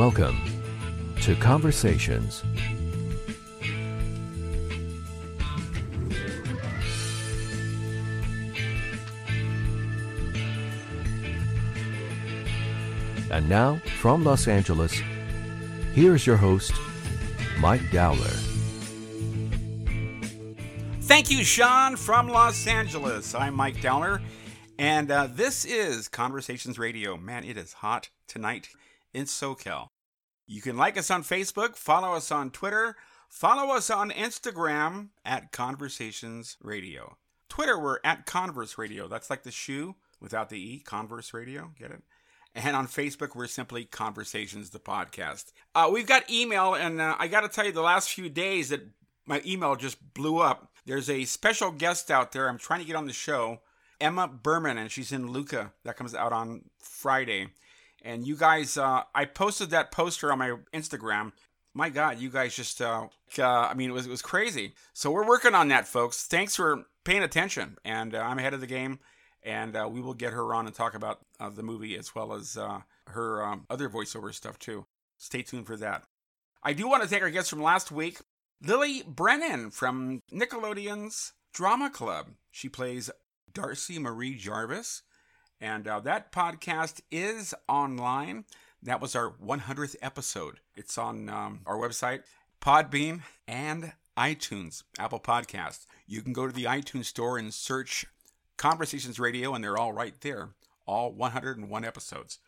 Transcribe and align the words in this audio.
Welcome 0.00 0.40
to 1.20 1.36
Conversations. 1.36 2.42
And 13.30 13.46
now, 13.46 13.82
from 13.98 14.24
Los 14.24 14.48
Angeles, 14.48 14.94
here's 15.92 16.26
your 16.26 16.38
host, 16.38 16.72
Mike 17.58 17.82
Dowler. 17.92 18.16
Thank 21.02 21.30
you, 21.30 21.44
Sean, 21.44 21.96
from 21.96 22.26
Los 22.26 22.66
Angeles. 22.66 23.34
I'm 23.34 23.52
Mike 23.52 23.82
Dowler, 23.82 24.22
and 24.78 25.10
uh, 25.10 25.28
this 25.30 25.66
is 25.66 26.08
Conversations 26.08 26.78
Radio. 26.78 27.18
Man, 27.18 27.44
it 27.44 27.58
is 27.58 27.74
hot 27.74 28.08
tonight 28.26 28.70
in 29.12 29.24
SoCal. 29.24 29.89
You 30.50 30.60
can 30.60 30.76
like 30.76 30.98
us 30.98 31.12
on 31.12 31.22
Facebook, 31.22 31.76
follow 31.76 32.12
us 32.14 32.32
on 32.32 32.50
Twitter, 32.50 32.96
follow 33.28 33.72
us 33.72 33.88
on 33.88 34.10
Instagram 34.10 35.10
at 35.24 35.52
Conversations 35.52 36.56
Radio. 36.60 37.18
Twitter, 37.48 37.78
we're 37.78 38.00
at 38.02 38.26
Converse 38.26 38.76
Radio. 38.76 39.06
That's 39.06 39.30
like 39.30 39.44
the 39.44 39.52
shoe 39.52 39.94
without 40.20 40.48
the 40.48 40.58
E, 40.58 40.80
Converse 40.80 41.32
Radio. 41.32 41.70
Get 41.78 41.92
it? 41.92 42.02
And 42.52 42.74
on 42.74 42.88
Facebook, 42.88 43.36
we're 43.36 43.46
simply 43.46 43.84
Conversations, 43.84 44.70
the 44.70 44.80
podcast. 44.80 45.52
Uh, 45.72 45.88
we've 45.92 46.08
got 46.08 46.28
email, 46.28 46.74
and 46.74 47.00
uh, 47.00 47.14
I 47.16 47.28
got 47.28 47.42
to 47.42 47.48
tell 47.48 47.66
you, 47.66 47.70
the 47.70 47.80
last 47.80 48.10
few 48.10 48.28
days 48.28 48.70
that 48.70 48.80
my 49.26 49.40
email 49.46 49.76
just 49.76 50.14
blew 50.14 50.38
up. 50.38 50.72
There's 50.84 51.08
a 51.08 51.26
special 51.26 51.70
guest 51.70 52.10
out 52.10 52.32
there. 52.32 52.48
I'm 52.48 52.58
trying 52.58 52.80
to 52.80 52.86
get 52.86 52.96
on 52.96 53.06
the 53.06 53.12
show, 53.12 53.60
Emma 54.00 54.26
Berman, 54.26 54.78
and 54.78 54.90
she's 54.90 55.12
in 55.12 55.30
Luca. 55.30 55.70
That 55.84 55.96
comes 55.96 56.12
out 56.12 56.32
on 56.32 56.64
Friday. 56.80 57.50
And 58.02 58.26
you 58.26 58.36
guys, 58.36 58.76
uh, 58.76 59.02
I 59.14 59.24
posted 59.26 59.70
that 59.70 59.92
poster 59.92 60.32
on 60.32 60.38
my 60.38 60.56
Instagram. 60.72 61.32
My 61.74 61.88
God, 61.88 62.18
you 62.18 62.30
guys 62.30 62.56
just, 62.56 62.80
uh, 62.80 63.08
uh, 63.38 63.44
I 63.44 63.74
mean, 63.74 63.90
it 63.90 63.92
was, 63.92 64.06
it 64.06 64.10
was 64.10 64.22
crazy. 64.22 64.74
So 64.92 65.10
we're 65.10 65.26
working 65.26 65.54
on 65.54 65.68
that, 65.68 65.86
folks. 65.86 66.24
Thanks 66.24 66.56
for 66.56 66.84
paying 67.04 67.22
attention. 67.22 67.76
And 67.84 68.14
uh, 68.14 68.18
I'm 68.18 68.38
ahead 68.38 68.54
of 68.54 68.60
the 68.60 68.66
game 68.66 68.98
and 69.42 69.76
uh, 69.76 69.88
we 69.90 70.00
will 70.00 70.14
get 70.14 70.32
her 70.32 70.54
on 70.54 70.66
and 70.66 70.74
talk 70.74 70.94
about 70.94 71.20
uh, 71.38 71.48
the 71.48 71.62
movie 71.62 71.96
as 71.96 72.14
well 72.14 72.32
as 72.32 72.58
her 73.06 73.42
um, 73.44 73.66
other 73.70 73.88
voiceover 73.88 74.34
stuff 74.34 74.58
too. 74.58 74.86
Stay 75.16 75.42
tuned 75.42 75.66
for 75.66 75.76
that. 75.76 76.04
I 76.62 76.72
do 76.72 76.88
want 76.88 77.02
to 77.02 77.08
thank 77.08 77.22
our 77.22 77.30
guest 77.30 77.50
from 77.50 77.62
last 77.62 77.90
week, 77.90 78.18
Lily 78.62 79.02
Brennan 79.06 79.70
from 79.70 80.22
Nickelodeon's 80.32 81.32
Drama 81.52 81.90
Club. 81.90 82.28
She 82.50 82.68
plays 82.68 83.10
Darcy 83.52 83.98
Marie 83.98 84.34
Jarvis, 84.34 85.02
and 85.60 85.86
uh, 85.86 86.00
that 86.00 86.32
podcast 86.32 87.00
is 87.10 87.54
online. 87.68 88.44
That 88.82 89.00
was 89.00 89.14
our 89.14 89.32
100th 89.32 89.96
episode. 90.00 90.60
It's 90.74 90.96
on 90.96 91.28
um, 91.28 91.60
our 91.66 91.76
website, 91.76 92.22
Podbean, 92.62 93.22
and 93.46 93.92
iTunes, 94.16 94.84
Apple 94.98 95.20
Podcast. 95.20 95.86
You 96.06 96.22
can 96.22 96.32
go 96.32 96.46
to 96.46 96.52
the 96.52 96.64
iTunes 96.64 97.06
store 97.06 97.36
and 97.36 97.52
search 97.52 98.06
Conversations 98.56 99.18
Radio, 99.18 99.54
and 99.54 99.62
they're 99.62 99.78
all 99.78 99.92
right 99.92 100.18
there, 100.22 100.50
all 100.86 101.12
101 101.12 101.84
episodes. 101.84 102.38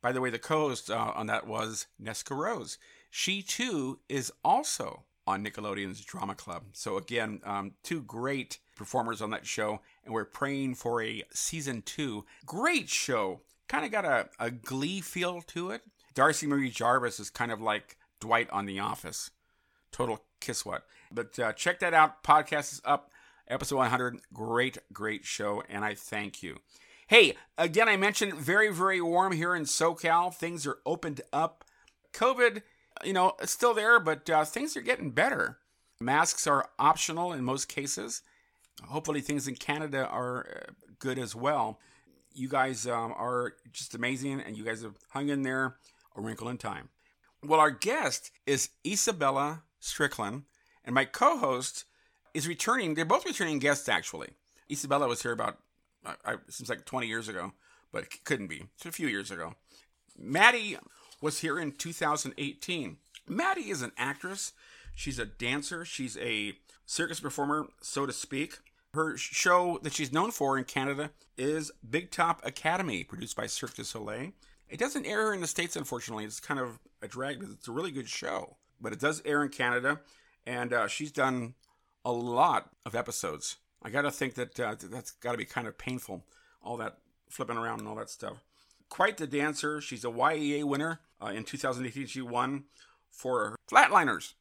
By 0.00 0.12
the 0.12 0.20
way, 0.20 0.30
the 0.30 0.38
co 0.38 0.68
host 0.68 0.90
uh, 0.90 1.12
on 1.14 1.26
that 1.26 1.46
was 1.46 1.86
Nesca 2.02 2.36
Rose. 2.36 2.78
She 3.10 3.42
too 3.42 3.98
is 4.08 4.32
also 4.44 5.02
on 5.30 5.44
Nickelodeon's 5.44 6.04
Drama 6.04 6.34
Club. 6.34 6.64
So, 6.72 6.96
again, 6.96 7.40
um, 7.44 7.72
two 7.82 8.02
great 8.02 8.58
performers 8.76 9.22
on 9.22 9.30
that 9.30 9.46
show, 9.46 9.80
and 10.04 10.12
we're 10.12 10.24
praying 10.24 10.74
for 10.74 11.02
a 11.02 11.22
season 11.32 11.82
two. 11.82 12.24
Great 12.44 12.88
show. 12.88 13.40
Kind 13.68 13.84
of 13.84 13.92
got 13.92 14.04
a, 14.04 14.28
a 14.38 14.50
glee 14.50 15.00
feel 15.00 15.42
to 15.42 15.70
it. 15.70 15.82
Darcy 16.14 16.46
Marie 16.46 16.70
Jarvis 16.70 17.20
is 17.20 17.30
kind 17.30 17.52
of 17.52 17.60
like 17.60 17.96
Dwight 18.20 18.50
on 18.50 18.66
The 18.66 18.80
Office. 18.80 19.30
Total 19.92 20.22
kiss 20.40 20.64
what. 20.66 20.84
But 21.12 21.38
uh, 21.38 21.52
check 21.52 21.80
that 21.80 21.94
out. 21.94 22.22
Podcast 22.22 22.72
is 22.72 22.82
up 22.84 23.10
episode 23.48 23.76
100. 23.76 24.20
Great, 24.32 24.78
great 24.92 25.24
show, 25.24 25.62
and 25.68 25.84
I 25.84 25.94
thank 25.94 26.42
you. 26.42 26.58
Hey, 27.08 27.34
again, 27.58 27.88
I 27.88 27.96
mentioned 27.96 28.34
very, 28.34 28.72
very 28.72 29.00
warm 29.00 29.32
here 29.32 29.54
in 29.54 29.64
SoCal. 29.64 30.32
Things 30.32 30.66
are 30.66 30.78
opened 30.86 31.20
up. 31.32 31.64
COVID, 32.12 32.62
you 33.04 33.12
know, 33.12 33.32
it's 33.40 33.52
still 33.52 33.74
there, 33.74 34.00
but 34.00 34.28
uh, 34.28 34.44
things 34.44 34.76
are 34.76 34.82
getting 34.82 35.10
better. 35.10 35.58
Masks 36.00 36.46
are 36.46 36.70
optional 36.78 37.32
in 37.32 37.44
most 37.44 37.68
cases. 37.68 38.22
Hopefully, 38.84 39.20
things 39.20 39.46
in 39.46 39.56
Canada 39.56 40.06
are 40.06 40.64
uh, 40.68 40.72
good 40.98 41.18
as 41.18 41.34
well. 41.34 41.78
You 42.32 42.48
guys 42.48 42.86
um, 42.86 43.12
are 43.16 43.54
just 43.72 43.94
amazing, 43.94 44.40
and 44.40 44.56
you 44.56 44.64
guys 44.64 44.82
have 44.82 44.96
hung 45.10 45.28
in 45.28 45.42
there 45.42 45.76
a 46.16 46.20
wrinkle 46.20 46.48
in 46.48 46.58
time. 46.58 46.88
Well, 47.44 47.60
our 47.60 47.70
guest 47.70 48.30
is 48.46 48.70
Isabella 48.86 49.62
Strickland, 49.78 50.44
and 50.84 50.94
my 50.94 51.04
co 51.04 51.38
host 51.38 51.84
is 52.34 52.48
returning. 52.48 52.94
They're 52.94 53.04
both 53.04 53.26
returning 53.26 53.58
guests, 53.58 53.88
actually. 53.88 54.30
Isabella 54.70 55.08
was 55.08 55.22
here 55.22 55.32
about, 55.32 55.58
uh, 56.04 56.14
I, 56.24 56.36
seems 56.48 56.68
like 56.68 56.84
20 56.84 57.06
years 57.06 57.28
ago, 57.28 57.52
but 57.92 58.24
couldn't 58.24 58.46
be. 58.46 58.64
It's 58.76 58.86
a 58.86 58.92
few 58.92 59.08
years 59.08 59.30
ago. 59.30 59.54
Maddie 60.18 60.76
was 61.20 61.40
here 61.40 61.58
in 61.58 61.72
2018. 61.72 62.96
Maddie 63.28 63.70
is 63.70 63.82
an 63.82 63.92
actress. 63.96 64.52
She's 64.94 65.18
a 65.18 65.26
dancer. 65.26 65.84
She's 65.84 66.16
a 66.18 66.54
circus 66.86 67.20
performer, 67.20 67.68
so 67.80 68.06
to 68.06 68.12
speak. 68.12 68.58
Her 68.94 69.16
show 69.16 69.78
that 69.82 69.92
she's 69.92 70.12
known 70.12 70.32
for 70.32 70.58
in 70.58 70.64
Canada 70.64 71.10
is 71.38 71.70
Big 71.88 72.10
Top 72.10 72.44
Academy, 72.44 73.04
produced 73.04 73.36
by 73.36 73.46
Cirque 73.46 73.74
du 73.74 73.84
Soleil. 73.84 74.32
It 74.68 74.78
doesn't 74.78 75.06
air 75.06 75.32
in 75.32 75.40
the 75.40 75.46
States, 75.46 75.76
unfortunately. 75.76 76.24
It's 76.24 76.40
kind 76.40 76.58
of 76.58 76.80
a 77.00 77.08
drag 77.08 77.38
because 77.38 77.54
it's 77.54 77.68
a 77.68 77.72
really 77.72 77.92
good 77.92 78.08
show. 78.08 78.56
But 78.80 78.92
it 78.92 79.00
does 79.00 79.22
air 79.24 79.42
in 79.42 79.50
Canada. 79.50 80.00
And 80.46 80.72
uh, 80.72 80.88
she's 80.88 81.12
done 81.12 81.54
a 82.04 82.12
lot 82.12 82.70
of 82.84 82.94
episodes. 82.94 83.56
I 83.82 83.90
got 83.90 84.02
to 84.02 84.10
think 84.10 84.34
that 84.34 84.58
uh, 84.58 84.74
that's 84.90 85.12
got 85.12 85.32
to 85.32 85.38
be 85.38 85.44
kind 85.44 85.66
of 85.66 85.78
painful, 85.78 86.24
all 86.62 86.76
that 86.78 86.98
flipping 87.28 87.56
around 87.56 87.80
and 87.80 87.88
all 87.88 87.94
that 87.96 88.10
stuff. 88.10 88.42
Quite 88.90 89.16
the 89.16 89.26
dancer. 89.26 89.80
She's 89.80 90.04
a 90.04 90.10
YEA 90.10 90.64
winner. 90.64 91.00
Uh, 91.22 91.28
in 91.28 91.44
2018, 91.44 92.06
she 92.06 92.20
won 92.20 92.64
for 93.10 93.56
Flatliners. 93.70 94.34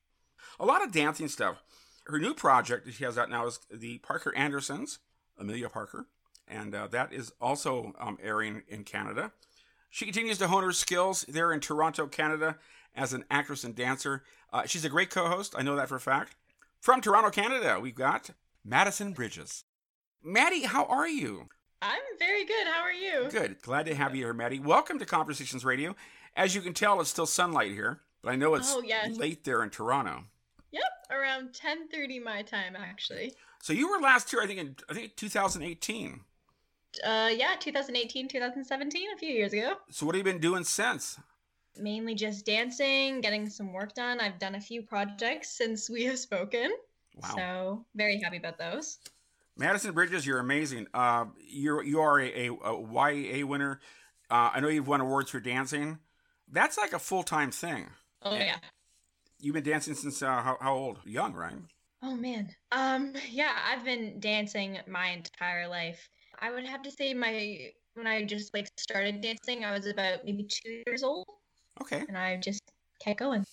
A 0.59 0.65
lot 0.65 0.83
of 0.83 0.91
dancing 0.91 1.27
stuff. 1.29 1.61
Her 2.07 2.19
new 2.19 2.33
project 2.33 2.85
that 2.85 2.95
she 2.95 3.03
has 3.03 3.17
out 3.17 3.29
now 3.29 3.45
is 3.45 3.59
the 3.71 3.99
Parker 3.99 4.35
Andersons, 4.35 4.99
Amelia 5.37 5.69
Parker, 5.69 6.07
and 6.47 6.73
uh, 6.73 6.87
that 6.87 7.13
is 7.13 7.31
also 7.39 7.93
um, 7.99 8.17
airing 8.21 8.63
in 8.67 8.83
Canada. 8.83 9.31
She 9.91 10.05
continues 10.05 10.39
to 10.39 10.47
hone 10.47 10.63
her 10.63 10.71
skills 10.71 11.23
there 11.27 11.51
in 11.51 11.59
Toronto, 11.59 12.07
Canada, 12.07 12.57
as 12.95 13.13
an 13.13 13.25
actress 13.29 13.63
and 13.63 13.75
dancer. 13.75 14.23
Uh, 14.51 14.65
she's 14.65 14.85
a 14.85 14.89
great 14.89 15.11
co 15.11 15.27
host. 15.27 15.53
I 15.55 15.61
know 15.61 15.75
that 15.75 15.89
for 15.89 15.97
a 15.97 16.01
fact. 16.01 16.35
From 16.79 17.01
Toronto, 17.01 17.29
Canada, 17.29 17.79
we've 17.79 17.93
got 17.93 18.31
Madison 18.65 19.13
Bridges. 19.13 19.65
Maddie, 20.23 20.63
how 20.63 20.85
are 20.85 21.07
you? 21.07 21.49
I'm 21.81 22.01
very 22.17 22.45
good. 22.45 22.67
How 22.67 22.81
are 22.81 22.91
you? 22.91 23.29
Good. 23.29 23.61
Glad 23.61 23.85
to 23.85 23.95
have 23.95 24.15
you 24.15 24.25
here, 24.25 24.33
Maddie. 24.33 24.59
Welcome 24.59 24.99
to 24.99 25.05
Conversations 25.05 25.63
Radio. 25.63 25.95
As 26.35 26.53
you 26.53 26.61
can 26.61 26.73
tell, 26.73 26.99
it's 26.99 27.09
still 27.09 27.25
sunlight 27.25 27.71
here, 27.71 28.01
but 28.21 28.31
I 28.31 28.35
know 28.35 28.55
it's 28.55 28.73
oh, 28.73 28.81
yes. 28.81 29.17
late 29.17 29.43
there 29.43 29.63
in 29.63 29.69
Toronto. 29.69 30.25
Yep, 30.71 30.83
around 31.11 31.49
10:30 31.53 32.23
my 32.23 32.41
time 32.41 32.75
actually. 32.75 33.33
So 33.61 33.73
you 33.73 33.89
were 33.89 33.99
last 33.99 34.29
here 34.29 34.41
I 34.41 34.47
think 34.47 34.59
in 34.59 34.75
I 34.89 34.93
think 34.93 35.15
2018. 35.15 36.21
Uh 37.03 37.29
yeah, 37.35 37.55
2018, 37.59 38.27
2017, 38.27 39.07
a 39.13 39.17
few 39.17 39.29
years 39.29 39.53
ago. 39.53 39.75
So 39.89 40.05
what 40.05 40.15
have 40.15 40.25
you 40.25 40.31
been 40.31 40.41
doing 40.41 40.63
since? 40.63 41.17
mainly 41.77 42.15
just 42.15 42.45
dancing, 42.45 43.21
getting 43.21 43.49
some 43.49 43.73
work 43.73 43.93
done. 43.93 44.19
I've 44.19 44.39
done 44.39 44.55
a 44.55 44.61
few 44.61 44.81
projects 44.81 45.49
since 45.49 45.89
we 45.89 46.03
have 46.05 46.19
spoken. 46.19 46.71
Wow. 47.21 47.35
So 47.35 47.85
very 47.95 48.19
happy 48.19 48.37
about 48.37 48.57
those. 48.57 48.99
Madison 49.59 49.91
Bridges, 49.91 50.25
you're 50.25 50.39
amazing. 50.39 50.87
Uh, 50.93 51.25
you're 51.45 51.83
you 51.83 51.99
are 51.99 52.17
a, 52.17 52.47
a, 52.47 52.53
a 52.53 52.81
YEA 52.81 53.43
winner. 53.43 53.81
Uh, 54.31 54.51
I 54.53 54.61
know 54.61 54.69
you've 54.69 54.87
won 54.87 55.01
awards 55.01 55.31
for 55.31 55.41
dancing. 55.41 55.99
That's 56.49 56.77
like 56.77 56.93
a 56.93 56.99
full 56.99 57.23
time 57.23 57.51
thing. 57.51 57.89
Oh 58.23 58.31
and 58.31 58.45
yeah. 58.45 58.55
You've 59.41 59.55
been 59.55 59.63
dancing 59.63 59.95
since 59.95 60.21
uh, 60.21 60.41
how, 60.41 60.57
how 60.61 60.75
old? 60.75 60.99
Young, 61.05 61.33
right? 61.33 61.53
Oh 62.01 62.15
man. 62.15 62.55
Um. 62.71 63.13
Yeah, 63.29 63.51
I've 63.69 63.83
been 63.83 64.21
dancing 64.21 64.77
my 64.87 65.09
entire 65.09 65.67
life. 65.67 66.09
I 66.39 66.51
would 66.51 66.65
have 66.65 66.81
to 66.83 66.91
say 66.91 67.13
my 67.13 67.71
when 67.95 68.07
I 68.07 68.23
just 68.23 68.53
like 68.53 68.69
started 68.77 69.19
dancing, 69.19 69.65
I 69.65 69.73
was 69.73 69.87
about 69.87 70.23
maybe 70.23 70.43
two 70.43 70.83
years 70.87 71.03
old. 71.03 71.27
Okay. 71.81 72.05
And 72.07 72.17
I 72.17 72.37
just 72.37 72.61
kept 73.03 73.19
going. 73.19 73.45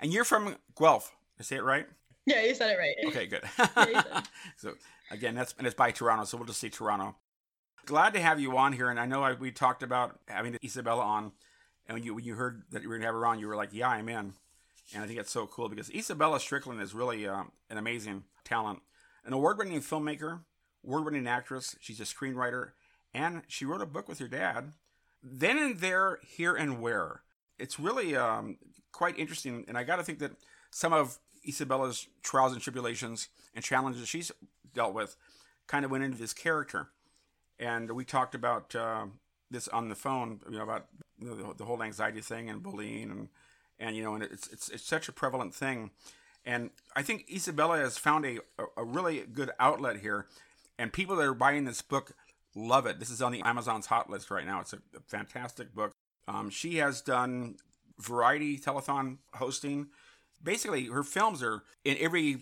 And 0.00 0.12
you're 0.12 0.24
from 0.24 0.56
Guelph. 0.76 1.14
I 1.38 1.44
say 1.44 1.56
it 1.56 1.64
right? 1.64 1.86
Yeah, 2.26 2.42
you 2.42 2.54
said 2.54 2.70
it 2.70 2.78
right. 2.78 2.94
Okay, 3.06 3.26
good. 3.26 3.42
yeah, 3.76 4.22
so 4.56 4.74
again, 5.12 5.34
that's 5.34 5.54
and 5.58 5.66
it's 5.66 5.76
by 5.76 5.90
Toronto, 5.90 6.24
so 6.24 6.36
we'll 6.36 6.46
just 6.46 6.60
say 6.60 6.68
Toronto. 6.68 7.16
Glad 7.84 8.14
to 8.14 8.20
have 8.20 8.40
you 8.40 8.56
on 8.56 8.72
here, 8.72 8.90
and 8.90 8.98
I 8.98 9.06
know 9.06 9.22
I, 9.22 9.34
we 9.34 9.50
talked 9.50 9.82
about 9.82 10.18
having 10.26 10.56
Isabella 10.64 11.02
on, 11.02 11.32
and 11.86 11.96
when 11.96 12.02
you 12.02 12.14
when 12.14 12.24
you 12.24 12.34
heard 12.34 12.62
that 12.70 12.82
you 12.82 12.88
were 12.88 12.96
gonna 12.96 13.06
have 13.06 13.14
her 13.14 13.26
on, 13.26 13.38
you 13.38 13.46
were 13.46 13.56
like, 13.56 13.70
"Yeah, 13.72 13.88
I'm 13.88 14.08
in." 14.08 14.34
And 14.94 15.02
I 15.02 15.06
think 15.06 15.18
it's 15.18 15.30
so 15.30 15.46
cool 15.46 15.68
because 15.68 15.90
Isabella 15.90 16.40
Strickland 16.40 16.80
is 16.80 16.94
really 16.94 17.26
uh, 17.26 17.44
an 17.70 17.78
amazing 17.78 18.24
talent, 18.44 18.80
an 19.24 19.32
award-winning 19.32 19.80
filmmaker, 19.80 20.40
award-winning 20.84 21.26
actress. 21.26 21.76
She's 21.80 22.00
a 22.00 22.04
screenwriter, 22.04 22.70
and 23.14 23.42
she 23.48 23.64
wrote 23.64 23.80
a 23.80 23.86
book 23.86 24.08
with 24.08 24.18
her 24.18 24.28
dad. 24.28 24.72
Then 25.22 25.56
and 25.56 25.78
there, 25.78 26.18
here 26.26 26.54
and 26.54 26.80
where 26.80 27.22
it's 27.58 27.78
really 27.78 28.16
um, 28.16 28.58
quite 28.90 29.18
interesting. 29.18 29.64
And 29.68 29.78
I 29.78 29.84
got 29.84 29.96
to 29.96 30.02
think 30.02 30.18
that 30.18 30.32
some 30.70 30.92
of 30.92 31.18
Isabella's 31.46 32.08
trials 32.22 32.52
and 32.52 32.60
tribulations 32.60 33.28
and 33.54 33.64
challenges 33.64 34.08
she's 34.08 34.32
dealt 34.74 34.94
with 34.94 35.16
kind 35.66 35.84
of 35.84 35.90
went 35.90 36.04
into 36.04 36.18
this 36.18 36.34
character. 36.34 36.88
And 37.58 37.92
we 37.92 38.04
talked 38.04 38.34
about 38.34 38.74
uh, 38.74 39.06
this 39.50 39.68
on 39.68 39.88
the 39.88 39.94
phone, 39.94 40.40
you 40.50 40.58
know, 40.58 40.64
about 40.64 40.86
you 41.18 41.28
know, 41.28 41.34
the, 41.36 41.54
the, 41.58 41.64
whole 41.64 41.82
anxiety 41.82 42.20
thing 42.20 42.50
and 42.50 42.62
bullying 42.62 43.10
and 43.10 43.28
and 43.78 43.96
you 43.96 44.02
know, 44.02 44.14
and 44.14 44.24
it's 44.24 44.48
it's 44.48 44.68
it's 44.68 44.84
such 44.84 45.08
a 45.08 45.12
prevalent 45.12 45.54
thing. 45.54 45.90
And 46.44 46.70
I 46.96 47.02
think 47.02 47.26
Isabella 47.32 47.78
has 47.78 47.98
found 47.98 48.26
a, 48.26 48.38
a 48.76 48.84
really 48.84 49.20
good 49.32 49.50
outlet 49.60 49.98
here. 49.98 50.26
And 50.78 50.92
people 50.92 51.14
that 51.16 51.22
are 51.22 51.34
buying 51.34 51.64
this 51.64 51.82
book 51.82 52.14
love 52.54 52.86
it. 52.86 52.98
This 52.98 53.10
is 53.10 53.22
on 53.22 53.32
the 53.32 53.42
Amazon's 53.42 53.86
hot 53.86 54.10
list 54.10 54.30
right 54.30 54.44
now. 54.44 54.60
It's 54.60 54.72
a, 54.72 54.78
a 54.96 55.00
fantastic 55.06 55.74
book. 55.74 55.92
Um, 56.26 56.50
she 56.50 56.76
has 56.76 57.00
done 57.00 57.56
variety 57.98 58.58
telethon 58.58 59.18
hosting. 59.34 59.88
Basically, 60.42 60.86
her 60.86 61.04
films 61.04 61.42
are 61.42 61.62
in 61.84 61.96
every 62.00 62.38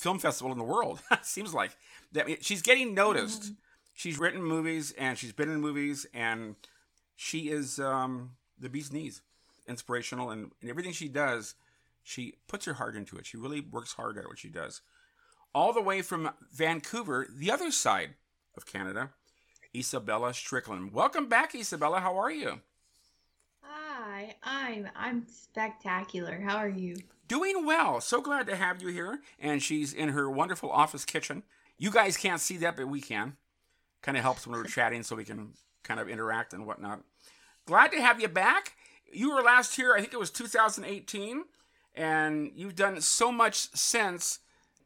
film 0.00 0.18
festival 0.18 0.52
in 0.52 0.58
the 0.58 0.64
world. 0.64 1.00
Seems 1.22 1.54
like 1.54 1.76
that. 2.12 2.44
She's 2.44 2.62
getting 2.62 2.94
noticed. 2.94 3.42
Mm-hmm. 3.42 3.54
She's 3.92 4.18
written 4.18 4.42
movies 4.42 4.92
and 4.92 5.18
she's 5.18 5.32
been 5.32 5.50
in 5.50 5.60
movies, 5.60 6.06
and 6.14 6.56
she 7.16 7.50
is 7.50 7.78
um, 7.78 8.30
the 8.58 8.70
bee's 8.70 8.92
knees, 8.92 9.20
inspirational, 9.68 10.30
and, 10.30 10.52
and 10.62 10.70
everything 10.70 10.92
she 10.92 11.08
does 11.08 11.54
she 12.02 12.34
puts 12.48 12.64
her 12.64 12.74
heart 12.74 12.96
into 12.96 13.16
it. 13.16 13.26
She 13.26 13.36
really 13.36 13.60
works 13.60 13.92
hard 13.92 14.18
at 14.18 14.26
what 14.26 14.38
she 14.38 14.48
does. 14.48 14.80
All 15.54 15.72
the 15.72 15.82
way 15.82 16.02
from 16.02 16.30
Vancouver, 16.52 17.26
the 17.30 17.50
other 17.50 17.70
side 17.70 18.14
of 18.56 18.66
Canada, 18.66 19.10
Isabella 19.74 20.34
Strickland. 20.34 20.92
Welcome 20.92 21.28
back, 21.28 21.54
Isabella. 21.54 22.00
How 22.00 22.16
are 22.16 22.30
you? 22.30 22.60
Hi, 24.20 24.34
I'm 24.42 24.88
I'm 24.94 25.26
spectacular. 25.28 26.40
How 26.40 26.56
are 26.56 26.68
you? 26.68 26.96
Doing 27.26 27.64
well. 27.64 28.02
So 28.02 28.20
glad 28.20 28.46
to 28.48 28.56
have 28.56 28.82
you 28.82 28.88
here. 28.88 29.20
And 29.38 29.62
she's 29.62 29.94
in 29.94 30.10
her 30.10 30.30
wonderful 30.30 30.70
office 30.70 31.06
kitchen. 31.06 31.42
You 31.78 31.90
guys 31.90 32.18
can't 32.18 32.40
see 32.40 32.58
that, 32.58 32.76
but 32.76 32.88
we 32.88 33.00
can. 33.00 33.36
Kind 34.02 34.18
of 34.18 34.22
helps 34.22 34.46
when 34.46 34.58
we're 34.58 34.64
chatting 34.68 35.02
so 35.02 35.16
we 35.16 35.24
can 35.24 35.54
kind 35.84 35.98
of 35.98 36.08
interact 36.08 36.52
and 36.52 36.66
whatnot. 36.66 37.00
Glad 37.64 37.92
to 37.92 38.00
have 38.02 38.20
you 38.20 38.28
back. 38.28 38.72
You 39.10 39.34
were 39.34 39.42
last 39.42 39.76
here, 39.76 39.94
I 39.94 40.00
think 40.00 40.12
it 40.12 40.18
was 40.18 40.30
2018 40.30 41.44
and 41.94 42.52
you've 42.54 42.76
done 42.76 43.00
so 43.00 43.32
much 43.32 43.74
since. 43.74 44.40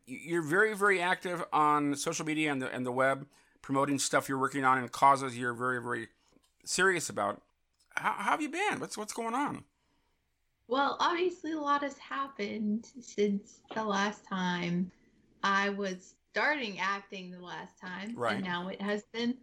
You're 0.06 0.42
very, 0.42 0.76
very 0.76 1.00
active 1.00 1.42
on 1.52 1.96
social 1.96 2.24
media 2.24 2.52
and 2.52 2.62
the 2.62 2.70
and 2.72 2.86
the 2.86 2.92
web, 2.92 3.26
promoting 3.62 3.98
stuff 3.98 4.28
you're 4.28 4.38
working 4.38 4.64
on 4.64 4.78
and 4.78 4.92
causes 4.92 5.36
you're 5.36 5.54
very, 5.54 5.82
very 5.82 6.08
serious 6.64 7.08
about. 7.08 7.42
How, 7.94 8.12
how 8.12 8.30
have 8.32 8.42
you 8.42 8.48
been? 8.48 8.80
What's 8.80 8.96
what's 8.96 9.12
going 9.12 9.34
on? 9.34 9.64
Well, 10.66 10.96
obviously, 10.98 11.52
a 11.52 11.60
lot 11.60 11.82
has 11.82 11.98
happened 11.98 12.86
since 13.00 13.60
the 13.74 13.84
last 13.84 14.26
time 14.26 14.90
I 15.42 15.68
was 15.68 16.14
starting 16.32 16.80
acting 16.80 17.30
the 17.30 17.40
last 17.40 17.78
time. 17.78 18.14
Right. 18.16 18.36
And 18.36 18.44
now 18.44 18.68
it 18.68 18.80
has 18.80 19.02
been 19.12 19.36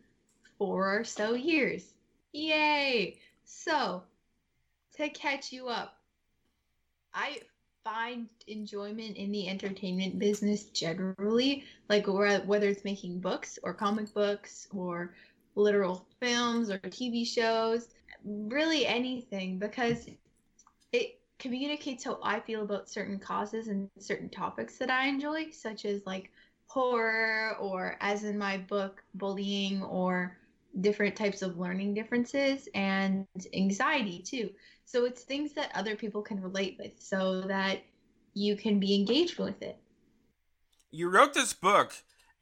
four 0.57 1.00
or 1.00 1.03
so 1.03 1.33
years. 1.33 1.94
Yay! 2.33 3.19
So, 3.44 4.03
to 4.97 5.09
catch 5.09 5.51
you 5.51 5.68
up, 5.68 5.97
I 7.13 7.42
find 7.83 8.30
enjoyment 8.47 9.18
in 9.18 9.31
the 9.31 9.47
entertainment 9.47 10.19
business 10.19 10.65
generally, 10.65 11.65
like 11.89 12.06
whether 12.07 12.69
it's 12.69 12.86
making 12.86 13.19
books 13.19 13.59
or 13.63 13.74
comic 13.74 14.13
books 14.13 14.68
or 14.74 15.13
literal 15.56 16.06
films 16.19 16.69
or 16.69 16.77
TV 16.80 17.25
shows, 17.25 17.89
really 18.23 18.85
anything, 18.85 19.59
because 19.59 20.07
it 20.91 21.19
communicates 21.39 22.03
how 22.03 22.19
I 22.21 22.39
feel 22.39 22.62
about 22.62 22.89
certain 22.89 23.18
causes 23.18 23.68
and 23.68 23.89
certain 24.00 24.29
topics 24.29 24.77
that 24.77 24.89
I 24.89 25.07
enjoy, 25.07 25.50
such 25.51 25.85
as 25.85 26.06
like 26.06 26.31
horror 26.68 27.57
or, 27.59 27.97
as 28.00 28.23
in 28.23 28.38
my 28.38 28.57
book, 28.57 29.03
bullying 29.15 29.83
or 29.83 30.38
different 30.79 31.15
types 31.15 31.41
of 31.41 31.57
learning 31.57 31.94
differences 31.94 32.69
and 32.75 33.25
anxiety 33.53 34.19
too. 34.19 34.50
So 34.85 35.06
it's 35.06 35.23
things 35.23 35.53
that 35.53 35.71
other 35.75 35.95
people 35.95 36.21
can 36.21 36.41
relate 36.41 36.77
with 36.79 36.94
so 37.00 37.41
that 37.41 37.81
you 38.33 38.56
can 38.56 38.79
be 38.79 38.95
engaged 38.95 39.39
with 39.39 39.62
it. 39.62 39.77
You 40.91 41.09
wrote 41.09 41.33
this 41.33 41.53
book, 41.53 41.94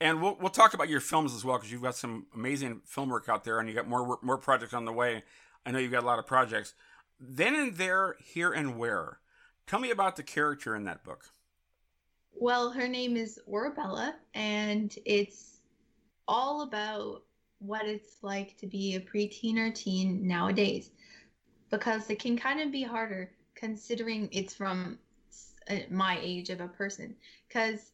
and 0.02 0.22
we'll, 0.22 0.38
we'll 0.40 0.50
talk 0.50 0.74
about 0.74 0.90
your 0.90 1.00
films 1.00 1.34
as 1.34 1.44
well 1.44 1.58
because 1.58 1.72
you've 1.72 1.82
got 1.82 1.96
some 1.96 2.28
amazing 2.36 2.82
film 2.86 3.10
work 3.10 3.30
out 3.30 3.44
there 3.44 3.60
and 3.60 3.68
you 3.68 3.76
got 3.76 3.88
more 3.88 4.20
more 4.22 4.38
projects 4.38 4.74
on 4.74 4.86
the 4.86 4.94
way. 4.94 5.24
I 5.70 5.72
know 5.72 5.78
you've 5.78 5.92
got 5.92 6.02
a 6.02 6.08
lot 6.08 6.18
of 6.18 6.26
projects. 6.26 6.74
Then 7.20 7.54
and 7.54 7.78
There, 7.78 8.16
Here 8.20 8.52
and 8.52 8.80
Where. 8.80 9.20
Tell 9.68 9.80
me 9.80 9.92
about 9.92 10.16
the 10.16 10.24
character 10.24 10.76
in 10.76 10.86
that 10.86 11.04
book. 11.04 11.26
Well, 12.34 12.72
her 12.72 12.88
name 12.88 13.16
is 13.16 13.40
Orabella, 13.48 14.14
and 14.34 14.98
it's 15.06 15.60
all 16.28 16.64
about 16.64 17.22
what 17.60 17.86
it's 17.86 18.16
like 18.24 18.58
to 18.58 18.66
be 18.66 18.96
a 18.96 19.00
preteen 19.00 19.58
or 19.60 19.70
teen 19.70 20.28
nowadays 20.28 20.90
because 21.70 22.10
it 22.10 22.18
can 22.18 22.36
kind 22.36 22.62
of 22.62 22.72
be 22.72 22.82
harder 22.82 23.30
considering 23.54 24.28
it's 24.32 24.56
from 24.56 24.98
uh, 25.70 25.76
my 25.92 26.18
age 26.20 26.50
of 26.50 26.62
a 26.62 26.68
person 26.68 27.16
because 27.48 27.92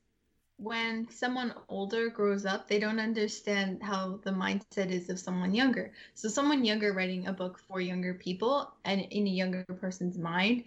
when 0.57 1.10
someone 1.10 1.54
older 1.68 2.10
grows 2.10 2.46
up 2.46 2.68
they 2.68 2.80
don't 2.80 3.00
understand 3.00 3.84
how 3.84 4.19
the 4.24 4.31
mindset 4.31 4.90
is 4.90 5.10
of 5.10 5.19
someone 5.19 5.54
younger. 5.54 5.92
So 6.13 6.30
someone 6.30 6.66
younger 6.66 6.94
writing 6.94 7.28
a 7.28 7.34
book 7.34 7.60
for 7.68 7.81
younger 7.81 8.13
people 8.13 8.74
and 8.86 9.02
in 9.02 9.28
a 9.28 9.30
younger 9.30 9.66
person's 9.80 10.18
mind 10.18 10.63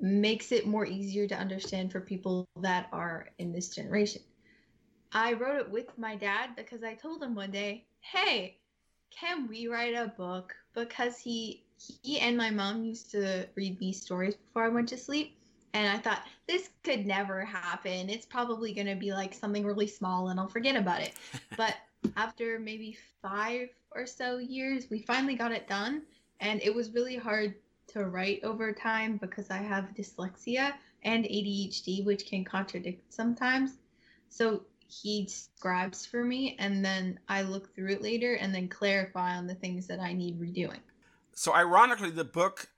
makes 0.00 0.52
it 0.52 0.66
more 0.66 0.84
easier 0.84 1.26
to 1.28 1.34
understand 1.34 1.92
for 1.92 2.00
people 2.00 2.46
that 2.60 2.88
are 2.92 3.28
in 3.38 3.52
this 3.52 3.70
generation. 3.74 4.22
I 5.12 5.34
wrote 5.34 5.60
it 5.60 5.70
with 5.70 5.96
my 5.96 6.16
dad 6.16 6.50
because 6.56 6.82
i 6.82 6.94
told 6.94 7.22
him 7.22 7.34
one 7.34 7.52
day 7.52 7.86
hey 8.00 8.58
can 9.18 9.48
we 9.48 9.68
write 9.68 9.94
a 9.94 10.08
book? 10.16 10.54
Because 10.74 11.18
he 11.18 11.62
he 12.02 12.18
and 12.18 12.36
my 12.36 12.50
mom 12.50 12.84
used 12.84 13.10
to 13.12 13.48
read 13.54 13.78
me 13.80 13.92
stories 13.92 14.34
before 14.34 14.64
I 14.64 14.68
went 14.68 14.88
to 14.88 14.96
sleep. 14.96 15.36
And 15.74 15.88
I 15.88 15.98
thought, 15.98 16.22
this 16.46 16.70
could 16.82 17.06
never 17.06 17.44
happen. 17.44 18.08
It's 18.08 18.24
probably 18.24 18.72
going 18.72 18.86
to 18.86 18.94
be 18.94 19.12
like 19.12 19.34
something 19.34 19.64
really 19.64 19.86
small 19.86 20.28
and 20.28 20.40
I'll 20.40 20.48
forget 20.48 20.76
about 20.76 21.02
it. 21.02 21.12
But 21.56 21.74
after 22.16 22.58
maybe 22.58 22.96
five 23.20 23.68
or 23.90 24.06
so 24.06 24.38
years, 24.38 24.86
we 24.90 25.02
finally 25.02 25.34
got 25.34 25.52
it 25.52 25.68
done. 25.68 26.02
And 26.40 26.62
it 26.62 26.74
was 26.74 26.92
really 26.92 27.16
hard 27.16 27.54
to 27.88 28.06
write 28.06 28.42
over 28.42 28.72
time 28.72 29.18
because 29.18 29.50
I 29.50 29.58
have 29.58 29.94
dyslexia 29.94 30.72
and 31.02 31.24
ADHD, 31.24 32.04
which 32.04 32.26
can 32.26 32.44
contradict 32.44 33.12
sometimes. 33.12 33.72
So 34.30 34.62
he 34.86 35.26
scribes 35.28 36.06
for 36.06 36.24
me 36.24 36.56
and 36.58 36.84
then 36.84 37.18
I 37.28 37.42
look 37.42 37.74
through 37.74 37.92
it 37.92 38.02
later 38.02 38.34
and 38.34 38.54
then 38.54 38.68
clarify 38.68 39.36
on 39.36 39.46
the 39.46 39.54
things 39.54 39.86
that 39.88 40.00
I 40.00 40.12
need 40.12 40.40
redoing 40.40 40.80
so 41.34 41.54
ironically, 41.54 42.10
the 42.10 42.24
book 42.24 42.68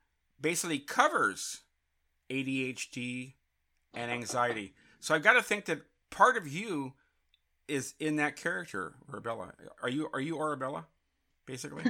basically 0.41 0.79
covers 0.79 1.61
ADHD 2.31 3.35
and 3.95 4.11
anxiety. 4.11 4.75
So 5.01 5.15
I've 5.15 5.23
got 5.23 5.35
to 5.35 5.43
think 5.43 5.67
that 5.67 5.83
part 6.11 6.37
of 6.37 6.47
you 6.47 6.93
is 7.69 7.95
in 7.99 8.17
that 8.17 8.37
character, 8.37 8.95
Arabella. 9.11 9.53
Are 9.83 9.89
you 9.89 10.09
are 10.13 10.21
you 10.21 10.39
Arabella, 10.39 10.87
basically? 11.47 11.85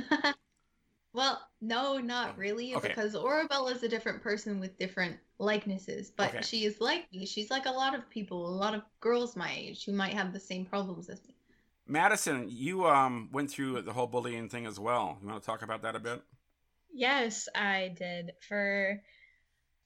well, 1.13 1.41
no, 1.61 1.99
not 1.99 2.31
oh, 2.31 2.39
really, 2.39 2.75
okay. 2.75 2.89
because 2.89 3.15
Arabella 3.15 3.73
is 3.73 3.83
a 3.83 3.89
different 3.89 4.23
person 4.23 4.61
with 4.61 4.79
different 4.79 5.17
likenesses. 5.39 6.11
But 6.11 6.31
okay. 6.31 6.43
she 6.43 6.65
is 6.65 6.81
like 6.81 7.11
me. 7.13 7.27
She's 7.27 7.51
like 7.51 7.67
a 7.67 7.71
lot 7.71 7.95
of 7.95 8.09
people, 8.11 8.49
a 8.49 8.57
lot 8.57 8.75
of 8.75 8.83
girls 9.01 9.37
my 9.37 9.53
age 9.55 9.85
who 9.85 9.93
might 9.93 10.15
have 10.15 10.33
the 10.33 10.41
same 10.41 10.65
problems 10.65 11.09
as 11.09 11.23
me. 11.27 11.35
Madison, 11.87 12.47
you 12.49 12.87
um 12.87 13.29
went 13.33 13.51
through 13.51 13.83
the 13.83 13.93
whole 13.93 14.07
bullying 14.07 14.49
thing 14.49 14.67
as 14.67 14.81
well. 14.81 15.19
You 15.21 15.29
want 15.29 15.43
to 15.43 15.47
talk 15.47 15.63
about 15.63 15.83
that 15.83 15.95
a 15.95 16.01
bit? 16.01 16.23
Yes, 16.93 17.49
I 17.55 17.95
did. 17.97 18.33
For 18.49 19.03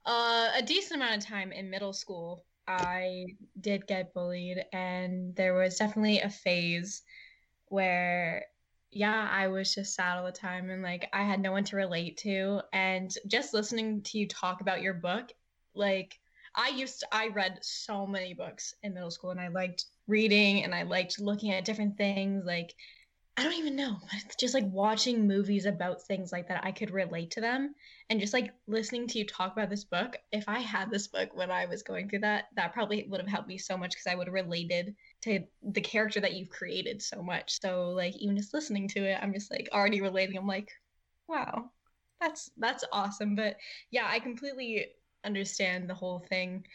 uh, 0.07 0.49
a 0.57 0.63
decent 0.63 1.01
amount 1.01 1.17
of 1.23 1.29
time 1.29 1.53
in 1.53 1.71
middle 1.71 1.93
school, 1.93 2.45
I 2.67 3.27
did 3.61 3.87
get 3.87 4.15
bullied, 4.15 4.65
and 4.73 5.35
there 5.35 5.55
was 5.55 5.77
definitely 5.77 6.21
a 6.21 6.31
phase 6.31 7.03
where, 7.67 8.47
yeah, 8.91 9.29
I 9.31 9.49
was 9.49 9.75
just 9.75 9.95
sad 9.95 10.19
all 10.19 10.25
the 10.25 10.33
time, 10.33 10.71
and 10.71 10.83
like 10.83 11.09
I 11.13 11.23
had 11.23 11.41
no 11.41 11.53
one 11.53 11.65
to 11.65 11.77
relate 11.77 12.17
to. 12.19 12.63
And 12.73 13.13
just 13.27 13.55
listening 13.55 14.03
to 14.03 14.19
you 14.19 14.29
talk 14.29 14.61
about 14.61 14.83
your 14.83 14.95
book, 14.95 15.33
like 15.75 16.19
I 16.55 16.69
used 16.71 17.01
to, 17.01 17.07
I 17.13 17.29
read 17.29 17.59
so 17.63 18.07
many 18.07 18.35
books 18.35 18.75
in 18.83 18.95
middle 18.95 19.11
school, 19.11 19.31
and 19.31 19.41
I 19.41 19.49
liked 19.49 19.87
reading, 20.07 20.65
and 20.65 20.75
I 20.75 20.83
liked 20.83 21.21
looking 21.21 21.53
at 21.53 21.65
different 21.65 21.97
things, 21.97 22.45
like 22.45 22.75
I 23.41 23.45
don't 23.45 23.55
even 23.55 23.75
know. 23.75 23.97
But 24.03 24.23
it's 24.23 24.37
just 24.37 24.53
like 24.53 24.67
watching 24.67 25.27
movies 25.27 25.65
about 25.65 26.03
things 26.03 26.31
like 26.31 26.49
that. 26.49 26.63
I 26.63 26.73
could 26.73 26.91
relate 26.91 27.31
to 27.31 27.41
them. 27.41 27.75
And 28.11 28.21
just 28.21 28.35
like 28.35 28.53
listening 28.67 29.07
to 29.09 29.19
you 29.19 29.27
talk 29.27 29.55
about 29.55 29.71
this 29.71 29.85
book, 29.85 30.19
if 30.31 30.45
I 30.47 30.59
had 30.59 30.91
this 30.91 31.09
book 31.09 31.31
when 31.33 31.51
I 31.51 31.65
was 31.65 31.83
going 31.83 32.11
through 32.11 32.19
that, 32.19 32.49
that 32.57 32.75
probably 32.75 33.07
would 33.09 33.19
have 33.19 33.31
helped 33.31 33.49
me 33.49 33.57
so 33.57 33.79
much 33.79 33.93
because 33.93 34.07
I 34.07 34.15
would 34.15 34.27
have 34.27 34.35
related 34.35 34.95
to 35.23 35.41
the 35.63 35.81
character 35.81 36.21
that 36.21 36.35
you've 36.35 36.51
created 36.51 37.01
so 37.01 37.23
much. 37.23 37.63
So, 37.63 37.93
like, 37.93 38.15
even 38.17 38.37
just 38.37 38.53
listening 38.53 38.89
to 38.89 39.05
it, 39.05 39.19
I'm 39.23 39.33
just 39.33 39.51
like 39.51 39.71
already 39.73 40.03
relating. 40.03 40.37
I'm 40.37 40.47
like, 40.47 40.71
wow, 41.27 41.71
that's 42.21 42.51
that's 42.59 42.85
awesome. 42.93 43.37
But 43.37 43.57
yeah, 43.91 44.07
I 44.07 44.19
completely 44.19 44.89
understand 45.25 45.89
the 45.89 45.95
whole 45.95 46.19
thing. 46.29 46.67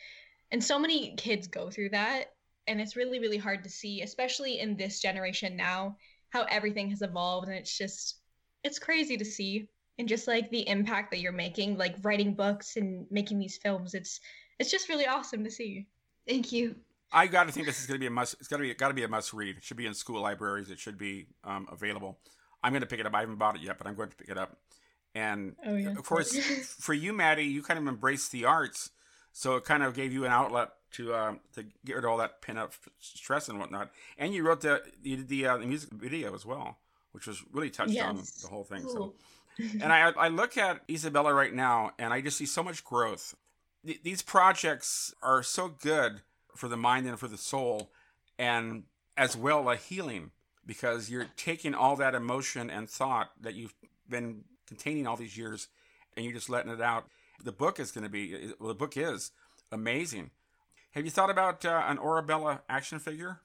And 0.52 0.64
so 0.64 0.80
many 0.80 1.14
kids 1.16 1.46
go 1.46 1.70
through 1.70 1.90
that. 1.90 2.32
And 2.68 2.82
it's 2.82 2.96
really, 2.96 3.20
really 3.20 3.38
hard 3.38 3.64
to 3.66 3.70
see, 3.70 4.02
especially 4.02 4.58
in 4.60 4.76
this 4.76 5.00
generation 5.00 5.56
now, 5.56 5.98
how 6.36 6.44
everything 6.50 6.90
has 6.90 7.02
evolved. 7.02 7.48
And 7.48 7.58
it's 7.58 7.78
just, 7.78 8.18
it's 8.64 8.80
crazy 8.80 9.16
to 9.18 9.26
see. 9.26 9.70
And 9.98 10.08
just 10.10 10.28
like 10.28 10.50
the 10.52 10.68
impact 10.68 11.12
that 11.12 11.22
you're 11.22 11.32
making, 11.32 11.78
like 11.78 11.96
writing 12.04 12.34
books 12.34 12.76
and 12.76 13.08
making 13.10 13.40
these 13.40 13.58
films, 13.58 13.94
it's 13.94 14.20
it's 14.60 14.70
just 14.70 14.90
really 14.90 15.08
awesome 15.08 15.44
to 15.46 15.50
see. 15.52 15.88
Thank 16.28 16.52
you. 16.52 16.76
I 17.14 17.28
got 17.28 17.46
to 17.46 17.54
think 17.54 17.66
this 17.66 17.80
is 17.80 17.86
going 17.86 17.96
to 17.96 18.00
be 18.00 18.08
a 18.08 18.12
must. 18.12 18.36
It's 18.40 18.50
got 18.50 18.58
to 18.58 18.64
be 18.64 18.74
got 18.74 18.90
to 18.90 18.94
be 18.94 19.04
a 19.04 19.08
must 19.08 19.32
read. 19.32 19.56
It 19.56 19.64
should 19.64 19.78
be 19.78 19.86
in 19.86 19.94
school 19.94 20.22
libraries. 20.22 20.70
It 20.70 20.80
should 20.80 20.98
be 20.98 21.28
um, 21.46 21.68
available. 21.72 22.20
I'm 22.62 22.74
going 22.74 22.82
to 22.82 22.88
pick 22.88 23.00
it 23.00 23.06
up. 23.06 23.16
I 23.16 23.22
haven't 23.22 23.38
bought 23.38 23.56
it 23.56 23.62
yet, 23.62 23.78
but 23.78 23.88
I'm 23.88 23.96
going 23.96 24.10
to 24.10 24.16
pick 24.18 24.28
it 24.28 24.38
up. 24.38 24.58
And 25.14 25.56
Oh, 25.66 25.76
yeah. 25.76 25.92
of 25.92 26.04
course, 26.04 26.38
for 26.80 26.94
you, 26.94 27.14
Maddie, 27.14 27.46
you 27.46 27.64
kind 27.64 27.80
of 27.80 27.88
embraced 27.88 28.34
the 28.34 28.44
arts, 28.44 28.90
so 29.32 29.56
it 29.56 29.64
kind 29.64 29.82
of 29.82 29.94
gave 29.94 30.12
you 30.12 30.26
an 30.26 30.32
outlet 30.32 30.72
to 30.98 31.16
um, 31.16 31.40
to 31.54 31.64
get 31.86 31.96
rid 31.96 32.06
of 32.06 32.12
all 32.12 32.18
that 32.18 32.42
pin 32.42 32.58
up 32.58 32.74
stress 33.00 33.50
and 33.50 33.60
whatnot. 33.60 33.92
And 34.18 34.34
you 34.34 34.46
wrote 34.46 34.62
the 34.62 34.82
you 35.04 35.18
did 35.18 35.28
the, 35.28 35.46
uh, 35.48 35.58
the 35.58 35.66
music 35.66 35.90
video 35.92 36.34
as 36.36 36.46
well, 36.46 36.78
which 37.12 37.28
was 37.28 37.44
really 37.52 37.70
touched 37.70 37.94
on 38.10 38.18
the 38.42 38.48
whole 38.48 38.64
thing. 38.64 38.88
So 38.88 39.14
and 39.58 39.92
I, 39.92 40.12
I 40.12 40.28
look 40.28 40.58
at 40.58 40.82
Isabella 40.90 41.34
right 41.34 41.54
now 41.54 41.92
and 41.98 42.14
I 42.14 42.22
just 42.22 42.38
see 42.38 42.46
so 42.46 42.64
much 42.64 42.84
growth. 42.84 43.36
Th- 43.86 44.02
these 44.04 44.22
projects 44.22 45.14
are 45.22 45.44
so 45.44 45.70
good 45.70 46.22
for 46.56 46.68
the 46.68 46.78
mind 46.78 47.08
and 47.08 47.20
for 47.20 47.28
the 47.28 47.38
soul, 47.38 47.92
and 48.38 48.84
as 49.18 49.36
well 49.36 49.70
a 49.70 49.76
healing 49.76 50.32
because 50.66 51.10
you're 51.10 51.28
taking 51.38 51.74
all 51.74 51.96
that 51.96 52.16
emotion 52.16 52.70
and 52.70 52.90
thought 52.90 53.30
that 53.40 53.54
you've 53.54 53.74
been 54.10 54.44
containing 54.68 55.06
all 55.08 55.16
these 55.16 55.38
years 55.38 55.68
and 56.16 56.26
you're 56.26 56.34
just 56.34 56.50
letting 56.50 56.72
it 56.72 56.82
out. 56.82 57.06
The 57.44 57.52
book 57.52 57.80
is 57.80 57.92
going 57.92 58.04
to 58.04 58.10
be, 58.10 58.52
well, 58.60 58.70
the 58.70 58.74
book 58.76 58.98
is 58.98 59.32
amazing. 59.72 60.32
Have 60.96 61.04
you 61.04 61.12
thought 61.12 61.30
about 61.30 61.66
uh, 61.66 61.84
an 61.88 61.98
Orabella 61.98 62.62
action 62.70 63.00
figure 63.00 63.42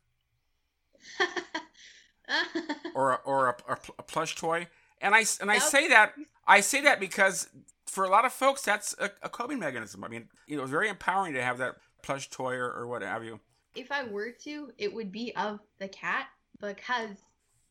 or 2.95 3.13
a, 3.13 3.15
or 3.25 3.49
a, 3.49 3.73
a 3.73 3.79
a 3.99 4.03
plush 4.03 4.37
toy? 4.37 4.69
And 5.01 5.15
I 5.15 5.25
and 5.41 5.51
I 5.51 5.59
say 5.59 5.89
that 5.89 6.13
I 6.47 6.61
say 6.61 6.81
that 6.83 7.01
because 7.01 7.49
for 7.87 8.05
a 8.05 8.09
lot 8.09 8.25
of 8.25 8.33
folks 8.33 8.63
that's 8.63 8.95
a, 9.01 9.11
a 9.23 9.29
coping 9.29 9.59
mechanism. 9.59 10.05
I 10.05 10.09
mean, 10.09 10.29
you 10.47 10.57
know, 10.57 10.63
it's 10.63 10.71
very 10.71 10.89
empowering 10.89 11.35
to 11.35 11.43
have 11.43 11.59
that 11.59 11.75
plush 12.03 12.31
toy 12.31 12.55
or, 12.55 12.71
or 12.71 12.87
what 12.87 13.03
have 13.03 13.25
you. 13.25 13.41
if 13.75 13.91
I 13.91 14.05
were 14.05 14.31
to, 14.45 14.73
it 14.79 14.93
would 14.95 15.11
be 15.13 15.35
of 15.37 15.59
the 15.79 15.89
cat 15.89 16.27
because 16.61 17.17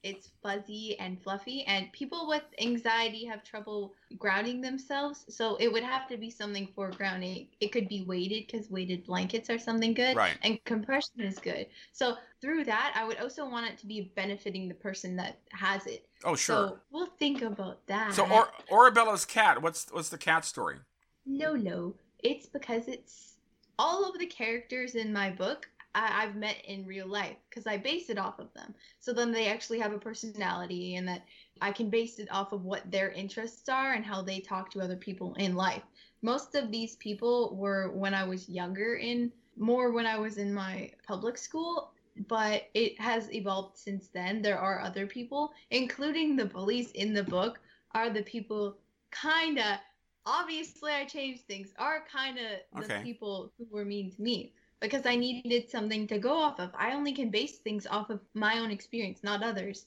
it's 0.04 0.30
fuzzy 0.42 0.98
and 1.00 1.22
fluffy, 1.22 1.64
and 1.66 1.92
people 1.92 2.28
with 2.28 2.44
anxiety 2.62 3.26
have 3.26 3.44
trouble 3.44 3.94
grounding 4.18 4.62
themselves. 4.62 5.26
So 5.30 5.58
it 5.58 5.72
would 5.72 5.84
have 5.84 6.08
to 6.08 6.18
be 6.18 6.30
something 6.30 6.70
for 6.74 6.90
grounding. 6.92 7.48
It 7.60 7.72
could 7.72 7.90
be 7.90 8.04
weighted 8.04 8.48
because 8.48 8.70
weighted 8.70 9.06
blankets 9.06 9.50
are 9.50 9.60
something 9.60 9.94
good, 9.94 10.16
Right. 10.16 10.38
and 10.44 10.64
compression 10.64 11.20
is 11.20 11.38
good. 11.38 11.68
So 11.92 12.16
through 12.42 12.64
that, 12.66 12.94
I 12.96 13.06
would 13.06 13.18
also 13.18 13.48
want 13.48 13.70
it 13.70 13.78
to 13.80 13.86
be 13.86 14.12
benefiting 14.16 14.68
the 14.70 14.76
person 14.76 15.16
that 15.18 15.40
has 15.52 15.86
it. 15.86 16.08
Oh, 16.24 16.36
sure. 16.36 16.56
So 16.56 16.80
we'll 16.92 17.14
think 17.20 17.42
about 17.42 17.86
that. 17.88 18.14
So, 18.14 18.26
or, 18.30 18.50
Orabella's 18.72 19.26
cat. 19.26 19.62
What's 19.62 19.88
what's 19.92 20.10
the 20.10 20.18
cat 20.18 20.46
story? 20.46 20.78
No, 21.26 21.56
no. 21.56 21.96
It's 22.20 22.46
because 22.46 22.88
it's 22.88 23.36
all 23.78 24.10
of 24.10 24.18
the 24.20 24.26
characters 24.26 24.96
in 24.96 25.14
my 25.14 25.30
book 25.30 25.70
I, 25.96 26.24
I've 26.24 26.36
met 26.36 26.58
in 26.66 26.86
real 26.86 27.08
life 27.08 27.38
because 27.50 27.68
I 27.68 27.78
base 27.78 28.10
it 28.10 28.18
off 28.18 28.40
of 28.40 28.54
them. 28.54 28.74
So 29.00 29.14
then 29.14 29.32
they 29.32 29.48
actually 29.48 29.80
have 29.80 29.94
a 29.94 30.00
personality 30.00 30.96
and 30.96 31.08
that 31.08 31.24
I 31.62 31.72
can 31.72 31.90
base 31.90 32.20
it 32.20 32.32
off 32.32 32.52
of 32.52 32.66
what 32.66 32.90
their 32.92 33.12
interests 33.12 33.68
are 33.70 33.94
and 33.94 34.06
how 34.06 34.22
they 34.22 34.40
talk 34.40 34.72
to 34.72 34.82
other 34.82 34.96
people 34.96 35.34
in 35.36 35.56
life. 35.56 35.84
Most 36.22 36.56
of 36.56 36.72
these 36.72 36.96
people 36.98 37.56
were 37.56 37.92
when 37.92 38.14
I 38.14 38.24
was 38.24 38.50
younger 38.50 38.96
in 38.96 39.32
more 39.58 39.92
when 39.92 40.06
I 40.06 40.18
was 40.18 40.38
in 40.38 40.54
my 40.54 40.92
public 41.06 41.38
school, 41.38 41.92
but 42.28 42.70
it 42.74 43.00
has 43.00 43.32
evolved 43.34 43.78
since 43.78 44.08
then. 44.08 44.42
There 44.42 44.58
are 44.58 44.82
other 44.82 45.06
people, 45.06 45.52
including 45.72 46.36
the 46.36 46.46
police 46.46 46.92
in 46.92 47.14
the 47.14 47.24
book, 47.24 47.60
are 47.94 48.10
the 48.10 48.24
people 48.24 48.78
kind 49.12 49.58
of 49.58 49.80
obviously 50.26 50.92
I 50.92 51.06
changed 51.06 51.48
things 51.48 51.74
are 51.78 52.04
kind 52.12 52.38
of 52.38 52.88
the 52.88 53.00
people 53.02 53.52
who 53.58 53.66
were 53.72 53.86
mean 53.86 54.12
to 54.12 54.22
me 54.22 54.54
because 54.80 55.06
I 55.06 55.16
needed 55.16 55.70
something 55.70 56.08
to 56.08 56.18
go 56.18 56.34
off 56.34 56.60
of. 56.60 56.72
I 56.78 56.94
only 56.94 57.14
can 57.14 57.30
base 57.30 57.58
things 57.58 57.86
off 57.88 58.10
of 58.10 58.22
my 58.34 58.60
own 58.60 58.72
experience, 58.72 59.20
not 59.24 59.44
others. 59.44 59.86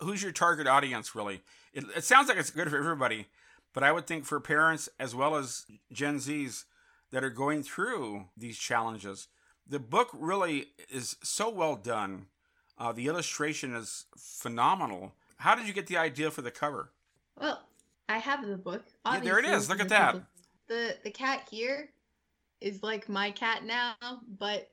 who's 0.00 0.22
your 0.22 0.32
target 0.32 0.66
audience 0.66 1.14
really? 1.14 1.42
It, 1.72 1.84
it 1.96 2.04
sounds 2.04 2.28
like 2.28 2.38
it's 2.38 2.50
good 2.50 2.70
for 2.70 2.78
everybody, 2.78 3.26
but 3.72 3.82
I 3.82 3.92
would 3.92 4.06
think 4.06 4.24
for 4.24 4.40
parents 4.40 4.88
as 4.98 5.14
well 5.14 5.36
as 5.36 5.66
Gen 5.92 6.16
Zs 6.16 6.64
that 7.10 7.24
are 7.24 7.30
going 7.30 7.62
through 7.62 8.26
these 8.36 8.58
challenges, 8.58 9.28
the 9.66 9.78
book 9.78 10.08
really 10.12 10.68
is 10.88 11.16
so 11.22 11.48
well 11.48 11.76
done. 11.76 12.26
Uh, 12.78 12.92
the 12.92 13.06
illustration 13.06 13.74
is 13.74 14.06
phenomenal. 14.16 15.12
How 15.36 15.54
did 15.54 15.66
you 15.66 15.72
get 15.72 15.86
the 15.86 15.96
idea 15.98 16.30
for 16.30 16.42
the 16.42 16.50
cover? 16.50 16.90
Well, 17.38 17.62
I 18.08 18.18
have 18.18 18.46
the 18.46 18.56
book. 18.56 18.84
Yeah, 19.06 19.20
there 19.20 19.38
it 19.38 19.44
is. 19.44 19.68
Look 19.68 19.80
at 19.80 19.88
that. 19.90 20.16
The 20.66 20.96
the 21.04 21.10
cat 21.10 21.46
here 21.50 21.90
is 22.60 22.82
like 22.82 23.08
my 23.08 23.30
cat 23.30 23.64
now, 23.64 23.94
but 24.38 24.70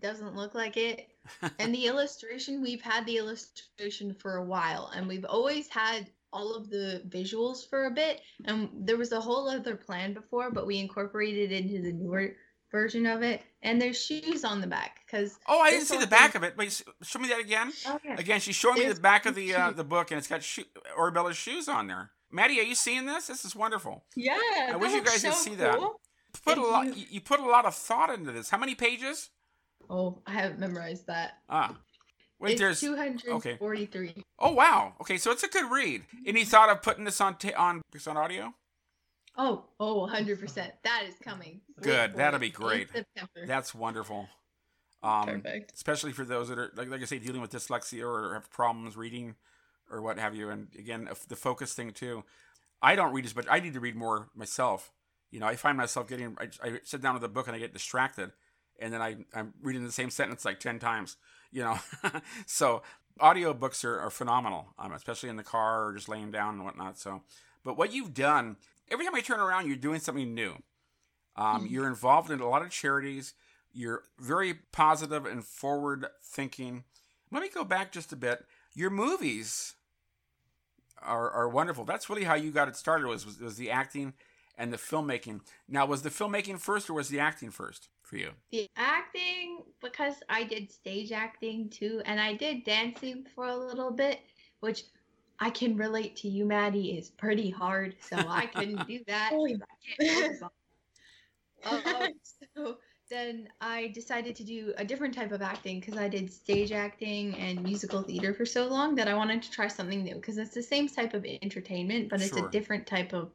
doesn't 0.00 0.34
look 0.36 0.54
like 0.54 0.76
it. 0.76 1.08
and 1.58 1.74
the 1.74 1.86
illustration, 1.86 2.62
we've 2.62 2.80
had 2.82 3.04
the 3.06 3.18
illustration 3.18 4.14
for 4.14 4.36
a 4.36 4.44
while, 4.44 4.90
and 4.94 5.06
we've 5.06 5.24
always 5.24 5.68
had 5.68 6.10
all 6.32 6.54
of 6.54 6.70
the 6.70 7.02
visuals 7.08 7.68
for 7.68 7.86
a 7.86 7.90
bit. 7.90 8.20
And 8.44 8.68
there 8.74 8.96
was 8.96 9.12
a 9.12 9.20
whole 9.20 9.48
other 9.48 9.76
plan 9.76 10.14
before, 10.14 10.50
but 10.50 10.66
we 10.66 10.78
incorporated 10.78 11.50
it 11.52 11.64
into 11.66 11.82
the 11.82 11.92
newer 11.92 12.36
version 12.70 13.04
of 13.04 13.22
it. 13.22 13.42
And 13.62 13.80
there's 13.82 14.02
shoes 14.02 14.44
on 14.44 14.60
the 14.60 14.66
back 14.66 15.00
because 15.04 15.38
Oh, 15.46 15.60
I 15.60 15.70
didn't 15.70 15.86
see 15.86 15.98
the 15.98 16.06
back 16.06 16.32
thing- 16.32 16.42
of 16.42 16.48
it. 16.48 16.56
Wait, 16.56 16.82
show 17.02 17.18
me 17.18 17.28
that 17.28 17.40
again. 17.40 17.72
okay. 17.86 18.14
Again, 18.16 18.40
she's 18.40 18.54
showing 18.56 18.78
me 18.78 18.86
the 18.86 19.00
back 19.00 19.26
of 19.26 19.34
the 19.34 19.54
uh, 19.54 19.70
the 19.72 19.84
book, 19.84 20.10
and 20.12 20.18
it's 20.18 20.28
got 20.28 20.42
shoe, 20.42 20.64
Orabella's 20.96 21.36
shoes 21.36 21.68
on 21.68 21.88
there. 21.88 22.10
Maddie, 22.30 22.60
are 22.60 22.64
you 22.64 22.76
seeing 22.76 23.06
this? 23.06 23.26
This 23.26 23.44
is 23.44 23.56
wonderful. 23.56 24.04
Yeah. 24.14 24.38
I 24.72 24.76
wish 24.76 24.92
you 24.92 25.02
guys 25.02 25.22
looks 25.22 25.22
could 25.22 25.32
so 25.34 25.50
see 25.50 25.56
that. 25.56 25.78
Put 26.44 26.58
a 26.58 26.62
lot. 26.62 26.96
you. 26.96 27.06
You. 27.10 27.20
put 27.20 27.40
a 27.40 27.46
lot 27.46 27.64
of 27.66 27.74
thought 27.74 28.10
into 28.10 28.32
this. 28.32 28.50
How 28.50 28.58
many 28.58 28.74
pages? 28.74 29.30
Oh, 29.88 30.22
I 30.26 30.32
haven't 30.32 30.58
memorized 30.58 31.06
that. 31.06 31.38
Ah, 31.48 31.76
wait. 32.38 32.52
it's 32.52 32.60
there's 32.60 32.80
243. 32.80 34.14
Oh 34.38 34.52
wow. 34.52 34.94
Okay, 35.00 35.18
so 35.18 35.30
it's 35.30 35.42
a 35.42 35.48
good 35.48 35.70
read. 35.70 36.02
Any 36.26 36.44
thought 36.44 36.70
of 36.70 36.82
putting 36.82 37.04
this 37.04 37.20
on 37.20 37.36
ta- 37.36 37.56
on 37.56 37.82
on 38.06 38.16
audio? 38.16 38.54
Oh, 39.36 39.64
oh, 39.78 40.08
100%. 40.12 40.54
That 40.54 41.04
is 41.08 41.14
coming. 41.22 41.60
Good, 41.80 42.14
that'll 42.16 42.40
be 42.40 42.50
great. 42.50 42.88
That's 43.46 43.74
wonderful. 43.74 44.28
Um, 45.02 45.26
Perfect. 45.26 45.72
especially 45.74 46.12
for 46.12 46.24
those 46.24 46.48
that 46.48 46.58
are 46.58 46.70
like 46.76 46.90
like 46.90 47.00
I 47.00 47.06
say 47.06 47.18
dealing 47.18 47.40
with 47.40 47.50
dyslexia 47.50 48.04
or 48.04 48.34
have 48.34 48.50
problems 48.50 48.96
reading 48.98 49.34
or 49.90 50.02
what 50.02 50.18
have 50.18 50.34
you. 50.34 50.50
And 50.50 50.68
again, 50.78 51.08
the 51.28 51.36
focus 51.36 51.72
thing 51.72 51.92
too. 51.92 52.24
I 52.82 52.96
don't 52.96 53.12
read 53.12 53.24
as 53.24 53.34
much. 53.34 53.46
I 53.50 53.60
need 53.60 53.74
to 53.74 53.80
read 53.80 53.96
more 53.96 54.28
myself. 54.34 54.92
You 55.30 55.40
know, 55.40 55.46
I 55.46 55.56
find 55.56 55.76
myself 55.76 56.08
getting. 56.08 56.36
I, 56.40 56.48
I 56.66 56.80
sit 56.84 57.00
down 57.02 57.14
with 57.14 57.24
a 57.24 57.28
book 57.28 57.46
and 57.46 57.54
I 57.56 57.58
get 57.58 57.72
distracted, 57.72 58.32
and 58.78 58.92
then 58.92 59.00
I 59.02 59.16
I'm 59.34 59.54
reading 59.62 59.84
the 59.84 59.92
same 59.92 60.10
sentence 60.10 60.44
like 60.44 60.60
ten 60.60 60.78
times. 60.78 61.16
You 61.52 61.62
know, 61.62 61.78
so 62.46 62.82
audiobooks 63.20 63.84
are, 63.84 63.98
are 64.00 64.10
phenomenal, 64.10 64.68
um, 64.78 64.92
especially 64.92 65.28
in 65.28 65.36
the 65.36 65.42
car 65.42 65.86
or 65.86 65.94
just 65.94 66.08
laying 66.08 66.30
down 66.30 66.54
and 66.54 66.64
whatnot. 66.64 66.98
So, 66.98 67.22
but 67.64 67.76
what 67.76 67.92
you've 67.92 68.14
done, 68.14 68.56
every 68.90 69.04
time 69.04 69.14
I 69.14 69.20
turn 69.20 69.40
around, 69.40 69.66
you're 69.66 69.76
doing 69.76 70.00
something 70.00 70.34
new. 70.34 70.54
Um, 71.36 71.64
Mhm. 71.66 71.70
You're 71.70 71.86
involved 71.86 72.30
in 72.30 72.40
a 72.40 72.48
lot 72.48 72.62
of 72.62 72.70
charities. 72.70 73.34
You're 73.72 74.02
very 74.18 74.54
positive 74.72 75.26
and 75.26 75.44
forward 75.44 76.06
thinking. 76.22 76.84
Let 77.30 77.42
me 77.42 77.48
go 77.48 77.62
back 77.64 77.92
just 77.92 78.12
a 78.12 78.16
bit. 78.16 78.44
Your 78.74 78.90
movies 78.90 79.74
are, 81.02 81.30
are 81.30 81.48
wonderful. 81.48 81.84
That's 81.84 82.08
really 82.10 82.24
how 82.24 82.34
you 82.34 82.50
got 82.50 82.68
it 82.68 82.76
started. 82.76 83.06
Was, 83.06 83.24
was 83.24 83.38
was 83.38 83.56
the 83.56 83.70
acting 83.70 84.14
and 84.60 84.72
the 84.72 84.76
filmmaking. 84.76 85.40
Now, 85.68 85.86
was 85.86 86.02
the 86.02 86.10
filmmaking 86.10 86.60
first 86.60 86.90
or 86.90 86.92
was 86.92 87.08
the 87.08 87.18
acting 87.18 87.50
first 87.50 87.88
for 88.02 88.16
you? 88.16 88.30
The 88.52 88.68
acting, 88.76 89.62
because 89.80 90.16
I 90.28 90.44
did 90.44 90.70
stage 90.70 91.10
acting 91.12 91.70
too, 91.70 92.02
and 92.04 92.20
I 92.20 92.34
did 92.34 92.62
dancing 92.64 93.26
for 93.34 93.46
a 93.46 93.56
little 93.56 93.90
bit, 93.90 94.20
which 94.60 94.84
I 95.40 95.48
can 95.48 95.76
relate 95.76 96.14
to 96.16 96.28
you, 96.28 96.44
Maddie, 96.44 96.98
is 96.98 97.08
pretty 97.08 97.48
hard. 97.48 97.96
So 98.00 98.16
I 98.16 98.46
couldn't 98.46 98.86
do 98.86 99.00
that. 99.06 99.30
Oh, 99.32 99.46
yeah. 99.46 99.56
I 99.62 100.04
can't 100.04 100.22
focus 100.22 100.42
on- 100.42 100.50
Uh, 101.64 102.08
so 102.54 102.76
then 103.08 103.48
I 103.60 103.88
decided 103.88 104.36
to 104.36 104.44
do 104.44 104.72
a 104.76 104.84
different 104.84 105.14
type 105.14 105.32
of 105.32 105.40
acting 105.42 105.80
because 105.80 105.96
I 105.96 106.08
did 106.08 106.32
stage 106.32 106.70
acting 106.72 107.34
and 107.36 107.62
musical 107.62 108.02
theater 108.02 108.32
for 108.34 108.44
so 108.46 108.66
long 108.68 108.94
that 108.96 109.08
I 109.08 109.14
wanted 109.14 109.42
to 109.42 109.50
try 109.50 109.68
something 109.68 110.04
new 110.04 110.14
because 110.16 110.36
it's 110.38 110.54
the 110.54 110.62
same 110.62 110.86
type 110.88 111.14
of 111.14 111.24
entertainment, 111.42 112.08
but 112.10 112.20
it's 112.20 112.36
Sure. 112.36 112.46
a 112.46 112.50
different 112.50 112.86
type 112.86 113.12
of 113.14 113.30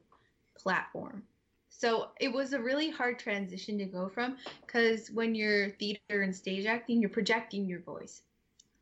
platform. 0.58 1.24
So 1.70 2.10
it 2.20 2.32
was 2.32 2.54
a 2.54 2.62
really 2.62 2.90
hard 2.90 3.20
transition 3.20 3.78
to 3.80 3.86
go 3.86 4.08
from 4.08 4.38
because 4.66 5.12
when 5.12 5.36
you're 5.36 5.72
theater 5.72 6.22
and 6.22 6.34
stage 6.34 6.66
acting, 6.66 7.02
you're 7.02 7.10
projecting 7.10 7.66
your 7.66 7.82
voice. 7.82 8.22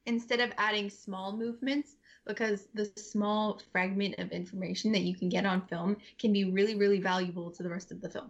Instead 0.06 0.40
of 0.40 0.52
adding 0.58 0.90
small 0.90 1.36
movements 1.36 1.96
because 2.26 2.68
the 2.74 2.86
small 2.96 3.60
fragment 3.72 4.16
of 4.20 4.32
information 4.32 4.92
that 4.92 5.02
you 5.02 5.16
can 5.16 5.30
get 5.30 5.46
on 5.46 5.62
film 5.62 5.98
can 6.20 6.32
be 6.32 6.46
really, 6.46 6.76
really 6.76 7.00
valuable 7.00 7.52
to 7.52 7.64
the 7.64 7.70
rest 7.70 7.92
of 7.92 8.02
the 8.02 8.10
film. 8.10 8.30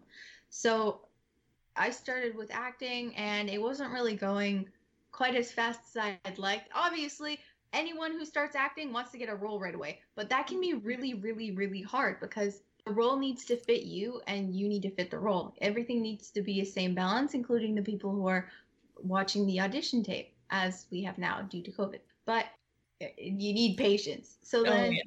So 0.49 1.01
I 1.75 1.89
started 1.89 2.35
with 2.35 2.49
acting 2.51 3.15
and 3.15 3.49
it 3.49 3.61
wasn't 3.61 3.91
really 3.91 4.15
going 4.15 4.67
quite 5.11 5.35
as 5.35 5.51
fast 5.51 5.79
as 5.95 6.15
I'd 6.25 6.37
like. 6.37 6.63
Obviously, 6.73 7.39
anyone 7.71 8.11
who 8.11 8.25
starts 8.25 8.55
acting 8.55 8.93
wants 8.93 9.11
to 9.11 9.17
get 9.17 9.29
a 9.29 9.35
role 9.35 9.59
right 9.59 9.75
away, 9.75 9.99
but 10.15 10.29
that 10.29 10.47
can 10.47 10.61
be 10.61 10.73
really, 10.73 11.13
really, 11.15 11.51
really 11.51 11.81
hard 11.81 12.19
because 12.19 12.61
the 12.85 12.91
role 12.91 13.17
needs 13.17 13.45
to 13.45 13.57
fit 13.57 13.83
you 13.83 14.21
and 14.27 14.53
you 14.55 14.67
need 14.67 14.81
to 14.83 14.91
fit 14.91 15.09
the 15.09 15.19
role. 15.19 15.55
Everything 15.61 16.01
needs 16.01 16.31
to 16.31 16.41
be 16.41 16.61
a 16.61 16.65
same 16.65 16.93
balance, 16.93 17.33
including 17.33 17.75
the 17.75 17.81
people 17.81 18.11
who 18.11 18.27
are 18.27 18.49
watching 18.97 19.45
the 19.45 19.61
audition 19.61 20.03
tape, 20.03 20.33
as 20.49 20.85
we 20.91 21.03
have 21.03 21.17
now 21.17 21.41
due 21.41 21.61
to 21.63 21.71
COVID. 21.71 21.99
But 22.25 22.45
uh, 23.01 23.07
you 23.17 23.53
need 23.53 23.77
patience. 23.77 24.37
So 24.43 24.63
Oh, 24.65 24.65
then, 24.65 24.91
yeah. 24.91 25.01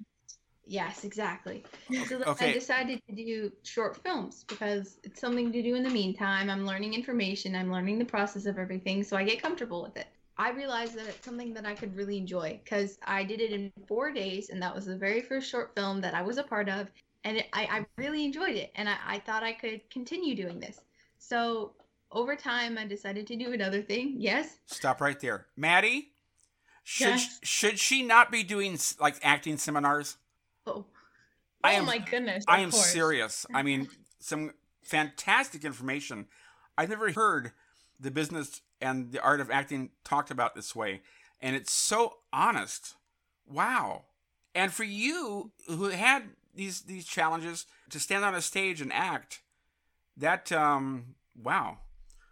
yes, 0.66 1.04
exactly. 1.04 1.64
So 2.04 2.18
then 2.18 2.28
Okay. 2.28 2.50
I 2.50 2.52
decided 2.52 3.00
to 3.08 3.14
do 3.14 3.52
short 3.62 3.96
films 4.02 4.44
because 4.48 4.98
it's 5.04 5.20
something 5.20 5.52
to 5.52 5.62
do 5.62 5.74
in 5.74 5.82
the 5.82 5.90
meantime. 5.90 6.50
I'm 6.50 6.66
learning 6.66 6.94
information, 6.94 7.54
I'm 7.54 7.70
learning 7.72 7.98
the 7.98 8.04
process 8.04 8.46
of 8.46 8.58
everything, 8.58 9.02
so 9.04 9.16
I 9.16 9.24
get 9.24 9.40
comfortable 9.42 9.82
with 9.82 9.96
it. 9.96 10.06
I 10.38 10.50
realized 10.50 10.94
that 10.96 11.06
it's 11.06 11.24
something 11.24 11.54
that 11.54 11.64
I 11.64 11.74
could 11.74 11.96
really 11.96 12.18
enjoy 12.18 12.60
because 12.62 12.98
I 13.02 13.24
did 13.24 13.40
it 13.40 13.52
in 13.52 13.72
four 13.86 14.12
days, 14.12 14.50
and 14.50 14.60
that 14.62 14.74
was 14.74 14.84
the 14.86 14.96
very 14.96 15.22
first 15.22 15.50
short 15.50 15.74
film 15.74 16.00
that 16.02 16.14
I 16.14 16.22
was 16.22 16.36
a 16.36 16.42
part 16.42 16.68
of, 16.68 16.88
and 17.26 17.38
it, 17.38 17.48
I, 17.52 17.62
I 17.64 17.86
really 17.96 18.24
enjoyed 18.24 18.54
it, 18.54 18.70
and 18.76 18.88
I, 18.88 18.96
I 19.06 19.18
thought 19.18 19.42
I 19.42 19.52
could 19.52 19.80
continue 19.90 20.36
doing 20.36 20.60
this. 20.60 20.80
So 21.18 21.72
over 22.12 22.36
time, 22.36 22.78
I 22.78 22.86
decided 22.86 23.26
to 23.26 23.36
do 23.36 23.52
another 23.52 23.82
thing. 23.82 24.14
Yes, 24.16 24.58
Stop 24.66 25.00
right 25.00 25.18
there, 25.18 25.46
Maddie. 25.56 26.12
Should 26.84 27.08
Yes. 27.08 27.40
should 27.42 27.78
she 27.80 28.02
not 28.02 28.30
be 28.30 28.44
doing 28.44 28.78
like 29.00 29.16
acting 29.22 29.56
seminars? 29.58 30.16
oh, 30.68 30.84
I 31.64 31.74
oh 31.74 31.78
am- 31.78 31.84
my 31.86 31.98
goodness. 31.98 32.44
I 32.46 32.60
am 32.60 32.70
course. 32.70 32.86
serious. 32.86 33.44
I 33.52 33.64
mean, 33.64 33.88
some 34.20 34.52
fantastic 34.82 35.64
information. 35.64 36.26
I've 36.78 36.90
never 36.90 37.10
heard 37.10 37.50
the 37.98 38.12
business 38.12 38.60
and 38.80 39.10
the 39.10 39.20
art 39.20 39.40
of 39.40 39.50
acting 39.50 39.90
talked 40.04 40.30
about 40.30 40.54
this 40.54 40.76
way, 40.76 41.00
and 41.40 41.56
it's 41.56 41.72
so 41.72 42.18
honest. 42.32 42.94
Wow! 43.48 44.04
And 44.54 44.72
for 44.72 44.84
you 44.84 45.50
who 45.66 45.88
had 45.88 46.22
these 46.56 46.82
these 46.82 47.06
challenges 47.06 47.66
to 47.90 48.00
stand 48.00 48.24
on 48.24 48.34
a 48.34 48.40
stage 48.40 48.80
and 48.80 48.92
act, 48.92 49.40
that 50.16 50.50
um, 50.50 51.14
wow! 51.40 51.78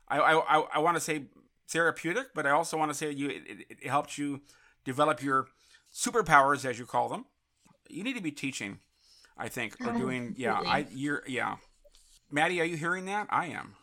I 0.09 0.19
I 0.19 0.61
I, 0.75 0.79
want 0.79 0.97
to 0.97 1.01
say 1.01 1.25
therapeutic, 1.69 2.29
but 2.35 2.47
I 2.47 2.51
also 2.51 2.77
want 2.77 2.91
to 2.91 2.95
say 2.95 3.11
you 3.11 3.29
it, 3.29 3.43
it, 3.47 3.67
it 3.83 3.87
helped 3.89 4.19
you 4.19 4.41
develop 4.85 5.23
your 5.23 5.49
superpowers, 5.93 6.65
as 6.65 6.79
you 6.79 6.87
call 6.87 7.09
them. 7.09 7.27
You 7.89 8.03
need 8.03 8.17
to 8.17 8.23
be 8.23 8.33
teaching. 8.33 8.81
I 9.37 9.49
think, 9.49 9.75
or 9.81 9.91
Oh, 9.91 9.99
doing, 9.99 10.35
yeah, 10.37 10.61
I, 10.65 10.87
you're, 10.93 11.25
yeah. 11.27 11.57
Maddie, 12.31 12.61
are 12.61 12.65
you 12.65 12.77
hearing 12.77 13.07
that? 13.07 13.27
I 13.31 13.47
am. 13.47 13.75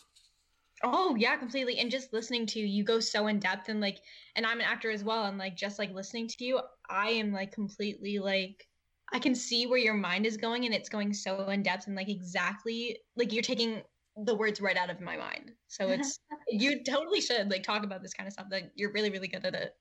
Oh 0.83 1.15
yeah, 1.15 1.35
completely. 1.37 1.77
And 1.77 1.91
just 1.91 2.11
listening 2.11 2.45
to 2.47 2.59
you, 2.59 2.65
you 2.65 2.83
go 2.83 2.99
so 2.99 3.27
in 3.27 3.39
depth 3.39 3.69
and 3.69 3.79
like 3.79 3.99
and 4.35 4.45
I'm 4.45 4.59
an 4.59 4.65
actor 4.65 4.89
as 4.89 5.03
well 5.03 5.25
and 5.25 5.37
like 5.37 5.55
just 5.55 5.77
like 5.77 5.93
listening 5.93 6.27
to 6.29 6.43
you, 6.43 6.59
I 6.89 7.09
am 7.09 7.31
like 7.31 7.51
completely 7.51 8.17
like 8.17 8.67
I 9.13 9.19
can 9.19 9.35
see 9.35 9.67
where 9.67 9.79
your 9.79 9.93
mind 9.93 10.25
is 10.25 10.37
going 10.37 10.65
and 10.65 10.73
it's 10.73 10.89
going 10.89 11.13
so 11.13 11.49
in 11.49 11.63
depth 11.63 11.87
and 11.87 11.95
like 11.95 12.09
exactly 12.09 12.97
like 13.15 13.33
you're 13.33 13.43
taking 13.43 13.81
the 14.25 14.35
words 14.35 14.61
right 14.61 14.77
out 14.77 14.89
of 14.89 15.01
my 15.01 15.17
mind. 15.17 15.51
So 15.67 15.87
it's 15.89 16.19
you 16.47 16.83
totally 16.83 17.21
should 17.21 17.49
like 17.49 17.63
talk 17.63 17.83
about 17.83 18.01
this 18.01 18.13
kind 18.13 18.27
of 18.27 18.33
stuff. 18.33 18.47
Like 18.51 18.71
you're 18.75 18.91
really 18.93 19.09
really 19.09 19.27
good 19.27 19.45
at 19.45 19.53
it. 19.53 19.75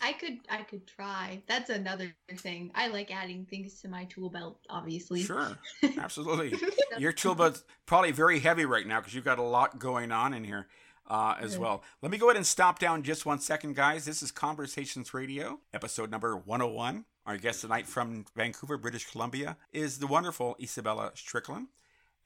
I 0.00 0.12
could 0.12 0.38
I 0.50 0.62
could 0.62 0.86
try. 0.86 1.42
That's 1.46 1.70
another 1.70 2.14
thing. 2.36 2.70
I 2.74 2.88
like 2.88 3.10
adding 3.10 3.46
things 3.46 3.80
to 3.82 3.88
my 3.88 4.04
tool 4.06 4.28
belt, 4.28 4.58
obviously. 4.68 5.22
Sure, 5.22 5.56
absolutely. 5.98 6.58
Your 6.98 7.12
tool 7.12 7.34
belt's 7.34 7.64
probably 7.86 8.12
very 8.12 8.40
heavy 8.40 8.64
right 8.64 8.86
now 8.86 9.00
because 9.00 9.14
you've 9.14 9.24
got 9.24 9.38
a 9.38 9.42
lot 9.42 9.78
going 9.78 10.10
on 10.10 10.34
in 10.34 10.44
here 10.44 10.66
uh, 11.08 11.36
as 11.40 11.58
well. 11.58 11.82
Let 12.02 12.10
me 12.10 12.18
go 12.18 12.26
ahead 12.26 12.36
and 12.36 12.46
stop 12.46 12.78
down 12.78 13.02
just 13.02 13.24
one 13.24 13.38
second, 13.38 13.76
guys. 13.76 14.04
This 14.04 14.22
is 14.22 14.30
Conversations 14.30 15.14
Radio, 15.14 15.60
episode 15.72 16.10
number 16.10 16.36
101. 16.36 17.04
Our 17.26 17.38
guest 17.38 17.62
tonight 17.62 17.86
from 17.86 18.26
Vancouver, 18.36 18.76
British 18.76 19.10
Columbia, 19.10 19.56
is 19.72 19.98
the 19.98 20.06
wonderful 20.06 20.56
Isabella 20.60 21.12
Strickland, 21.14 21.68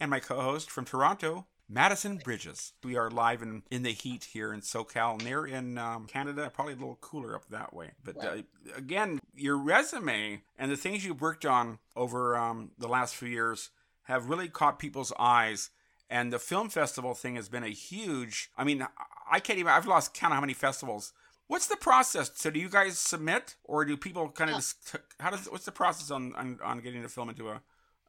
and 0.00 0.10
my 0.10 0.18
co-host 0.18 0.72
from 0.72 0.84
Toronto, 0.84 1.46
Madison 1.68 2.16
Bridges. 2.16 2.72
We 2.82 2.96
are 2.96 3.08
live 3.08 3.40
in, 3.40 3.62
in 3.70 3.84
the 3.84 3.92
heat 3.92 4.24
here 4.32 4.52
in 4.52 4.60
SoCal, 4.60 5.22
they're 5.22 5.46
in 5.46 5.78
um, 5.78 6.06
Canada, 6.06 6.50
probably 6.52 6.72
a 6.72 6.76
little 6.76 6.98
cooler 7.00 7.36
up 7.36 7.48
that 7.50 7.72
way. 7.72 7.92
But 8.02 8.24
uh, 8.24 8.36
again, 8.74 9.20
your 9.36 9.56
resume 9.56 10.42
and 10.58 10.68
the 10.68 10.76
things 10.76 11.04
you've 11.04 11.20
worked 11.20 11.46
on 11.46 11.78
over 11.94 12.36
um, 12.36 12.72
the 12.76 12.88
last 12.88 13.14
few 13.14 13.28
years 13.28 13.70
have 14.04 14.28
really 14.28 14.48
caught 14.48 14.80
people's 14.80 15.12
eyes. 15.16 15.70
And 16.10 16.32
the 16.32 16.40
film 16.40 16.70
festival 16.70 17.14
thing 17.14 17.36
has 17.36 17.48
been 17.48 17.62
a 17.62 17.68
huge. 17.68 18.50
I 18.56 18.64
mean, 18.64 18.84
I 19.30 19.38
can't 19.38 19.58
even. 19.58 19.70
I've 19.70 19.86
lost 19.86 20.14
count 20.14 20.32
of 20.32 20.36
how 20.36 20.40
many 20.40 20.54
festivals. 20.54 21.12
What's 21.48 21.66
the 21.66 21.76
process? 21.76 22.30
So, 22.34 22.50
do 22.50 22.60
you 22.60 22.68
guys 22.68 22.98
submit, 22.98 23.56
or 23.64 23.84
do 23.84 23.96
people 23.96 24.30
kind 24.30 24.50
of 24.50 24.56
Oh. 24.56 24.58
just? 24.58 24.96
How 25.18 25.30
does? 25.30 25.46
What's 25.50 25.64
the 25.64 25.72
process 25.72 26.10
on 26.10 26.34
on, 26.36 26.58
on 26.62 26.78
getting 26.80 27.04
a 27.04 27.08
film 27.08 27.30
into 27.30 27.48
a, 27.48 27.60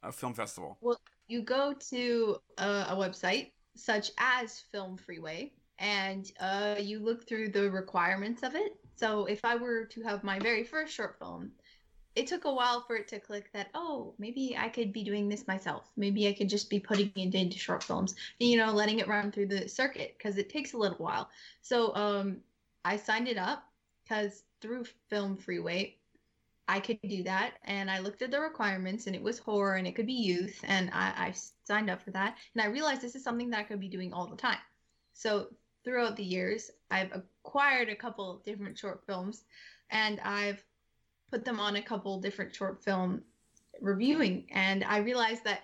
a 0.03 0.11
film 0.11 0.33
festival? 0.33 0.77
Well, 0.81 0.99
you 1.27 1.41
go 1.41 1.73
to 1.91 2.37
a, 2.57 2.67
a 2.89 2.95
website 2.95 3.51
such 3.75 4.11
as 4.17 4.59
Film 4.71 4.97
Freeway 4.97 5.53
and 5.79 6.29
uh, 6.41 6.75
you 6.79 6.99
look 6.99 7.25
through 7.27 7.49
the 7.49 7.71
requirements 7.71 8.43
of 8.43 8.55
it. 8.55 8.75
So 8.97 9.25
if 9.25 9.45
I 9.45 9.55
were 9.55 9.85
to 9.85 10.01
have 10.03 10.23
my 10.25 10.37
very 10.39 10.65
first 10.65 10.93
short 10.93 11.17
film, 11.17 11.51
it 12.15 12.27
took 12.27 12.43
a 12.43 12.53
while 12.53 12.81
for 12.81 12.97
it 12.97 13.07
to 13.09 13.19
click 13.19 13.49
that 13.53 13.67
oh 13.73 14.13
maybe 14.19 14.57
I 14.59 14.67
could 14.67 14.91
be 14.91 15.03
doing 15.05 15.29
this 15.29 15.47
myself. 15.47 15.89
Maybe 15.95 16.27
I 16.27 16.33
could 16.33 16.49
just 16.49 16.69
be 16.69 16.79
putting 16.79 17.13
it 17.15 17.33
into 17.35 17.57
short 17.57 17.83
films. 17.83 18.15
You 18.39 18.57
know, 18.57 18.73
letting 18.73 18.99
it 18.99 19.07
run 19.07 19.31
through 19.31 19.47
the 19.47 19.69
circuit 19.69 20.15
because 20.17 20.37
it 20.37 20.49
takes 20.49 20.73
a 20.73 20.77
little 20.77 20.97
while. 20.97 21.29
So 21.61 21.95
um, 21.95 22.37
I 22.85 22.97
signed 22.97 23.27
it 23.27 23.37
up 23.37 23.63
because 24.03 24.43
through 24.61 24.85
Film 25.09 25.37
Freeway, 25.37 25.95
I 26.67 26.79
could 26.79 26.99
do 27.01 27.23
that. 27.23 27.53
And 27.65 27.89
I 27.89 27.99
looked 27.99 28.21
at 28.21 28.31
the 28.31 28.39
requirements 28.39 29.07
and 29.07 29.15
it 29.15 29.21
was 29.21 29.39
horror 29.39 29.75
and 29.75 29.87
it 29.87 29.95
could 29.95 30.05
be 30.05 30.13
youth. 30.13 30.59
And 30.63 30.89
I, 30.93 31.13
I 31.17 31.33
signed 31.63 31.89
up 31.89 32.01
for 32.01 32.11
that. 32.11 32.37
And 32.53 32.61
I 32.61 32.67
realized 32.67 33.01
this 33.01 33.15
is 33.15 33.23
something 33.23 33.49
that 33.49 33.59
I 33.59 33.63
could 33.63 33.79
be 33.79 33.89
doing 33.89 34.13
all 34.13 34.27
the 34.27 34.35
time. 34.35 34.59
So 35.13 35.47
throughout 35.83 36.15
the 36.15 36.23
years, 36.23 36.69
I've 36.91 37.11
acquired 37.11 37.89
a 37.89 37.95
couple 37.95 38.41
different 38.45 38.77
short 38.77 39.03
films 39.05 39.43
and 39.89 40.19
I've 40.19 40.63
put 41.31 41.43
them 41.43 41.59
on 41.59 41.75
a 41.75 41.81
couple 41.81 42.19
different 42.19 42.55
short 42.55 42.83
film 42.83 43.23
reviewing. 43.81 44.45
And 44.51 44.83
I 44.83 44.97
realized 44.97 45.43
that 45.45 45.61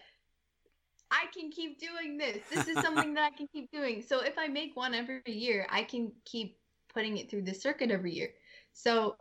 I 1.11 1.25
can 1.33 1.51
keep 1.51 1.79
doing 1.79 2.17
this. 2.17 2.39
This 2.51 2.67
is 2.67 2.81
something 2.81 3.13
that 3.13 3.31
I 3.31 3.35
can 3.35 3.47
keep 3.47 3.71
doing. 3.71 4.01
So 4.01 4.21
if 4.21 4.37
I 4.37 4.47
make 4.47 4.75
one 4.75 4.95
every 4.95 5.21
year, 5.25 5.67
I 5.69 5.83
can 5.83 6.11
keep 6.25 6.57
putting 6.95 7.17
it 7.17 7.29
through 7.29 7.43
the 7.43 7.53
circuit 7.53 7.91
every 7.91 8.13
year. 8.13 8.29
So 8.73 9.17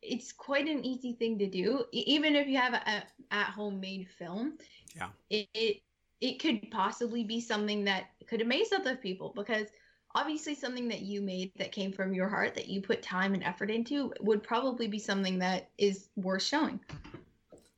it's 0.00 0.32
quite 0.32 0.66
an 0.66 0.84
easy 0.84 1.12
thing 1.12 1.38
to 1.38 1.46
do, 1.46 1.84
even 1.92 2.34
if 2.34 2.48
you 2.48 2.56
have 2.56 2.74
a, 2.74 2.82
a 2.90 3.04
at-home 3.30 3.78
made 3.78 4.08
film. 4.18 4.58
Yeah. 4.96 5.08
It, 5.30 5.48
it 5.54 5.82
it 6.20 6.38
could 6.38 6.70
possibly 6.70 7.24
be 7.24 7.40
something 7.40 7.84
that 7.84 8.04
could 8.28 8.40
amaze 8.40 8.72
other 8.72 8.94
people 8.96 9.32
because 9.34 9.66
obviously 10.14 10.54
something 10.54 10.86
that 10.88 11.00
you 11.00 11.20
made 11.20 11.50
that 11.56 11.72
came 11.72 11.92
from 11.92 12.14
your 12.14 12.28
heart 12.28 12.54
that 12.54 12.68
you 12.68 12.80
put 12.80 13.02
time 13.02 13.34
and 13.34 13.42
effort 13.42 13.70
into 13.70 14.12
would 14.20 14.42
probably 14.42 14.86
be 14.86 15.00
something 15.00 15.40
that 15.40 15.70
is 15.78 16.08
worth 16.14 16.42
showing. 16.42 16.78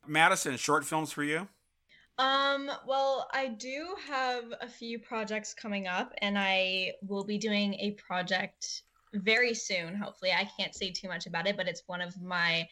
Madison, 0.06 0.58
short 0.58 0.84
films 0.84 1.10
for 1.10 1.24
you? 1.24 1.48
Um, 2.18 2.70
well, 2.86 3.28
I 3.32 3.48
do 3.48 3.96
have 4.06 4.44
a 4.60 4.68
few 4.68 4.98
projects 4.98 5.54
coming 5.54 5.88
up, 5.88 6.12
and 6.18 6.38
I 6.38 6.92
will 7.06 7.24
be 7.24 7.38
doing 7.38 7.74
a 7.74 7.92
project 7.92 8.82
very 9.14 9.54
soon, 9.54 9.94
hopefully. 9.94 10.32
I 10.32 10.48
can't 10.58 10.74
say 10.74 10.90
too 10.90 11.08
much 11.08 11.26
about 11.26 11.46
it, 11.46 11.56
but 11.56 11.68
it's 11.68 11.82
one 11.86 12.00
of 12.00 12.20
my 12.20 12.68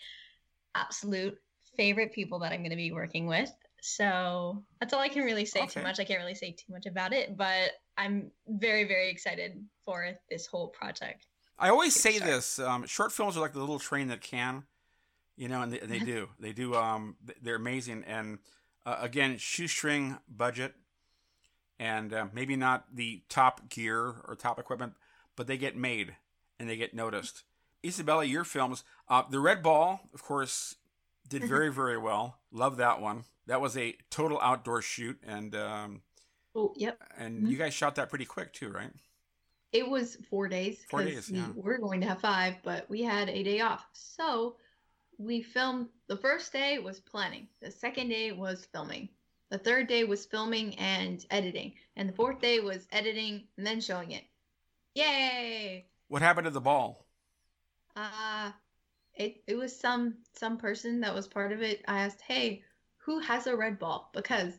absolute 0.74 1.38
favorite 1.76 2.12
people 2.12 2.38
that 2.40 2.52
I'm 2.52 2.60
going 2.60 2.70
to 2.70 2.76
be 2.76 2.92
working 2.92 3.26
with. 3.26 3.50
So 3.80 4.62
that's 4.78 4.92
all 4.92 5.00
I 5.00 5.08
can 5.08 5.24
really 5.24 5.44
say 5.44 5.62
Okay. 5.62 5.80
too 5.80 5.82
much. 5.82 5.98
I 5.98 6.04
can't 6.04 6.20
really 6.20 6.34
say 6.34 6.52
too 6.52 6.72
much 6.72 6.86
about 6.86 7.12
it, 7.12 7.36
but 7.36 7.72
I'm 7.98 8.30
very, 8.46 8.84
very 8.84 9.10
excited 9.10 9.64
for 9.84 10.12
this 10.30 10.46
whole 10.46 10.68
project. 10.68 11.26
I 11.58 11.68
always 11.68 11.94
say 11.94 12.12
start. 12.12 12.30
this: 12.30 12.58
um, 12.58 12.86
short 12.86 13.12
films 13.12 13.36
are 13.36 13.40
like 13.40 13.52
the 13.52 13.60
little 13.60 13.78
train 13.78 14.08
that 14.08 14.20
can, 14.20 14.64
you 15.36 15.48
know, 15.48 15.62
and 15.62 15.72
they, 15.72 15.80
and 15.80 15.90
they 15.90 15.98
do. 15.98 16.28
They 16.38 16.52
do. 16.52 16.74
Um, 16.74 17.16
they're 17.42 17.56
amazing, 17.56 18.04
and 18.06 18.38
uh, 18.86 18.96
again, 19.00 19.36
shoestring 19.38 20.18
budget, 20.28 20.74
and 21.78 22.12
uh, 22.12 22.26
maybe 22.32 22.56
not 22.56 22.86
the 22.94 23.22
top 23.28 23.68
gear 23.68 24.14
or 24.26 24.36
top 24.36 24.58
equipment, 24.58 24.94
but 25.36 25.46
they 25.46 25.56
get 25.56 25.76
made 25.76 26.16
and 26.62 26.70
they 26.70 26.76
get 26.76 26.94
noticed. 26.94 27.42
Isabella, 27.84 28.24
your 28.24 28.44
films, 28.44 28.84
uh, 29.08 29.24
the 29.28 29.40
Red 29.40 29.64
Ball, 29.64 30.00
of 30.14 30.22
course, 30.22 30.76
did 31.28 31.42
very, 31.42 31.72
very 31.72 31.98
well. 31.98 32.38
Love 32.52 32.76
that 32.76 33.00
one. 33.00 33.24
That 33.48 33.60
was 33.60 33.76
a 33.76 33.96
total 34.10 34.40
outdoor 34.40 34.80
shoot, 34.80 35.18
and 35.26 35.56
um, 35.56 36.02
Oh, 36.54 36.72
yep. 36.76 37.02
and 37.18 37.42
Mhm. 37.42 37.50
you 37.50 37.56
guys 37.56 37.74
shot 37.74 37.96
that 37.96 38.08
pretty 38.10 38.24
quick 38.26 38.52
too, 38.52 38.68
right? 38.70 38.92
It 39.72 39.88
was 39.88 40.16
four 40.30 40.46
days 40.46 40.84
Four 40.88 41.02
days, 41.02 41.28
we 41.30 41.38
yeah. 41.38 41.50
were 41.56 41.78
going 41.78 42.00
to 42.02 42.06
have 42.06 42.20
five, 42.20 42.62
but 42.62 42.88
we 42.88 43.02
had 43.02 43.28
a 43.28 43.42
day 43.42 43.60
off. 43.60 43.84
So 43.92 44.56
we 45.18 45.42
filmed 45.42 45.88
the 46.06 46.16
first 46.18 46.52
day 46.52 46.78
was 46.78 47.00
planning. 47.00 47.48
The 47.60 47.72
second 47.72 48.08
day 48.10 48.30
was 48.30 48.66
filming. 48.66 49.08
The 49.50 49.58
third 49.58 49.88
day 49.88 50.04
was 50.04 50.26
filming 50.26 50.78
and 50.78 51.26
editing. 51.30 51.74
And 51.96 52.08
the 52.08 52.12
fourth 52.12 52.40
day 52.40 52.60
was 52.60 52.86
editing 52.92 53.48
and 53.56 53.66
then 53.66 53.80
showing 53.80 54.12
it. 54.12 54.24
Yay! 54.94 55.86
What 56.12 56.20
happened 56.20 56.44
to 56.44 56.50
the 56.50 56.60
ball? 56.60 57.06
Uh 57.96 58.52
it 59.14 59.42
it 59.46 59.54
was 59.54 59.74
some 59.74 60.18
some 60.34 60.58
person 60.58 61.00
that 61.00 61.14
was 61.14 61.26
part 61.26 61.52
of 61.52 61.62
it. 61.62 61.82
I 61.88 62.00
asked, 62.00 62.20
"Hey, 62.20 62.64
who 62.98 63.18
has 63.20 63.46
a 63.46 63.56
red 63.56 63.78
ball?" 63.78 64.10
Because 64.12 64.58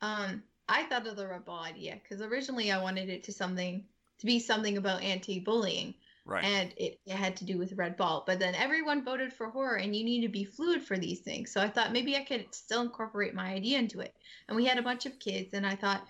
um 0.00 0.42
I 0.68 0.82
thought 0.86 1.06
of 1.06 1.14
the 1.14 1.28
red 1.28 1.44
ball 1.44 1.62
idea 1.62 2.00
because 2.02 2.20
originally 2.20 2.72
I 2.72 2.82
wanted 2.82 3.10
it 3.10 3.22
to 3.24 3.32
something 3.32 3.86
to 4.18 4.26
be 4.26 4.40
something 4.40 4.76
about 4.76 5.02
anti-bullying, 5.04 5.94
Right. 6.24 6.44
and 6.44 6.74
it, 6.76 7.00
it 7.06 7.14
had 7.14 7.36
to 7.36 7.44
do 7.44 7.58
with 7.58 7.74
red 7.74 7.96
ball. 7.96 8.24
But 8.26 8.40
then 8.40 8.56
everyone 8.56 9.04
voted 9.04 9.32
for 9.32 9.50
horror, 9.50 9.76
and 9.76 9.94
you 9.94 10.02
need 10.02 10.22
to 10.22 10.28
be 10.28 10.44
fluid 10.44 10.82
for 10.82 10.98
these 10.98 11.20
things. 11.20 11.52
So 11.52 11.60
I 11.60 11.68
thought 11.68 11.92
maybe 11.92 12.16
I 12.16 12.24
could 12.24 12.52
still 12.52 12.82
incorporate 12.82 13.34
my 13.34 13.52
idea 13.54 13.78
into 13.78 14.00
it. 14.00 14.16
And 14.48 14.56
we 14.56 14.64
had 14.66 14.78
a 14.78 14.82
bunch 14.82 15.06
of 15.06 15.20
kids, 15.20 15.54
and 15.54 15.64
I 15.64 15.76
thought 15.76 16.08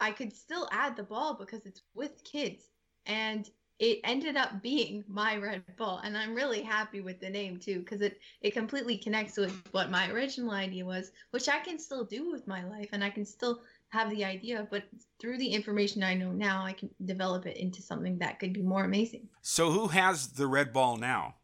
I 0.00 0.10
could 0.10 0.32
still 0.34 0.68
add 0.72 0.96
the 0.96 1.04
ball 1.04 1.34
because 1.34 1.66
it's 1.66 1.82
with 1.94 2.24
kids, 2.24 2.68
and 3.08 3.50
it 3.78 4.00
ended 4.02 4.36
up 4.36 4.60
being 4.60 5.04
my 5.08 5.36
red 5.36 5.62
ball 5.76 6.00
and 6.04 6.16
i'm 6.16 6.34
really 6.34 6.62
happy 6.62 7.00
with 7.00 7.20
the 7.20 7.30
name 7.30 7.58
too 7.58 7.80
because 7.80 8.00
it 8.00 8.18
it 8.42 8.52
completely 8.52 8.96
connects 8.96 9.36
with 9.36 9.52
what 9.72 9.90
my 9.90 10.10
original 10.10 10.50
idea 10.52 10.84
was 10.84 11.12
which 11.30 11.48
i 11.48 11.58
can 11.58 11.78
still 11.78 12.04
do 12.04 12.30
with 12.30 12.46
my 12.46 12.64
life 12.68 12.88
and 12.92 13.02
i 13.02 13.10
can 13.10 13.24
still 13.24 13.60
have 13.90 14.10
the 14.10 14.24
idea 14.24 14.66
but 14.70 14.84
through 15.20 15.38
the 15.38 15.46
information 15.48 16.02
i 16.02 16.14
know 16.14 16.30
now 16.32 16.64
i 16.64 16.72
can 16.72 16.90
develop 17.04 17.46
it 17.46 17.56
into 17.56 17.80
something 17.80 18.18
that 18.18 18.38
could 18.38 18.52
be 18.52 18.62
more 18.62 18.84
amazing 18.84 19.28
so 19.42 19.70
who 19.70 19.88
has 19.88 20.28
the 20.28 20.46
red 20.46 20.74
ball 20.74 20.98
now? 20.98 21.36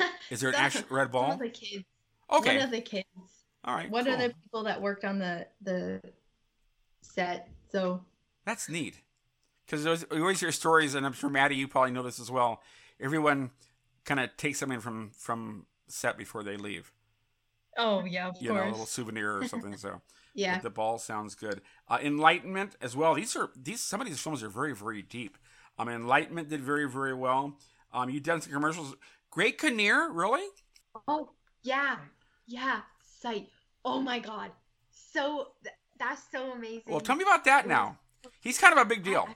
Is 0.30 0.40
there 0.40 0.48
an 0.48 0.54
actual 0.54 0.84
red 0.88 1.12
one 1.12 1.24
ball? 1.24 1.32
of 1.32 1.38
the 1.40 1.50
kids 1.50 1.84
Okay. 2.32 2.56
one 2.56 2.64
of 2.64 2.70
the 2.70 2.80
kids 2.80 3.04
All 3.64 3.74
right. 3.74 3.90
one 3.90 4.04
cool. 4.04 4.14
of 4.14 4.20
the 4.20 4.34
people 4.42 4.62
that 4.64 4.80
worked 4.80 5.04
on 5.04 5.18
the 5.18 5.46
the 5.60 6.00
set 7.02 7.48
so 7.70 8.02
That's 8.46 8.68
neat. 8.68 9.00
Because 9.66 9.84
you 9.84 10.20
always 10.20 10.40
hear 10.40 10.52
stories, 10.52 10.94
and 10.94 11.06
I'm 11.06 11.12
sure 11.12 11.30
Maddie, 11.30 11.56
you 11.56 11.68
probably 11.68 11.92
know 11.92 12.02
this 12.02 12.20
as 12.20 12.30
well. 12.30 12.60
Everyone 13.00 13.50
kind 14.04 14.20
of 14.20 14.36
takes 14.36 14.58
something 14.58 14.80
from 14.80 15.10
from 15.16 15.66
set 15.88 16.16
before 16.18 16.42
they 16.42 16.56
leave. 16.56 16.92
Oh 17.78 18.04
yeah, 18.04 18.28
of 18.28 18.36
You 18.40 18.52
know, 18.52 18.64
a 18.64 18.70
little 18.70 18.86
souvenir 18.86 19.38
or 19.38 19.48
something. 19.48 19.76
So 19.76 20.00
yeah 20.34 20.54
but 20.54 20.62
the 20.62 20.70
ball 20.70 20.98
sounds 20.98 21.34
good. 21.34 21.60
Uh, 21.88 21.98
Enlightenment 22.02 22.76
as 22.80 22.96
well. 22.96 23.14
These 23.14 23.36
are 23.36 23.50
these 23.56 23.80
some 23.80 24.00
of 24.00 24.06
these 24.06 24.20
films 24.20 24.42
are 24.42 24.48
very 24.48 24.74
very 24.74 25.02
deep. 25.02 25.38
Um, 25.78 25.88
Enlightenment 25.88 26.48
did 26.48 26.60
very 26.60 26.88
very 26.88 27.14
well. 27.14 27.58
Um, 27.92 28.10
you 28.10 28.20
done 28.20 28.40
some 28.40 28.52
commercials. 28.52 28.94
Greg 29.30 29.58
Kinnear, 29.58 30.10
really? 30.10 30.46
Oh, 31.08 31.30
yeah. 31.62 31.96
Yeah. 32.46 32.80
Sight. 33.20 33.48
Oh 33.84 34.00
my 34.00 34.18
god. 34.18 34.50
So 34.90 35.48
th- 35.62 35.74
that's 35.98 36.22
so 36.30 36.52
amazing. 36.52 36.82
Well, 36.86 37.00
tell 37.00 37.16
me 37.16 37.22
about 37.22 37.44
that 37.44 37.66
now. 37.66 37.98
He's 38.40 38.58
kind 38.58 38.72
of 38.72 38.78
a 38.78 38.84
big 38.84 39.02
deal. 39.02 39.28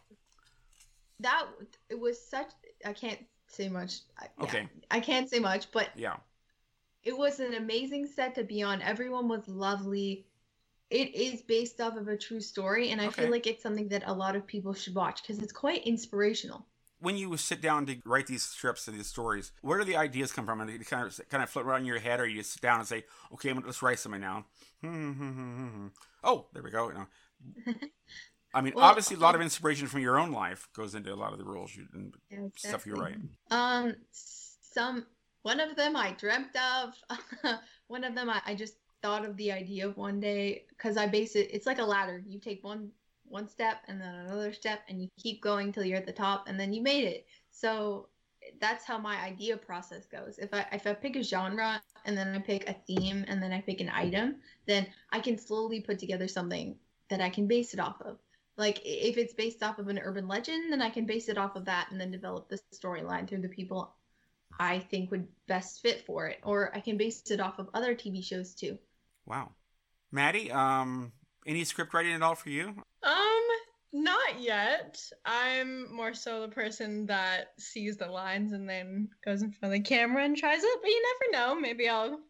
That 1.21 1.47
it 1.89 1.99
was 1.99 2.21
such 2.29 2.51
I 2.85 2.93
can't 2.93 3.21
say 3.49 3.69
much. 3.69 4.01
I- 4.19 4.29
yeah, 4.39 4.45
Okay. 4.45 4.69
I 4.91 5.01
can't 5.01 5.29
say 5.31 5.39
much, 5.39 5.71
but 5.73 5.91
Yeah. 5.97 6.17
it 7.03 7.17
was 7.17 7.41
an 7.41 7.55
amazing 7.55 8.07
set 8.07 8.35
to 8.35 8.45
be 8.45 8.63
on. 8.63 8.83
Everyone 8.83 9.29
was 9.29 9.47
lovely. 9.49 10.27
It 10.91 11.15
is 11.15 11.43
based 11.43 11.81
off 11.81 11.97
of 11.97 12.09
a 12.09 12.17
true 12.17 12.41
story 12.41 12.91
and 12.91 13.01
I 13.01 13.07
Okay. 13.09 13.23
feel 13.23 13.31
like 13.31 13.47
it's 13.47 13.63
something 13.63 13.89
that 13.89 14.03
a 14.07 14.13
lot 14.13 14.37
of 14.37 14.47
people 14.47 14.73
should 14.75 14.95
watch 14.95 15.23
because 15.23 15.39
it's 15.39 15.53
quite 15.53 15.85
inspirational. 15.85 16.67
When 16.99 17.17
you 17.17 17.37
sit 17.37 17.61
down 17.61 17.87
to 17.87 18.01
write 18.05 18.27
these 18.27 18.43
scripts 18.43 18.89
and 18.89 18.99
these 18.99 19.07
stories, 19.07 19.53
where 19.61 19.79
do 19.79 19.85
the 19.85 19.97
ideas 19.97 20.33
come 20.33 20.47
from? 20.47 20.61
And 20.61 20.71
they 20.71 20.79
kind 20.79 21.07
of 21.07 21.29
kind 21.29 21.43
of 21.43 21.51
float 21.51 21.67
around 21.67 21.81
in 21.81 21.87
your 21.87 21.99
head, 21.99 22.21
or 22.21 22.27
you 22.27 22.39
just 22.39 22.53
sit 22.53 22.63
down 22.63 22.79
and 22.79 22.89
say, 22.89 23.05
"Okay, 23.33 23.51
I'm 23.51 23.57
gonna- 23.57 23.67
let's 23.67 23.83
write 23.83 23.99
something 23.99 24.21
now." 24.21 24.47
Hmm, 24.81 25.13
hmm, 25.13 25.31
hmm, 25.33 25.87
oh, 26.25 26.49
there 26.55 26.63
we 26.63 26.71
go. 26.71 26.89
You 26.89 26.95
know. 26.95 27.07
I 28.57 28.63
mean, 28.63 28.73
Well, 28.75 28.87
obviously, 28.87 29.17
a 29.17 29.21
lot 29.21 29.35
of 29.35 29.41
um, 29.41 29.45
inspiration 29.45 29.87
from 29.87 30.01
your 30.01 30.19
own 30.19 30.33
life 30.33 30.67
goes 30.75 30.95
into 30.95 31.13
a 31.13 31.15
lot 31.15 31.33
of 31.33 31.39
the 31.39 31.45
rules 31.45 31.77
you 31.77 31.87
and 31.93 32.15
Yeah, 32.31 32.39
stuff 32.57 32.87
you 32.87 32.95
write. 32.95 33.19
Um, 33.51 33.95
some 34.13 35.05
one 35.43 35.61
of 35.61 35.77
them 35.77 35.95
I 35.95 36.13
dreamt 36.13 36.57
of. 36.57 36.95
one 37.89 38.03
of 38.03 38.15
them 38.15 38.31
I, 38.31 38.41
I 38.47 38.55
just 38.55 38.77
thought 39.03 39.27
of 39.27 39.37
the 39.37 39.53
idea 39.53 39.87
of 39.87 39.99
one 39.99 40.21
day 40.21 40.65
because 40.71 40.97
I 40.97 41.07
base 41.07 41.37
it. 41.37 41.51
It's 41.53 41.67
like 41.67 41.81
a 41.81 41.85
ladder. 41.85 42.23
You 42.27 42.41
take 42.41 42.65
one 42.65 42.91
one 43.29 43.47
step 43.47 43.83
and 43.89 44.01
then 44.01 44.15
another 44.15 44.55
step, 44.55 44.81
and 44.89 45.03
you 45.03 45.09
keep 45.19 45.43
going 45.43 45.71
till 45.71 45.85
you're 45.85 45.99
at 45.99 46.07
the 46.07 46.13
top, 46.13 46.49
and 46.49 46.59
then 46.59 46.73
you 46.73 46.83
made 46.83 47.05
it. 47.05 47.27
So 47.51 48.09
that's 48.59 48.87
how 48.87 48.97
my 48.97 49.17
idea 49.23 49.59
process 49.59 50.07
goes. 50.07 50.39
If 50.39 50.55
I 50.55 50.65
if 50.73 50.87
I 50.87 50.95
pick 50.95 51.17
a 51.17 51.23
genre 51.23 51.83
and 52.07 52.17
then 52.17 52.35
I 52.35 52.39
pick 52.39 52.71
a 52.71 52.77
theme 52.87 53.27
and 53.29 53.43
then 53.43 53.53
I 53.53 53.61
pick 53.61 53.83
an 53.83 53.91
item, 53.91 54.37
then 54.67 54.87
I 55.13 55.21
can 55.21 55.37
slowly 55.37 55.83
put 55.83 55.99
together 55.99 56.27
something 56.27 56.77
that 57.11 57.21
I 57.21 57.29
can 57.29 57.47
base 57.47 57.75
it 57.75 57.81
off 57.81 58.01
of. 58.01 58.19
Like 58.57 58.81
if 58.85 59.19
it's 59.19 59.35
based 59.35 59.63
off 59.63 59.79
of 59.79 59.89
an 59.89 59.99
urban 59.99 60.29
legend, 60.29 60.73
then 60.73 60.81
I 60.81 60.91
can 60.91 61.05
base 61.05 61.29
it 61.29 61.39
off 61.39 61.57
of 61.57 61.67
that 61.67 61.89
and 61.91 62.01
then 62.01 62.11
develop 62.11 62.49
the 62.49 62.59
storyline 62.75 63.29
through 63.29 63.43
the 63.43 63.49
people 63.49 63.95
I 64.59 64.79
think 64.79 65.11
would 65.11 65.29
best 65.47 65.83
fit 65.83 66.07
for 66.07 66.27
it. 66.27 66.39
Or 66.43 66.75
I 66.75 66.81
can 66.81 66.97
base 66.97 67.31
it 67.31 67.41
off 67.41 67.59
of 67.59 67.69
other 67.75 67.95
TV 67.95 68.25
shows 68.25 68.55
too. 68.55 68.79
Wow, 69.27 69.51
Maddie, 70.13 70.51
um, 70.53 71.13
any 71.47 71.65
script 71.65 71.93
writing 71.93 72.15
at 72.15 72.23
all 72.23 72.35
for 72.35 72.51
you? 72.51 72.75
Um, 73.03 73.43
not 73.93 74.41
yet. 74.41 75.01
I'm 75.25 75.95
more 75.95 76.15
so 76.15 76.43
the 76.43 76.49
person 76.49 77.07
that 77.07 77.53
sees 77.59 77.97
the 77.97 78.07
lines 78.07 78.53
and 78.53 78.69
then 78.69 79.09
goes 79.25 79.43
in 79.43 79.53
front 79.53 79.75
of 79.75 79.83
the 79.83 79.89
camera 79.89 80.25
and 80.25 80.37
tries 80.37 80.63
it. 80.63 80.79
But 80.81 80.91
you 80.91 81.03
never 81.03 81.45
know. 81.47 81.61
Maybe 81.61 81.89
I'll 81.89 82.21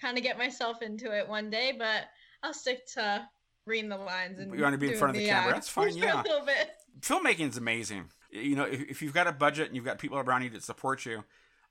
kind 0.00 0.16
of 0.16 0.22
get 0.22 0.38
myself 0.38 0.82
into 0.82 1.16
it 1.16 1.28
one 1.28 1.50
day. 1.50 1.74
But 1.76 2.04
I'll 2.42 2.54
stick 2.54 2.86
to 2.94 3.28
reading 3.66 3.90
the 3.90 3.96
lines 3.96 4.38
and 4.38 4.54
You 4.54 4.62
wanna 4.62 4.78
be 4.78 4.92
in 4.92 4.98
front 4.98 5.16
of 5.16 5.22
the 5.22 5.28
camera, 5.28 5.52
that's 5.52 5.68
fine, 5.68 5.96
yeah. 5.96 6.20
a 6.20 6.22
little 6.22 6.46
bit. 6.46 6.70
filmmaking 7.00 7.48
is 7.50 7.56
amazing. 7.56 8.10
You 8.30 8.56
know, 8.56 8.64
if, 8.64 8.82
if 8.82 9.02
you've 9.02 9.14
got 9.14 9.26
a 9.26 9.32
budget 9.32 9.66
and 9.66 9.76
you've 9.76 9.84
got 9.84 9.98
people 9.98 10.18
around 10.18 10.42
you 10.42 10.50
that 10.50 10.62
support 10.62 11.04
you, 11.04 11.24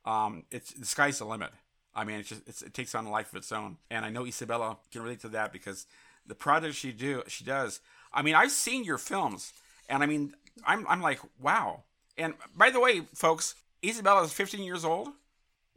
um, 0.05 0.43
it's 0.51 0.73
the 0.73 0.85
sky's 0.85 1.19
the 1.19 1.25
limit. 1.25 1.51
I 1.95 2.03
mean, 2.03 2.19
it's 2.19 2.29
just 2.29 2.47
it's, 2.47 2.61
it 2.61 2.73
takes 2.73 2.95
on 2.95 3.05
a 3.05 3.11
life 3.11 3.29
of 3.31 3.37
its 3.37 3.51
own. 3.51 3.77
And 3.89 4.05
I 4.05 4.09
know 4.09 4.25
Isabella 4.25 4.77
can 4.91 5.01
relate 5.01 5.21
to 5.21 5.29
that 5.29 5.51
because 5.51 5.85
the 6.25 6.35
projects 6.35 6.75
she 6.75 6.91
do 6.91 7.23
she 7.27 7.43
does. 7.43 7.81
I 8.13 8.21
mean, 8.21 8.35
I've 8.35 8.51
seen 8.51 8.83
your 8.83 8.97
films, 8.97 9.53
and 9.89 10.03
I 10.03 10.05
mean, 10.05 10.33
I'm 10.65 10.85
I'm 10.87 11.01
like, 11.01 11.19
wow. 11.39 11.83
And 12.17 12.33
by 12.55 12.69
the 12.69 12.79
way, 12.79 13.01
folks, 13.13 13.55
Isabella 13.83 14.23
is 14.23 14.33
15 14.33 14.61
years 14.63 14.83
old. 14.83 15.09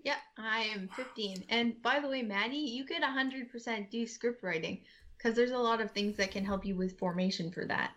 Yeah, 0.05 0.17
I 0.37 0.63
am 0.75 0.89
15. 0.97 1.45
And 1.49 1.81
by 1.83 2.01
the 2.01 2.09
way, 2.09 2.23
Maddie, 2.23 2.57
you 2.57 2.85
could 2.85 3.03
100% 3.03 3.91
do 3.91 4.05
script 4.07 4.43
writing 4.43 4.81
because 5.23 5.37
there's 5.37 5.53
a 5.53 5.59
lot 5.59 5.81
of 5.81 5.91
things 5.91 6.17
that 6.17 6.31
can 6.31 6.45
help 6.45 6.65
you 6.65 6.75
with 6.75 6.99
formation 6.99 7.51
for 7.51 7.65
that. 7.67 7.93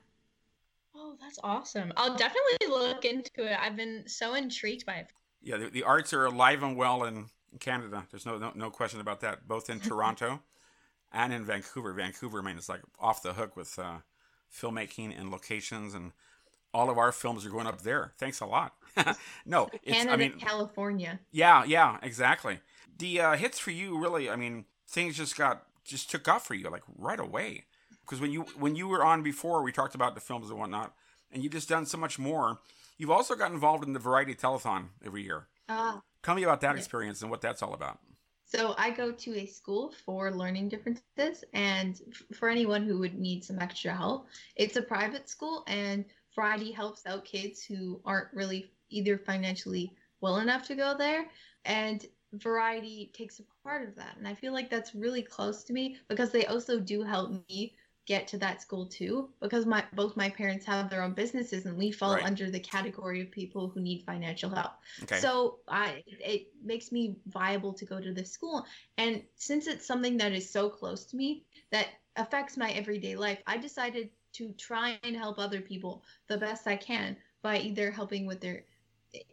Oh, 0.96 1.16
that's 1.20 1.40
awesome. 1.44 1.92
I'll 1.98 2.16
definitely 2.16 2.68
look 2.68 3.04
into 3.06 3.52
it. 3.52 3.58
I've 3.60 3.76
been 3.76 4.04
so 4.08 4.36
intrigued 4.36 4.86
by 4.86 4.96
it. 4.96 5.08
Yeah, 5.42 5.58
the, 5.58 5.70
the 5.70 5.84
arts 5.84 6.14
are 6.14 6.26
alive 6.26 6.64
and 6.64 6.78
well 6.78 7.04
in 7.04 7.26
Canada. 7.60 8.06
There's 8.12 8.26
no, 8.26 8.38
no 8.38 8.52
no 8.56 8.70
question 8.70 9.00
about 9.00 9.22
that. 9.22 9.48
Both 9.48 9.70
in 9.70 9.80
Toronto 9.82 10.42
and 11.12 11.34
in 11.34 11.46
Vancouver. 11.46 11.94
Vancouver, 11.94 12.40
I 12.40 12.44
mean, 12.44 12.58
it's 12.58 12.70
like 12.70 12.82
off 13.00 13.24
the 13.24 13.34
hook 13.34 13.56
with 13.56 13.78
uh, 13.80 13.98
filmmaking 14.54 15.20
and 15.20 15.32
locations, 15.32 15.94
and 15.94 16.12
all 16.74 16.90
of 16.90 16.98
our 16.98 17.12
films 17.12 17.46
are 17.46 17.50
going 17.50 17.68
up 17.68 17.82
there. 17.82 18.14
Thanks 18.18 18.40
a 18.40 18.46
lot. 18.46 18.76
no, 19.46 19.70
it's 19.84 19.98
Canada, 19.98 20.14
I 20.14 20.18
mean, 20.18 20.40
California. 20.40 21.20
yeah, 21.32 21.64
yeah, 21.66 21.98
exactly. 22.02 22.60
The 22.98 23.20
uh, 23.20 23.36
hits 23.36 23.60
for 23.60 23.72
you, 23.72 24.00
really. 24.00 24.30
I 24.30 24.36
mean, 24.36 24.66
things 24.88 25.18
just 25.18 25.38
got 25.38 25.66
just 25.86 26.10
took 26.10 26.28
off 26.28 26.46
for 26.46 26.54
you 26.56 26.70
like 26.70 26.84
right 26.98 27.20
away. 27.20 27.66
Because 28.02 28.20
when 28.20 28.32
you 28.32 28.42
when 28.58 28.76
you 28.76 28.88
were 28.88 29.04
on 29.04 29.24
before, 29.24 29.64
we 29.64 29.72
talked 29.72 29.96
about 29.96 30.16
the 30.16 30.22
films 30.22 30.50
and 30.50 30.60
whatnot, 30.60 30.94
and 31.32 31.44
you've 31.44 31.54
just 31.54 31.70
done 31.70 31.86
so 31.86 31.98
much 31.98 32.20
more. 32.20 32.60
You've 32.98 33.12
also 33.12 33.36
got 33.36 33.52
involved 33.52 33.84
in 33.84 33.94
the 33.94 34.00
Variety 34.00 34.36
Telethon 34.36 34.90
every 35.06 35.24
year. 35.24 35.48
Ah, 35.70 36.02
Tell 36.24 36.36
me 36.36 36.44
about 36.44 36.62
that 36.62 36.74
Yeah. 36.74 36.78
experience 36.80 37.22
and 37.22 37.30
what 37.32 37.42
that's 37.42 37.62
all 37.62 37.74
about. 37.74 38.00
So 38.46 38.76
I 38.78 38.92
go 38.92 39.12
to 39.12 39.36
a 39.40 39.46
school 39.46 39.92
for 40.06 40.32
learning 40.32 40.70
differences, 40.70 41.44
and 41.54 42.00
for 42.36 42.48
anyone 42.48 42.84
who 42.84 43.00
would 43.00 43.16
need 43.18 43.44
some 43.44 43.60
extra 43.60 43.92
help, 43.94 44.28
it's 44.56 44.76
a 44.78 44.82
private 44.82 45.28
school, 45.30 45.64
and 45.68 46.06
Variety 46.36 46.72
helps 46.72 47.06
out 47.06 47.26
kids 47.26 47.64
who 47.64 48.02
aren't 48.06 48.32
really 48.34 48.72
either 48.90 49.18
financially 49.18 49.96
well 50.22 50.38
enough 50.38 50.68
to 50.68 50.76
go 50.76 50.96
there, 50.98 51.26
and 51.66 52.06
Variety 52.38 53.12
takes 53.14 53.40
a 53.40 53.44
part 53.64 53.88
of 53.88 53.96
that, 53.96 54.16
and 54.18 54.28
I 54.28 54.34
feel 54.34 54.54
like 54.54 54.70
that's 54.70 54.96
really 54.96 55.22
close 55.22 55.64
to 55.66 55.74
me 55.74 55.98
because 56.08 56.32
they 56.32 56.46
also 56.46 56.80
do 56.80 57.04
help 57.04 57.32
me 57.50 57.76
get 58.06 58.28
to 58.28 58.38
that 58.38 58.62
school 58.62 58.86
too 58.86 59.30
because 59.42 59.66
my 59.66 59.84
both 59.94 60.16
my 60.16 60.30
parents 60.30 60.64
have 60.66 60.90
their 60.92 61.02
own 61.02 61.14
businesses 61.14 61.66
and 61.66 61.76
we 61.76 61.92
fall 61.92 62.14
Right. 62.14 62.24
under 62.24 62.52
the 62.52 62.60
category 62.60 63.22
of 63.22 63.32
people 63.32 63.68
who 63.68 63.82
need 63.82 64.04
financial 64.06 64.50
help 64.52 64.74
Okay. 65.02 65.18
so 65.18 65.60
I 65.68 66.04
it 66.06 66.48
makes 66.64 66.92
me 66.92 67.16
viable 67.28 67.74
to 67.74 67.86
go 67.86 68.00
to 68.00 68.14
this 68.14 68.32
school. 68.32 68.66
And 68.98 69.24
since 69.36 69.68
it's 69.68 69.86
something 69.88 70.18
that 70.18 70.34
is 70.34 70.50
so 70.50 70.70
close 70.70 71.06
to 71.06 71.16
me 71.18 71.46
that 71.72 71.88
affects 72.16 72.58
my 72.58 72.72
everyday 72.72 73.16
life, 73.16 73.40
I 73.48 73.58
decided 73.58 74.10
to 74.34 74.52
try 74.54 75.00
and 75.04 75.16
help 75.16 75.40
other 75.40 75.62
people 75.62 76.04
the 76.28 76.38
best 76.38 76.68
I 76.68 76.76
can 76.76 77.18
by 77.42 77.58
either 77.60 77.90
helping 77.92 78.26
with 78.28 78.40
their 78.42 78.66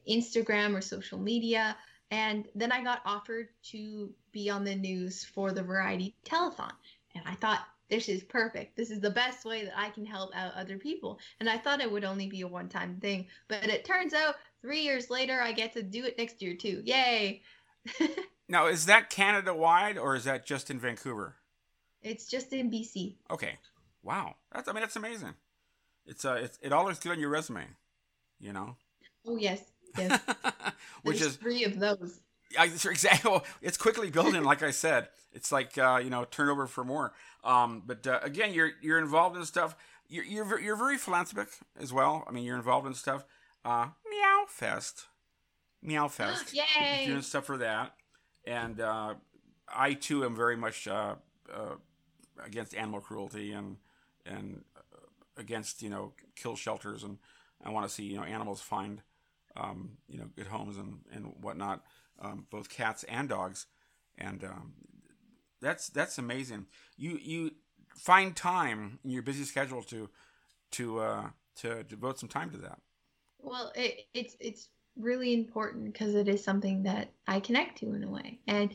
Instagram 0.08 0.76
or 0.76 0.80
social 0.80 1.18
media 1.18 1.76
And 2.12 2.46
then 2.54 2.70
I 2.72 2.84
got 2.84 3.00
offered 3.06 3.48
to 3.70 4.12
be 4.32 4.50
on 4.50 4.64
the 4.64 4.74
news 4.74 5.24
for 5.24 5.50
the 5.50 5.62
Variety 5.62 6.14
Telethon. 6.26 6.70
And 7.14 7.24
I 7.26 7.34
thought, 7.36 7.60
this 7.88 8.06
is 8.06 8.22
perfect. 8.22 8.76
This 8.76 8.90
is 8.90 9.00
the 9.00 9.10
best 9.10 9.46
way 9.46 9.64
that 9.64 9.72
I 9.74 9.88
can 9.88 10.04
help 10.04 10.30
out 10.36 10.52
other 10.52 10.76
people. 10.76 11.18
And 11.40 11.48
I 11.48 11.56
thought 11.56 11.80
it 11.80 11.90
would 11.90 12.04
only 12.04 12.26
be 12.26 12.42
a 12.42 12.46
one 12.46 12.68
time 12.68 12.98
thing. 13.00 13.28
But 13.48 13.64
it 13.68 13.86
turns 13.86 14.12
out 14.12 14.34
three 14.60 14.80
years 14.80 15.08
later, 15.08 15.40
I 15.40 15.52
get 15.52 15.72
to 15.72 15.82
do 15.82 16.04
it 16.04 16.18
next 16.18 16.42
year 16.42 16.54
too. 16.54 16.82
Yay! 16.84 17.40
now, 18.48 18.66
is 18.66 18.84
that 18.86 19.08
Canada 19.08 19.54
wide 19.54 19.96
or 19.96 20.14
is 20.14 20.24
that 20.24 20.44
just 20.44 20.70
in 20.70 20.78
Vancouver? 20.78 21.36
It's 22.02 22.26
just 22.26 22.52
in 22.52 22.70
BC. 22.70 23.14
Okay. 23.30 23.58
Wow. 24.02 24.34
That's, 24.52 24.68
I 24.68 24.72
mean, 24.74 24.82
that's 24.82 24.96
amazing. 24.96 25.32
It's, 26.04 26.26
uh, 26.26 26.40
it's, 26.42 26.58
it 26.60 26.74
all 26.74 26.84
looks 26.84 26.98
good 26.98 27.12
on 27.12 27.20
your 27.20 27.30
resume, 27.30 27.64
you 28.38 28.52
know? 28.52 28.76
Oh, 29.26 29.36
yes. 29.36 29.71
Yes. 29.96 30.20
Which 31.02 31.20
There's 31.20 31.32
is 31.32 31.36
three 31.36 31.64
of 31.64 31.78
those. 31.78 32.20
I, 32.58 32.66
exactly. 32.66 33.40
It's 33.62 33.76
quickly 33.76 34.10
building, 34.10 34.44
like 34.44 34.62
I 34.62 34.70
said. 34.70 35.08
It's 35.32 35.50
like 35.50 35.78
uh, 35.78 36.00
you 36.02 36.10
know 36.10 36.24
turnover 36.24 36.66
for 36.66 36.84
more. 36.84 37.12
Um, 37.44 37.82
but 37.86 38.06
uh, 38.06 38.20
again, 38.22 38.52
you're 38.52 38.72
you're 38.80 38.98
involved 38.98 39.36
in 39.36 39.44
stuff. 39.44 39.76
You're, 40.08 40.24
you're 40.24 40.60
you're 40.60 40.76
very 40.76 40.98
philanthropic 40.98 41.52
as 41.80 41.92
well. 41.92 42.24
I 42.28 42.32
mean, 42.32 42.44
you're 42.44 42.56
involved 42.56 42.86
in 42.86 42.94
stuff. 42.94 43.24
Uh, 43.64 43.88
Meow 44.10 44.44
Fest, 44.48 45.06
Meow 45.82 46.08
Fest. 46.08 46.54
Yay! 46.54 47.06
Doing 47.06 47.22
stuff 47.22 47.46
for 47.46 47.56
that, 47.58 47.94
and 48.44 48.80
uh, 48.80 49.14
I 49.74 49.94
too 49.94 50.24
am 50.24 50.36
very 50.36 50.56
much 50.56 50.86
uh, 50.86 51.14
uh, 51.52 51.76
against 52.44 52.74
animal 52.74 53.00
cruelty 53.00 53.52
and 53.52 53.76
and 54.26 54.64
uh, 54.76 55.06
against 55.36 55.82
you 55.82 55.88
know 55.88 56.12
kill 56.36 56.56
shelters, 56.56 57.04
and 57.04 57.18
I 57.64 57.70
want 57.70 57.88
to 57.88 57.92
see 57.92 58.04
you 58.04 58.16
know 58.16 58.24
animals 58.24 58.60
find 58.60 59.00
um, 59.56 59.98
you 60.08 60.18
know 60.18 60.26
good 60.36 60.46
homes 60.46 60.76
and 60.76 61.00
and 61.12 61.34
whatnot, 61.40 61.82
um, 62.20 62.46
both 62.50 62.68
cats 62.68 63.04
and 63.04 63.28
dogs, 63.28 63.66
and 64.18 64.44
um, 64.44 64.72
that's 65.60 65.88
that's 65.88 66.18
amazing. 66.18 66.66
You 66.96 67.18
you 67.22 67.52
find 67.96 68.34
time 68.34 68.98
in 69.04 69.10
your 69.10 69.22
busy 69.22 69.44
schedule 69.44 69.82
to 69.84 70.08
to 70.72 71.00
uh, 71.00 71.28
to 71.56 71.84
devote 71.84 72.18
some 72.18 72.28
time 72.28 72.50
to 72.50 72.58
that. 72.58 72.78
Well, 73.38 73.72
it, 73.74 74.06
it's 74.14 74.36
it's 74.40 74.68
really 74.96 75.32
important 75.34 75.92
because 75.92 76.14
it 76.14 76.28
is 76.28 76.44
something 76.44 76.82
that 76.84 77.10
I 77.26 77.40
connect 77.40 77.78
to 77.78 77.94
in 77.94 78.04
a 78.04 78.10
way, 78.10 78.38
and 78.46 78.74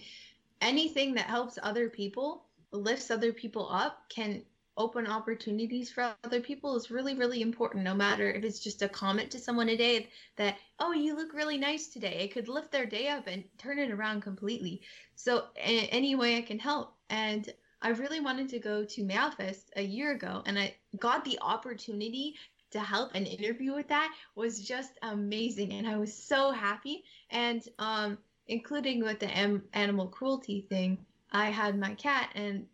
anything 0.62 1.14
that 1.16 1.26
helps 1.26 1.58
other 1.62 1.90
people, 1.90 2.46
lifts 2.72 3.12
other 3.12 3.34
people 3.34 3.70
up, 3.72 4.10
can 4.10 4.44
open 4.78 5.08
opportunities 5.08 5.92
for 5.92 6.16
other 6.24 6.40
people 6.40 6.76
is 6.76 6.92
really 6.92 7.16
really 7.16 7.42
important 7.42 7.84
no 7.84 7.94
matter 7.94 8.30
if 8.32 8.44
it's 8.44 8.60
just 8.60 8.82
a 8.82 8.90
comment 8.90 9.32
to 9.32 9.40
someone 9.40 9.70
a 9.70 9.78
day 9.78 10.08
that 10.36 10.56
oh 10.80 10.94
you 10.94 11.16
look 11.16 11.34
really 11.34 11.58
nice 11.58 11.88
today. 11.88 12.20
It 12.22 12.34
could 12.34 12.48
lift 12.48 12.72
their 12.72 12.86
day 12.86 13.08
up 13.10 13.28
and 13.28 13.44
turn 13.58 13.80
it 13.80 13.92
around 13.92 14.22
completely. 14.22 14.82
So 15.16 15.46
a- 15.58 15.88
any 15.92 16.16
way 16.16 16.38
i 16.38 16.42
can 16.42 16.60
help. 16.60 16.94
And 17.10 17.50
i 17.82 17.90
really 17.90 18.20
wanted 18.20 18.50
to 18.50 18.60
go 18.60 18.84
to 18.86 19.04
Meowfest 19.04 19.66
a 19.76 19.84
year 19.84 20.12
ago 20.12 20.44
and 20.46 20.58
i 20.60 20.76
got 21.00 21.26
the 21.26 21.40
opportunity 21.42 22.36
to 22.72 22.80
help 22.80 23.16
an 23.16 23.26
interview 23.26 23.74
with 23.76 23.88
that 23.90 24.14
was 24.36 24.60
just 24.60 24.98
amazing 25.02 25.74
and 25.74 25.88
i 25.88 25.98
was 25.98 26.14
so 26.14 26.52
happy. 26.52 27.04
And 27.30 27.62
um 27.80 28.18
including 28.48 29.04
with 29.04 29.20
the 29.20 29.32
animal 29.74 30.08
cruelty 30.08 30.62
thing 30.62 30.98
i 31.32 31.50
had 31.50 31.78
my 31.78 31.94
cat 31.96 32.30
and 32.36 32.66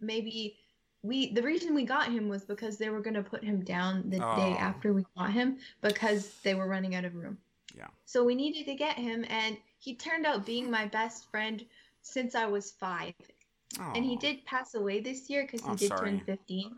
maybe 0.00 0.56
we 1.06 1.32
the 1.32 1.42
reason 1.42 1.74
we 1.74 1.84
got 1.84 2.10
him 2.12 2.28
was 2.28 2.44
because 2.44 2.76
they 2.78 2.90
were 2.90 3.00
going 3.00 3.14
to 3.14 3.22
put 3.22 3.44
him 3.44 3.64
down 3.64 4.10
the 4.10 4.18
Oh. 4.22 4.36
day 4.36 4.52
after 4.58 4.92
we 4.92 5.04
got 5.16 5.32
him 5.32 5.58
because 5.80 6.34
they 6.42 6.54
were 6.54 6.68
running 6.68 6.94
out 6.94 7.04
of 7.04 7.14
room. 7.14 7.38
Yeah. 7.76 7.88
So 8.04 8.24
we 8.24 8.34
needed 8.34 8.66
to 8.66 8.74
get 8.74 8.96
him 8.96 9.24
and 9.28 9.56
he 9.78 9.94
turned 9.94 10.26
out 10.26 10.46
being 10.46 10.70
my 10.70 10.86
best 10.86 11.30
friend 11.30 11.64
since 12.02 12.34
I 12.34 12.46
was 12.46 12.70
5. 12.72 13.14
Oh. 13.80 13.92
And 13.94 14.04
he 14.04 14.16
did 14.16 14.44
pass 14.44 14.74
away 14.74 15.00
this 15.00 15.28
year 15.30 15.46
cuz 15.46 15.62
he 15.62 15.70
I'm 15.70 15.76
did 15.76 15.88
sorry. 15.88 16.10
turn 16.10 16.20
15. 16.20 16.76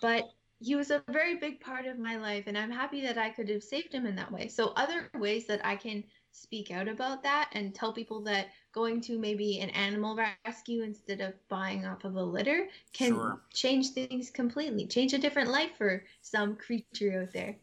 But 0.00 0.32
he 0.60 0.76
was 0.76 0.90
a 0.90 1.02
very 1.08 1.36
big 1.36 1.60
part 1.60 1.86
of 1.86 1.98
my 1.98 2.16
life 2.16 2.44
and 2.46 2.56
I'm 2.56 2.70
happy 2.70 3.00
that 3.02 3.18
I 3.18 3.30
could 3.30 3.48
have 3.48 3.62
saved 3.62 3.92
him 3.92 4.06
in 4.06 4.16
that 4.16 4.30
way. 4.30 4.48
So 4.48 4.68
other 4.76 5.10
ways 5.14 5.46
that 5.46 5.64
I 5.66 5.76
can 5.76 6.04
speak 6.30 6.70
out 6.70 6.88
about 6.88 7.22
that 7.24 7.50
and 7.52 7.74
tell 7.74 7.92
people 7.92 8.20
that 8.22 8.48
going 8.72 9.00
to 9.02 9.18
maybe 9.18 9.60
an 9.60 9.70
animal 9.70 10.16
rescue 10.44 10.82
instead 10.82 11.20
of 11.20 11.34
buying 11.48 11.84
off 11.86 12.04
of 12.04 12.16
a 12.16 12.22
litter 12.22 12.68
can 12.92 13.20
Sure. 13.20 13.42
change 13.52 13.90
things 13.90 14.30
completely 14.30 14.86
change 14.86 15.12
a 15.12 15.18
different 15.18 15.50
life 15.50 15.70
for 15.78 16.04
some 16.22 16.56
creature 16.56 17.22
out 17.22 17.32
there 17.32 17.56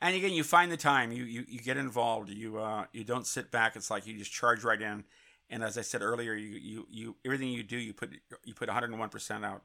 And 0.00 0.16
again, 0.16 0.32
you 0.32 0.42
find 0.42 0.70
the 0.72 0.76
time. 0.76 1.12
You 1.12 1.24
you, 1.24 1.44
you 1.48 1.60
get 1.60 1.76
involved. 1.76 2.28
You 2.30 2.58
uh, 2.58 2.86
you 2.92 3.04
don't 3.04 3.26
sit 3.26 3.50
back. 3.50 3.76
It's 3.76 3.90
like 3.90 4.06
you 4.06 4.18
just 4.18 4.32
charge 4.32 4.64
right 4.64 4.80
in. 4.80 5.04
And 5.48 5.62
as 5.62 5.78
I 5.78 5.82
said 5.82 6.02
earlier, 6.02 6.34
you 6.34 6.58
you, 6.58 6.86
you 6.90 7.16
everything 7.24 7.48
you 7.48 7.62
do, 7.62 7.76
you 7.76 7.92
put 7.94 8.10
you 8.44 8.54
put 8.54 8.68
101 8.68 9.08
percent 9.10 9.44
out. 9.44 9.62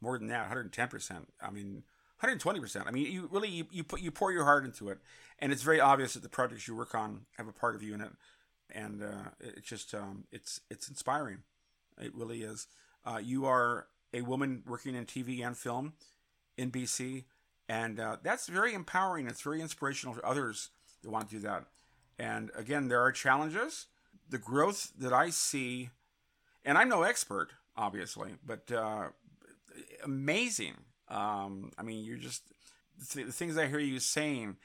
More 0.00 0.18
than 0.18 0.28
that, 0.28 0.40
110 0.40 0.88
percent. 0.88 1.28
I 1.40 1.50
mean, 1.50 1.74
120 2.18 2.58
percent. 2.60 2.86
I 2.88 2.90
mean, 2.90 3.10
you 3.12 3.28
really 3.30 3.48
you, 3.48 3.66
you 3.70 3.84
put 3.84 4.00
you 4.00 4.10
pour 4.10 4.32
your 4.32 4.44
heart 4.44 4.64
into 4.64 4.88
it, 4.88 4.98
and 5.38 5.52
it's 5.52 5.62
very 5.62 5.80
obvious 5.80 6.14
that 6.14 6.22
the 6.22 6.28
projects 6.28 6.66
you 6.66 6.74
work 6.74 6.94
on 6.94 7.26
have 7.36 7.46
a 7.46 7.52
part 7.52 7.76
of 7.76 7.82
you 7.82 7.94
in 7.94 8.00
it. 8.00 8.10
And 8.74 9.02
uh, 9.02 9.30
it's 9.40 9.68
just 9.68 9.94
um, 9.94 10.24
it's 10.32 10.60
it's 10.70 10.88
inspiring. 10.88 11.38
It 12.00 12.14
really 12.14 12.42
is. 12.42 12.66
Uh, 13.04 13.18
you 13.22 13.46
are 13.46 13.86
a 14.12 14.22
woman 14.22 14.62
working 14.66 14.94
in 14.94 15.06
TV 15.06 15.44
and 15.46 15.56
film 15.56 15.94
in 16.56 16.70
BC, 16.70 17.24
and 17.68 18.00
uh, 18.00 18.16
that's 18.22 18.48
very 18.48 18.74
empowering. 18.74 19.26
It's 19.26 19.42
very 19.42 19.60
inspirational 19.60 20.14
for 20.14 20.24
others 20.26 20.70
that 21.02 21.10
want 21.10 21.28
to 21.28 21.36
do 21.36 21.40
that. 21.42 21.66
And 22.18 22.50
again, 22.56 22.88
there 22.88 23.00
are 23.00 23.12
challenges. 23.12 23.86
The 24.28 24.38
growth 24.38 24.92
that 24.98 25.12
I 25.12 25.30
see, 25.30 25.90
and 26.64 26.76
I'm 26.76 26.88
no 26.88 27.02
expert, 27.02 27.52
obviously, 27.76 28.32
but 28.44 28.70
uh, 28.72 29.08
amazing. 30.02 30.74
Um, 31.08 31.70
I 31.78 31.82
mean, 31.82 32.04
you're 32.04 32.16
just 32.16 32.42
the 33.14 33.24
the 33.24 33.32
things 33.32 33.56
I 33.56 33.66
hear 33.68 33.78
you 33.78 34.00
saying, 34.00 34.56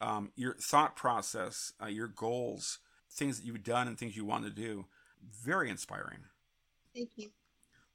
um, 0.00 0.30
your 0.36 0.54
thought 0.54 0.96
process, 0.96 1.72
uh, 1.82 1.86
your 1.86 2.08
goals, 2.08 2.78
things 3.10 3.38
that 3.38 3.46
you've 3.46 3.64
done, 3.64 3.88
and 3.88 3.98
things 3.98 4.16
you 4.16 4.24
want 4.24 4.44
to 4.44 4.50
do. 4.50 4.86
Very 5.44 5.68
inspiring. 5.68 6.20
thank 6.94 7.10
you 7.16 7.30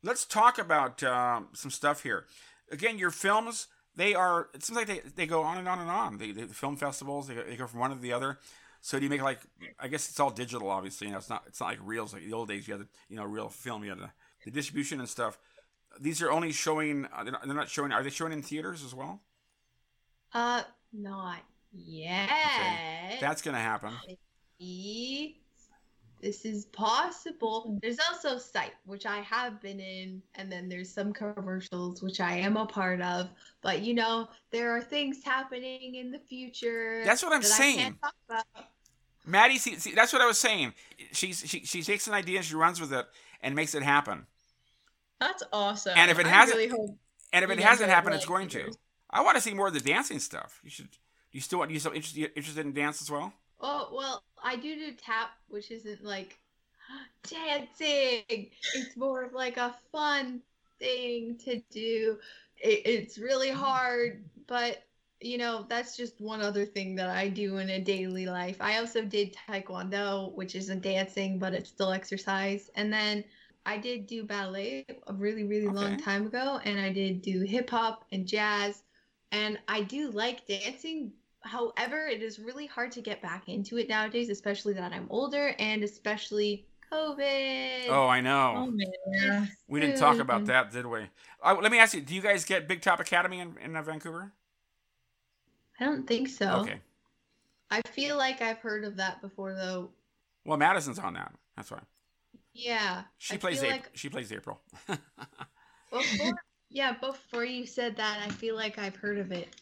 Let's 0.03 0.23
talk 0.23 0.59
about 0.59 1.01
um, 1.01 1.47
some 1.53 1.71
stuff 1.71 2.03
here. 2.03 2.25
Again, 2.71 2.99
your 2.99 3.09
films, 3.09 3.67
they 3.95 4.13
are, 4.13 4.49
it 4.53 4.63
seems 4.63 4.77
like 4.77 4.85
they, 4.85 5.01
they 5.15 5.25
go 5.25 5.41
on 5.41 5.57
and 5.57 5.67
on 5.67 5.79
and 5.79 5.89
on. 5.89 6.19
They, 6.19 6.31
the 6.31 6.45
film 6.45 6.77
festivals, 6.77 7.27
they 7.27 7.33
go, 7.33 7.43
they 7.43 7.55
go 7.55 7.65
from 7.65 7.79
one 7.79 7.89
to 7.89 7.95
the 7.97 8.13
other. 8.13 8.37
So 8.81 8.99
do 8.99 9.03
you 9.03 9.09
make 9.09 9.23
like, 9.23 9.39
I 9.79 9.87
guess 9.87 10.07
it's 10.07 10.19
all 10.19 10.29
digital, 10.29 10.69
obviously. 10.69 11.07
You 11.07 11.13
know, 11.13 11.17
it's 11.17 11.29
not, 11.29 11.43
it's 11.47 11.59
not 11.59 11.69
like 11.69 11.79
reels 11.81 12.13
like 12.13 12.23
the 12.23 12.33
old 12.33 12.49
days. 12.49 12.67
You 12.67 12.75
had 12.75 12.81
the, 12.81 12.87
you 13.09 13.15
know, 13.15 13.23
real 13.23 13.49
film, 13.49 13.83
you 13.83 13.89
had 13.89 13.99
the, 13.99 14.11
the 14.43 14.51
distribution 14.51 14.99
and 14.99 15.09
stuff. 15.09 15.39
These 15.99 16.21
are 16.21 16.29
only 16.29 16.51
showing, 16.51 17.07
uh, 17.11 17.23
they're 17.23 17.31
not, 17.31 17.43
they're 17.43 17.55
not 17.55 17.69
showing, 17.69 17.91
are 17.91 18.03
they 18.03 18.11
showing 18.11 18.31
in 18.31 18.43
theaters 18.43 18.83
as 18.83 18.93
well? 18.93 19.21
uh 20.33 20.61
not 20.93 21.39
yet 21.73 22.29
That's 23.19 23.41
going 23.41 23.55
to 23.55 23.61
happen. 23.61 23.93
E- 24.59 25.35
this 26.21 26.45
is 26.45 26.65
possible. 26.67 27.77
There's 27.81 27.99
also 27.99 28.37
Sight, 28.37 28.71
which 28.85 29.05
I 29.05 29.17
have 29.21 29.61
been 29.61 29.79
in, 29.79 30.21
and 30.35 30.51
then 30.51 30.67
there's 30.69 30.91
some 30.91 31.13
commercials 31.13 32.01
which 32.01 32.19
I 32.19 32.35
am 32.37 32.57
a 32.57 32.65
part 32.65 33.01
of. 33.01 33.29
But 33.61 33.81
you 33.81 33.93
know, 33.93 34.29
there 34.51 34.75
are 34.75 34.81
things 34.81 35.23
happening 35.23 35.95
in 35.95 36.11
the 36.11 36.19
future. 36.19 37.03
That's 37.05 37.21
what 37.21 37.33
I'm 37.33 37.41
that 37.41 37.47
saying. 37.47 37.77
can't 37.77 38.01
talk 38.01 38.15
about. 38.29 38.45
Maddie, 39.27 39.57
see, 39.57 39.75
see, 39.77 39.93
that's 39.93 40.13
what 40.13 40.21
I 40.21 40.27
was 40.27 40.37
saying. 40.37 40.73
She's, 41.11 41.39
she, 41.45 41.65
she 41.65 41.81
takes 41.81 42.07
an 42.07 42.13
idea, 42.13 42.37
and 42.37 42.45
she 42.45 42.55
runs 42.55 42.79
with 42.79 42.93
it, 42.93 43.05
and 43.41 43.55
makes 43.55 43.73
it 43.75 43.83
happen. 43.83 44.25
That's 45.19 45.43
awesome. 45.51 45.93
And 45.97 46.11
if 46.11 46.19
it 46.19 46.25
I 46.27 46.29
hasn't- 46.29 46.57
really 46.57 46.69
hope 46.69 46.97
And 47.33 47.43
if 47.43 47.49
it 47.51 47.59
hasn't 47.59 47.89
happened, 47.89 48.15
it's 48.15 48.25
going 48.25 48.47
to. 48.49 48.71
I 49.09 49.21
want 49.21 49.35
to 49.35 49.41
see 49.41 49.53
more 49.53 49.67
of 49.67 49.73
the 49.73 49.79
dancing 49.79 50.19
stuff. 50.19 50.59
You 50.63 50.69
should. 50.69 50.89
You 51.31 51.41
still 51.41 51.59
want? 51.59 51.69
Do 51.69 51.73
you 51.73 51.79
still 51.79 51.91
interested 51.91 52.31
interested 52.35 52.65
in 52.65 52.73
dance 52.73 53.01
as 53.01 53.09
well? 53.11 53.33
Oh 53.59 53.89
well, 53.93 54.23
I 54.43 54.55
do 54.55 54.75
do 54.75 54.91
tap, 54.93 55.31
which 55.47 55.71
isn't 55.71 56.03
like 56.03 56.37
dancing. 57.29 58.23
It's 58.73 58.97
more 58.97 59.23
of 59.23 59.33
like 59.33 59.57
a 59.57 59.75
fun 59.91 60.41
thing 60.79 61.37
to 61.45 61.61
do. 61.71 62.17
It, 62.57 62.81
it's 62.85 63.17
really 63.17 63.49
hard, 63.51 64.25
but 64.47 64.83
you 65.21 65.37
know 65.37 65.65
that's 65.69 65.95
just 65.97 66.19
one 66.21 66.41
other 66.41 66.65
thing 66.65 66.95
that 66.95 67.09
I 67.09 67.29
do 67.29 67.57
in 67.57 67.69
a 67.69 67.79
daily 67.81 68.25
life. 68.25 68.57
I 68.61 68.77
also 68.79 69.03
did 69.03 69.35
taekwondo, 69.47 70.33
which 70.35 70.55
isn't 70.55 70.81
dancing, 70.81 71.39
but 71.39 71.53
it's 71.53 71.69
still 71.69 71.91
exercise. 71.91 72.69
And 72.75 72.91
then 72.91 73.23
I 73.65 73.77
did 73.77 74.07
do 74.07 74.23
ballet 74.23 74.85
a 75.07 75.13
really 75.13 75.43
really 75.43 75.69
long 75.69 75.97
time 75.97 76.27
ago, 76.27 76.59
and 76.65 76.79
I 76.79 76.91
did 76.91 77.21
do 77.21 77.41
hip 77.41 77.69
hop 77.69 78.05
and 78.11 78.27
jazz. 78.27 78.83
And 79.31 79.59
I 79.67 79.81
do 79.81 80.11
like 80.11 80.45
dancing, 80.47 81.11
However, 81.45 82.07
it 82.07 82.21
is 82.21 82.39
really 82.39 82.65
hard 82.65 82.91
to 82.93 83.01
get 83.01 83.21
back 83.21 83.47
into 83.47 83.77
it 83.77 83.87
nowadays, 83.87 84.29
especially 84.29 84.73
that 84.73 84.91
I'm 84.91 85.07
older 85.09 85.55
and 85.59 85.83
especially 85.83 86.65
COVID. 86.91 87.87
Oh, 87.89 88.07
I 88.07 88.19
know. 88.21 88.67
Oh 88.67 89.45
we 89.67 89.79
didn't 89.79 89.97
talk 89.97 90.19
about 90.19 90.43
Mhm. 90.43 90.47
that, 90.47 90.71
did 90.71 90.85
we? 90.85 91.07
Uh, 91.41 91.55
let 91.61 91.71
me 91.71 91.79
ask 91.79 91.93
you: 91.93 92.01
Do 92.01 92.13
you 92.15 92.21
guys 92.21 92.45
get 92.45 92.67
Big 92.67 92.81
Top 92.81 92.99
Academy 92.99 93.39
in, 93.39 93.57
in 93.59 93.75
uh, 93.75 93.81
Vancouver? 93.81 94.33
I 95.79 95.85
don't 95.85 96.07
think 96.07 96.29
so. 96.29 96.61
Okay. 96.61 96.79
I 97.69 97.81
feel 97.91 98.17
like 98.17 98.41
I've 98.41 98.59
heard 98.59 98.83
of 98.85 98.95
that 98.97 99.21
before, 99.21 99.53
though. 99.53 99.89
Well, 100.45 100.57
Madison's 100.57 100.99
on 100.99 101.13
that. 101.15 101.33
That's 101.55 101.71
why 101.71 101.79
Yeah. 102.53 103.03
she 103.17 103.35
I 103.35 103.37
plays. 103.37 103.57
April. 103.63 103.71
like 103.71 103.89
She 103.93 104.09
plays 104.09 104.31
April. 104.31 104.61
before, 105.91 106.35
yeah, 106.69 106.93
before 106.93 107.43
you 107.45 107.65
said 107.65 107.97
that, 107.97 108.19
I 108.25 108.29
feel 108.29 108.55
like 108.55 108.77
I've 108.77 108.95
heard 108.95 109.17
of 109.17 109.31
it. 109.31 109.55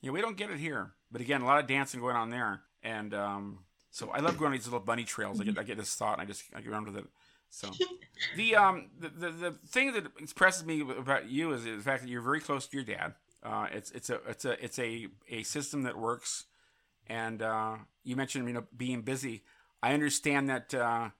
yeah, 0.00 0.10
we 0.10 0.20
don't 0.20 0.36
get 0.36 0.50
it 0.50 0.58
here, 0.58 0.92
but 1.10 1.20
again, 1.20 1.42
a 1.42 1.46
lot 1.46 1.60
of 1.60 1.66
dancing 1.66 2.00
going 2.00 2.16
on 2.16 2.30
there, 2.30 2.62
and 2.82 3.14
um, 3.14 3.58
so 3.90 4.10
I 4.10 4.20
love 4.20 4.38
going 4.38 4.48
on 4.48 4.52
these 4.52 4.66
little 4.66 4.80
bunny 4.80 5.04
trails. 5.04 5.40
I 5.40 5.44
get 5.44 5.58
I 5.58 5.62
get 5.62 5.78
this 5.78 5.94
thought, 5.94 6.14
and 6.14 6.22
I 6.22 6.24
just 6.24 6.44
I 6.54 6.60
get 6.60 6.70
around 6.72 6.86
with 6.86 6.96
it. 6.96 7.06
So 7.50 7.70
the 8.36 8.56
um 8.56 8.90
the, 8.98 9.08
the 9.08 9.30
the 9.30 9.50
thing 9.68 9.92
that 9.92 10.06
impresses 10.20 10.64
me 10.64 10.80
about 10.80 11.28
you 11.28 11.52
is 11.52 11.64
the 11.64 11.78
fact 11.78 12.02
that 12.02 12.08
you're 12.08 12.22
very 12.22 12.40
close 12.40 12.66
to 12.66 12.76
your 12.76 12.84
dad. 12.84 13.14
Uh, 13.42 13.66
it's 13.72 13.90
it's 13.92 14.10
a 14.10 14.20
it's 14.28 14.44
a 14.44 14.64
it's 14.64 14.78
a 14.78 15.08
a 15.30 15.42
system 15.44 15.82
that 15.82 15.96
works, 15.96 16.44
and 17.06 17.42
uh, 17.42 17.76
you 18.04 18.16
mentioned 18.16 18.46
you 18.48 18.54
know 18.54 18.64
being 18.76 19.02
busy. 19.02 19.44
I 19.82 19.94
understand 19.94 20.48
that 20.50 20.74
uh, 20.74 21.10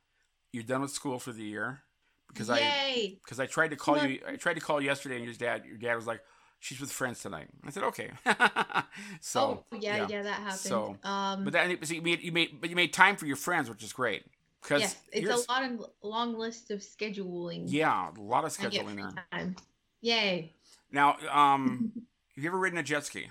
you're 0.53 0.65
done 0.65 0.81
with 0.81 0.91
school 0.91 1.19
for 1.19 1.33
the 1.33 1.45
year 1.45 1.83
because 2.29 2.51
I 2.51 3.17
because 3.25 3.39
I 3.39 3.47
tried 3.47 3.69
to 3.69 3.77
call 3.77 4.03
you. 4.05 4.21
I 4.27 4.37
tried 4.37 4.55
to 4.55 4.61
call 4.61 4.81
yesterday, 4.81 5.17
and 5.17 5.25
your 5.25 5.35
dad 5.35 5.65
your 5.65 5.79
dad 5.79 5.95
was 5.95 6.07
like, 6.07 6.21
"She's 6.67 6.81
with 6.81 6.91
friends 6.91 7.23
tonight." 7.23 7.47
I 7.65 7.71
said, 7.71 7.85
"Okay." 7.85 8.11
so 9.21 9.65
oh, 9.71 9.77
yeah, 9.79 10.09
yeah, 10.09 10.23
that 10.23 10.41
happened. 10.41 10.59
So, 10.59 10.97
um, 11.05 11.45
but 11.45 11.53
that 11.53 11.87
so 11.87 11.95
you 11.95 12.03
made 12.03 12.23
you 12.23 12.33
made 12.33 12.61
but 12.61 12.71
you 12.71 12.75
made 12.75 12.93
time 12.93 13.15
for 13.15 13.27
your 13.27 13.37
friends, 13.37 13.71
which 13.71 13.85
is 13.85 13.93
great. 13.93 14.25
Because 14.61 14.81
yes, 14.81 14.97
it's 15.13 15.47
a 15.47 15.53
lot 15.53 15.63
of 15.63 15.87
long 16.03 16.37
list 16.37 16.73
of 16.73 16.81
scheduling. 16.81 17.67
Yeah, 17.67 18.11
a 18.11 18.21
lot 18.21 18.45
of 18.45 18.51
scheduling 18.51 18.97
there. 18.97 19.25
time. 19.31 19.55
Yay! 20.01 20.55
Now, 20.91 21.17
um, 21.31 21.93
have 22.35 22.43
you 22.43 22.51
ever 22.51 22.59
ridden 22.59 22.79
a 22.79 22.83
jet 22.83 23.05
ski? 23.05 23.31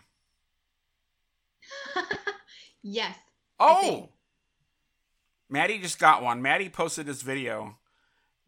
yes. 2.82 3.17
Oh. 3.60 4.10
Maddie 5.50 5.80
just 5.80 6.00
got 6.00 6.24
one. 6.24 6.41
Maddie 6.41 6.69
posted 6.69 7.06
this 7.06 7.21
video. 7.21 7.78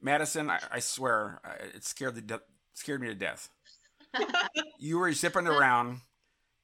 Madison, 0.02 0.50
I, 0.50 0.60
I 0.72 0.80
swear, 0.80 1.42
it 1.76 1.84
scared 1.84 2.16
the 2.16 2.22
de- 2.22 2.42
scared 2.74 3.02
me 3.02 3.08
to 3.08 3.16
death. 3.16 3.50
You 4.80 5.00
were 5.00 5.12
zipping 5.14 5.48
around 5.48 6.02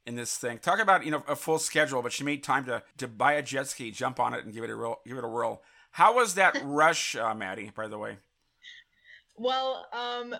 in 0.05 0.15
this 0.15 0.37
thing. 0.37 0.59
Talk 0.59 0.79
about 0.79 1.05
you 1.05 1.11
know 1.11 1.23
a 1.27 1.35
full 1.35 1.59
schedule, 1.59 2.01
but 2.01 2.11
she 2.13 2.23
made 2.23 2.43
time 2.43 2.65
to 2.65 2.83
to 2.97 3.07
buy 3.07 3.33
a 3.33 3.41
jet 3.41 3.67
ski, 3.67 3.91
jump 3.91 4.19
on 4.19 4.33
it, 4.33 4.43
and 4.45 4.53
give 4.53 4.63
it 4.63 4.69
a 4.69 4.75
whirl. 4.77 5.01
Give 5.05 5.17
it 5.17 5.23
a 5.23 5.27
whirl. 5.27 5.61
How 5.91 6.15
was 6.15 6.35
that 6.35 6.57
rush, 6.63 7.15
uh, 7.15 7.33
Maddie? 7.33 7.71
By 7.75 7.87
the 7.87 7.97
way, 7.97 8.17
Well, 9.35 9.87
um, 9.93 10.35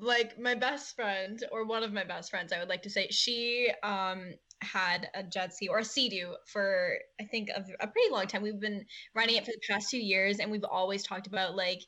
like 0.00 0.38
my 0.38 0.54
best 0.54 0.94
friend, 0.96 1.42
or 1.50 1.64
one 1.64 1.82
of 1.82 1.92
my 1.92 2.04
best 2.04 2.30
friends, 2.30 2.52
I 2.52 2.58
would 2.58 2.68
like 2.68 2.82
to 2.82 2.90
say, 2.90 3.08
she 3.10 3.70
um 3.82 4.34
had 4.60 5.08
a 5.14 5.22
jet 5.22 5.52
ski 5.54 5.68
or 5.68 5.78
a 5.78 5.84
sea-doo 5.84 6.34
for 6.46 6.96
I 7.20 7.24
think 7.24 7.50
a, 7.50 7.64
a 7.80 7.86
pretty 7.88 8.10
long 8.10 8.26
time. 8.26 8.42
We've 8.42 8.60
been 8.60 8.86
running 9.14 9.36
it 9.36 9.44
for 9.44 9.52
the 9.52 9.60
past 9.68 9.90
two 9.90 9.98
years, 9.98 10.38
and 10.38 10.50
we've 10.50 10.64
always 10.64 11.02
talked 11.02 11.26
about 11.26 11.56
like 11.56 11.80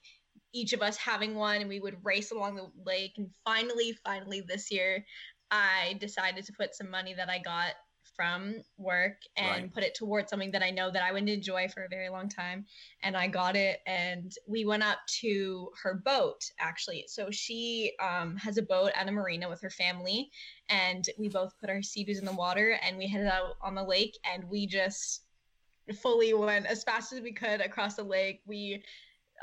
each 0.56 0.72
of 0.72 0.82
us 0.82 0.96
having 0.96 1.34
one, 1.34 1.60
and 1.60 1.68
we 1.68 1.80
would 1.80 2.04
race 2.04 2.32
along 2.32 2.56
the 2.56 2.70
lake. 2.84 3.12
And 3.18 3.30
finally, 3.44 3.96
finally, 4.04 4.40
this 4.40 4.70
year, 4.70 5.04
I 5.50 5.96
decided 6.00 6.44
to 6.46 6.52
put 6.52 6.74
some 6.74 6.90
money 6.90 7.14
that 7.14 7.28
I 7.28 7.38
got 7.38 7.74
from 8.16 8.54
work 8.78 9.18
and 9.36 9.46
Right. 9.48 9.74
put 9.74 9.82
it 9.82 9.94
towards 9.94 10.30
something 10.30 10.50
that 10.52 10.62
I 10.62 10.70
know 10.70 10.90
that 10.90 11.02
I 11.02 11.12
would 11.12 11.28
enjoy 11.28 11.68
for 11.68 11.84
a 11.84 11.88
very 11.88 12.08
long 12.08 12.30
time 12.30 12.64
and 13.02 13.14
I 13.14 13.28
got 13.28 13.56
it 13.56 13.80
and 13.86 14.32
we 14.48 14.64
went 14.64 14.82
up 14.82 15.00
to 15.20 15.68
her 15.82 16.00
boat 16.02 16.40
actually. 16.58 17.04
So 17.08 17.30
she 17.30 17.92
um, 18.00 18.36
has 18.36 18.56
a 18.56 18.62
boat 18.62 18.92
at 18.94 19.08
a 19.08 19.12
marina 19.12 19.50
with 19.50 19.60
her 19.60 19.70
family 19.70 20.30
and 20.70 21.04
we 21.18 21.28
both 21.28 21.52
put 21.60 21.68
our 21.68 21.82
sea-doos 21.82 22.18
in 22.18 22.24
the 22.24 22.32
water 22.32 22.78
and 22.82 22.96
we 22.96 23.06
headed 23.06 23.26
out 23.26 23.56
on 23.60 23.74
the 23.74 23.84
lake 23.84 24.16
and 24.24 24.44
we 24.48 24.66
just 24.66 25.24
fully 26.00 26.32
went 26.34 26.66
as 26.66 26.82
fast 26.84 27.12
as 27.12 27.20
we 27.20 27.32
could 27.32 27.60
across 27.60 27.96
the 27.96 28.02
lake. 28.02 28.40
We 28.46 28.82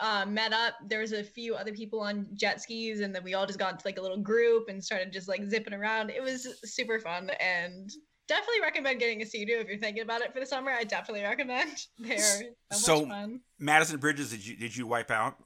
uh, 0.01 0.25
met 0.27 0.53
up. 0.53 0.73
There 0.87 0.99
was 0.99 1.11
a 1.11 1.23
few 1.23 1.55
other 1.55 1.71
people 1.73 1.99
on 2.01 2.27
jet 2.33 2.61
skis, 2.61 3.01
and 3.01 3.13
then 3.13 3.23
we 3.23 3.33
all 3.33 3.45
just 3.45 3.59
got 3.59 3.71
into 3.73 3.85
like 3.87 3.97
a 3.97 4.01
little 4.01 4.17
group 4.17 4.69
and 4.69 4.83
started 4.83 5.11
just 5.13 5.27
like 5.27 5.43
zipping 5.49 5.73
around. 5.73 6.09
It 6.09 6.21
was 6.21 6.47
super 6.63 6.99
fun, 6.99 7.29
and 7.39 7.89
definitely 8.27 8.61
recommend 8.61 8.99
getting 8.99 9.21
a 9.21 9.25
Sea-Doo 9.25 9.59
if 9.59 9.67
you're 9.67 9.77
thinking 9.79 10.03
about 10.03 10.21
it 10.21 10.33
for 10.33 10.39
the 10.39 10.45
summer. 10.45 10.71
I 10.71 10.83
definitely 10.83 11.23
recommend. 11.23 11.71
They're 11.99 12.17
so, 12.19 12.43
So- 12.71 13.05
much 13.05 13.09
fun. 13.09 13.39
Madison 13.59 13.97
Bridges, 13.99 14.31
did 14.31 14.45
you 14.45 14.55
did 14.55 14.75
you 14.75 14.87
wipe 14.87 15.11
out? 15.11 15.37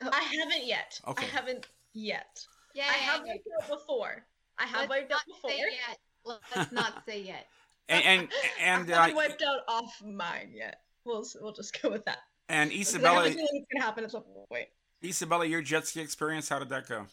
I 0.00 0.22
haven't 0.22 0.66
yet. 0.66 1.00
Okay. 1.06 1.26
I 1.26 1.28
haven't 1.28 1.66
yet. 1.94 2.40
Yeah, 2.74 2.84
I 2.88 2.94
have 2.94 3.20
wiped 3.24 3.46
out 3.62 3.68
before. 3.68 4.24
I 4.58 4.64
have 4.64 4.80
Let's 4.80 4.90
wiped 4.90 5.12
out 5.12 5.20
not 5.28 5.36
before. 5.36 5.50
say 5.50 5.58
yet. 5.58 5.98
Let's 6.24 6.72
not 6.72 7.02
say 7.06 7.22
yet. 7.22 7.46
And 7.88 8.04
and 8.04 8.28
and 8.60 8.90
I 8.92 8.94
uh, 8.94 9.00
haven't 9.00 9.16
wiped 9.16 9.42
out 9.42 9.58
off 9.68 10.00
mine 10.04 10.52
yet. 10.54 10.76
We'll 11.04 11.24
we'll 11.40 11.52
just 11.52 11.82
go 11.82 11.90
with 11.90 12.04
that. 12.04 12.18
And 12.48 12.70
'Cause 12.70 12.94
I 12.94 12.98
have 12.98 12.98
Isabella, 12.98 13.26
a 13.26 13.30
feeling 13.32 13.66
gonna 13.72 13.84
happen 13.84 14.04
at 14.04 14.10
some 14.10 14.24
point. 14.48 14.68
Isabella, 15.04 15.46
your 15.46 15.62
jet 15.62 15.86
ski 15.86 16.00
experience, 16.00 16.48
how 16.48 16.58
did 16.58 16.68
that 16.68 16.88
go? 16.88 17.06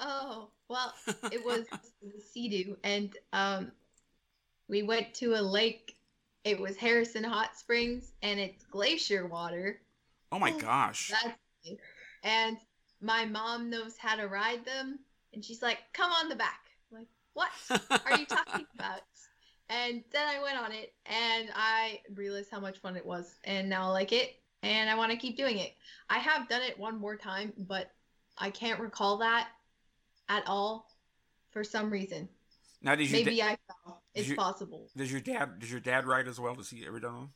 Oh, 0.00 0.50
well, 0.68 0.94
it 1.32 1.44
was 1.44 1.66
the 2.02 2.20
Sea-Doo, 2.20 2.76
and 2.84 3.16
um, 3.32 3.72
we 4.68 4.82
went 4.82 5.14
to 5.14 5.34
a 5.34 5.42
lake. 5.42 5.96
It 6.44 6.58
was 6.60 6.76
Harrison 6.76 7.24
Hot 7.24 7.56
Springs, 7.56 8.12
and 8.22 8.38
it's 8.38 8.64
glacier 8.64 9.26
water. 9.26 9.80
Oh 10.30 10.38
my 10.38 10.52
gosh! 10.52 11.10
That's 11.10 11.78
and 12.22 12.58
my 13.00 13.24
mom 13.24 13.70
knows 13.70 13.96
how 13.96 14.16
to 14.16 14.28
ride 14.28 14.64
them, 14.64 15.00
and 15.32 15.44
she's 15.44 15.62
like, 15.62 15.78
"Come 15.92 16.12
on 16.12 16.28
the 16.28 16.36
back." 16.36 16.60
I'm 16.90 16.98
like, 16.98 17.08
what 17.34 17.50
are 18.06 18.16
you 18.16 18.26
talking 18.26 18.66
about? 18.74 19.00
And 19.68 20.04
then 20.12 20.28
I 20.28 20.40
went 20.42 20.56
on 20.58 20.70
it, 20.72 20.92
and 21.06 21.48
I 21.54 22.00
realized 22.14 22.50
how 22.52 22.60
much 22.60 22.78
fun 22.78 22.96
it 22.96 23.04
was, 23.04 23.34
and 23.44 23.68
now 23.68 23.88
I 23.88 23.90
like 23.92 24.12
it, 24.12 24.36
and 24.62 24.88
I 24.88 24.94
want 24.94 25.10
to 25.10 25.16
keep 25.16 25.36
doing 25.36 25.58
it. 25.58 25.74
I 26.08 26.18
have 26.18 26.48
done 26.48 26.62
it 26.62 26.78
one 26.78 26.98
more 27.00 27.16
time, 27.16 27.52
but 27.58 27.90
I 28.38 28.50
can't 28.50 28.78
recall 28.78 29.18
that 29.18 29.48
at 30.28 30.44
all 30.46 30.88
for 31.50 31.64
some 31.64 31.90
reason. 31.90 32.28
now, 32.82 32.94
did 32.94 33.10
your 33.10 33.24
Maybe 33.24 33.38
da- 33.38 33.46
I 33.46 33.58
fell. 33.84 34.02
It's 34.14 34.28
you- 34.28 34.36
possible. 34.36 34.88
does 34.96 35.10
your 35.10 35.20
dad 35.20 35.58
does 35.58 35.70
your 35.70 35.80
dad 35.80 36.06
ride 36.06 36.28
as 36.28 36.38
well? 36.38 36.54
Does 36.54 36.70
he 36.70 36.86
ever 36.86 37.00
done 37.00 37.16
one? 37.16 37.28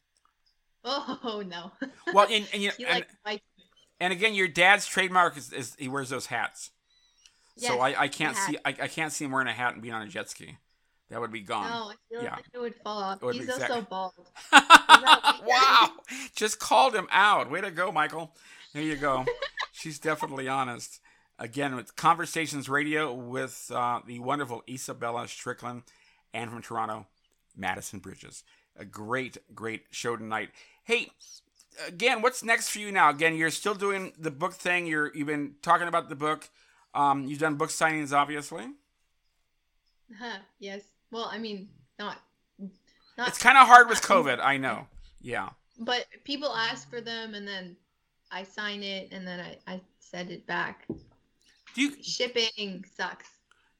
Oh 0.84 1.42
no. 1.48 1.72
Well, 2.14 2.26
and 2.30 2.46
and, 2.52 2.62
you 2.62 2.70
he 2.78 2.84
and, 2.86 3.04
and 3.98 4.12
again, 4.12 4.34
your 4.34 4.48
dad's 4.48 4.86
trademark 4.86 5.36
is, 5.36 5.52
is 5.52 5.74
he 5.78 5.88
wears 5.88 6.08
those 6.10 6.26
hats. 6.26 6.70
so 7.56 7.80
I, 7.80 8.02
I 8.02 8.08
can't 8.08 8.36
see 8.36 8.56
I, 8.64 8.68
I 8.70 8.88
can't 8.88 9.12
see 9.12 9.24
him 9.24 9.32
wearing 9.32 9.48
a 9.48 9.52
hat 9.52 9.72
and 9.74 9.82
being 9.82 9.94
on 9.94 10.02
a 10.02 10.08
jet 10.08 10.30
ski. 10.30 10.58
That 11.10 11.20
would 11.20 11.32
be 11.32 11.40
gone. 11.40 11.68
No, 11.68 11.90
I 11.90 11.94
feel 12.08 12.22
yeah. 12.22 12.36
like 12.36 12.44
it 12.52 12.58
would 12.58 12.74
fall 12.76 13.02
off. 13.02 13.22
Would 13.22 13.34
He's 13.34 13.50
also 13.50 13.82
bald. 13.82 14.12
wow! 14.52 15.90
Just 16.36 16.60
called 16.60 16.94
him 16.94 17.08
out. 17.10 17.50
Way 17.50 17.60
to 17.60 17.70
go, 17.70 17.90
Michael. 17.90 18.32
There 18.72 18.82
you 18.82 18.96
go. 18.96 19.24
She's 19.72 19.98
definitely 19.98 20.46
honest. 20.46 21.00
Again, 21.38 21.74
with 21.74 21.96
Conversations 21.96 22.68
Radio 22.68 23.12
with 23.12 23.72
uh, 23.74 24.00
the 24.06 24.20
wonderful 24.20 24.62
Isabella 24.68 25.26
Strickland 25.26 25.82
and 26.32 26.50
from 26.50 26.62
Toronto, 26.62 27.06
Madison 27.56 27.98
Bridges. 27.98 28.44
A 28.78 28.84
great, 28.84 29.38
great 29.54 29.84
show 29.90 30.16
tonight. 30.16 30.50
Hey, 30.84 31.08
again, 31.88 32.22
what's 32.22 32.44
next 32.44 32.68
for 32.68 32.78
you 32.78 32.92
now? 32.92 33.10
Again, 33.10 33.34
you're 33.34 33.50
still 33.50 33.74
doing 33.74 34.12
the 34.16 34.30
book 34.30 34.52
thing. 34.52 34.86
You're 34.86 35.12
you've 35.14 35.26
been 35.26 35.54
talking 35.60 35.88
about 35.88 36.08
the 36.08 36.14
book. 36.14 36.48
Um, 36.94 37.26
you've 37.26 37.40
done 37.40 37.56
book 37.56 37.70
signings, 37.70 38.12
obviously. 38.12 38.66
Huh, 40.18 40.38
yes. 40.58 40.82
Well, 41.10 41.28
I 41.30 41.38
mean, 41.38 41.68
not. 41.98 42.18
not 43.18 43.28
It's 43.28 43.38
kind 43.38 43.58
of 43.58 43.66
hard 43.66 43.88
with 43.88 44.00
COVID. 44.02 44.40
I 44.42 44.56
know. 44.56 44.86
Yeah. 45.20 45.50
But 45.78 46.06
people 46.24 46.54
ask 46.54 46.88
for 46.90 47.00
them, 47.00 47.34
and 47.34 47.46
then 47.46 47.76
I 48.30 48.42
sign 48.42 48.82
it, 48.82 49.08
and 49.12 49.26
then 49.26 49.40
I, 49.40 49.58
I 49.74 49.80
send 49.98 50.30
it 50.30 50.46
back. 50.46 50.86
Do 51.74 51.82
you 51.82 51.92
Shipping 52.02 52.84
sucks. 52.96 53.28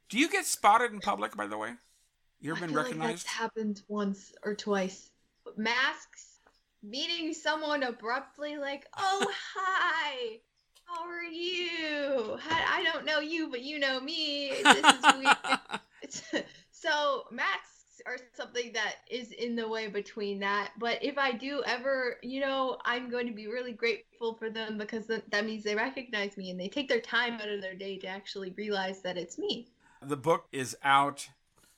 do 0.09 0.19
you 0.19 0.29
get 0.29 0.45
spotted 0.47 0.93
in 0.93 1.01
public? 1.01 1.37
By 1.37 1.47
the 1.47 1.59
way, 1.59 1.73
you 2.41 2.53
ever 2.53 2.59
I 2.59 2.61
been 2.61 2.71
feel 2.71 2.79
like 2.79 2.87
recognized? 2.87 3.27
that's 3.27 3.35
happened 3.35 3.83
once 3.89 4.33
or 4.45 4.55
twice. 4.55 5.11
But 5.45 5.59
masks, 5.59 6.39
meeting 6.83 7.35
someone 7.35 7.83
abruptly, 7.83 8.57
like, 8.57 8.87
"Oh 8.97 9.27
hi, 9.55 10.39
how 10.87 11.03
are 11.07 11.25
you? 11.25 12.39
I 12.49 12.85
don't 12.93 13.05
know 13.05 13.21
you, 13.21 13.49
but 13.51 13.63
you 13.63 13.79
know 13.79 14.01
me. 14.01 14.53
This 14.63 14.77
is 14.77 15.03
weird." 15.19 15.37
So 16.81 17.25
masks 17.31 18.01
are 18.07 18.17
something 18.33 18.73
that 18.73 18.97
is 19.11 19.33
in 19.33 19.55
the 19.55 19.69
way 19.69 19.89
between 19.89 20.41
that. 20.41 20.71
But 20.79 21.03
if 21.03 21.19
I 21.19 21.33
do 21.33 21.63
ever, 21.67 22.17
you 22.23 22.41
know, 22.41 22.79
I'm 22.87 23.11
going 23.11 23.27
to 23.27 23.35
be 23.35 23.49
really 23.49 23.73
grateful 23.73 24.33
for 24.35 24.49
them 24.49 24.79
because 24.79 25.07
that 25.07 25.45
means 25.45 25.63
they 25.63 25.75
recognize 25.75 26.39
me 26.39 26.51
and 26.51 26.59
they 26.59 26.69
take 26.69 26.89
their 26.89 27.03
time 27.03 27.35
out 27.35 27.51
of 27.51 27.61
their 27.61 27.75
day 27.75 27.99
to 27.99 28.07
actually 28.07 28.55
realize 28.57 29.03
that 29.03 29.19
it's 29.19 29.37
me. 29.37 29.69
The 30.01 30.17
book 30.17 30.47
is 30.53 30.75
out. 30.83 31.29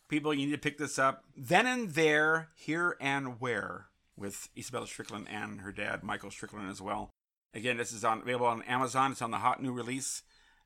People, 0.09 0.33
you 0.33 0.47
need 0.47 0.53
to 0.53 0.59
pick 0.59 0.79
this 0.79 1.01
up. 1.01 1.25
Then 1.37 1.67
and 1.67 1.91
There, 1.91 2.51
Here 2.55 2.97
and 3.01 3.41
Where, 3.41 3.87
with 4.17 4.51
Isabella 4.57 4.87
Strickland 4.87 5.27
and 5.29 5.63
her 5.63 5.73
dad, 5.73 6.05
Michael 6.05 6.31
Strickland, 6.31 6.71
as 6.71 6.81
well. 6.81 7.11
Again, 7.55 7.77
this 7.77 7.93
is 7.93 8.05
on 8.05 8.23
available 8.23 8.47
on 8.47 8.63
Amazon. 8.63 9.13
It's 9.13 9.23
on 9.23 9.33
the 9.33 9.39
hot 9.39 9.61
new 9.61 9.73
release 9.73 10.23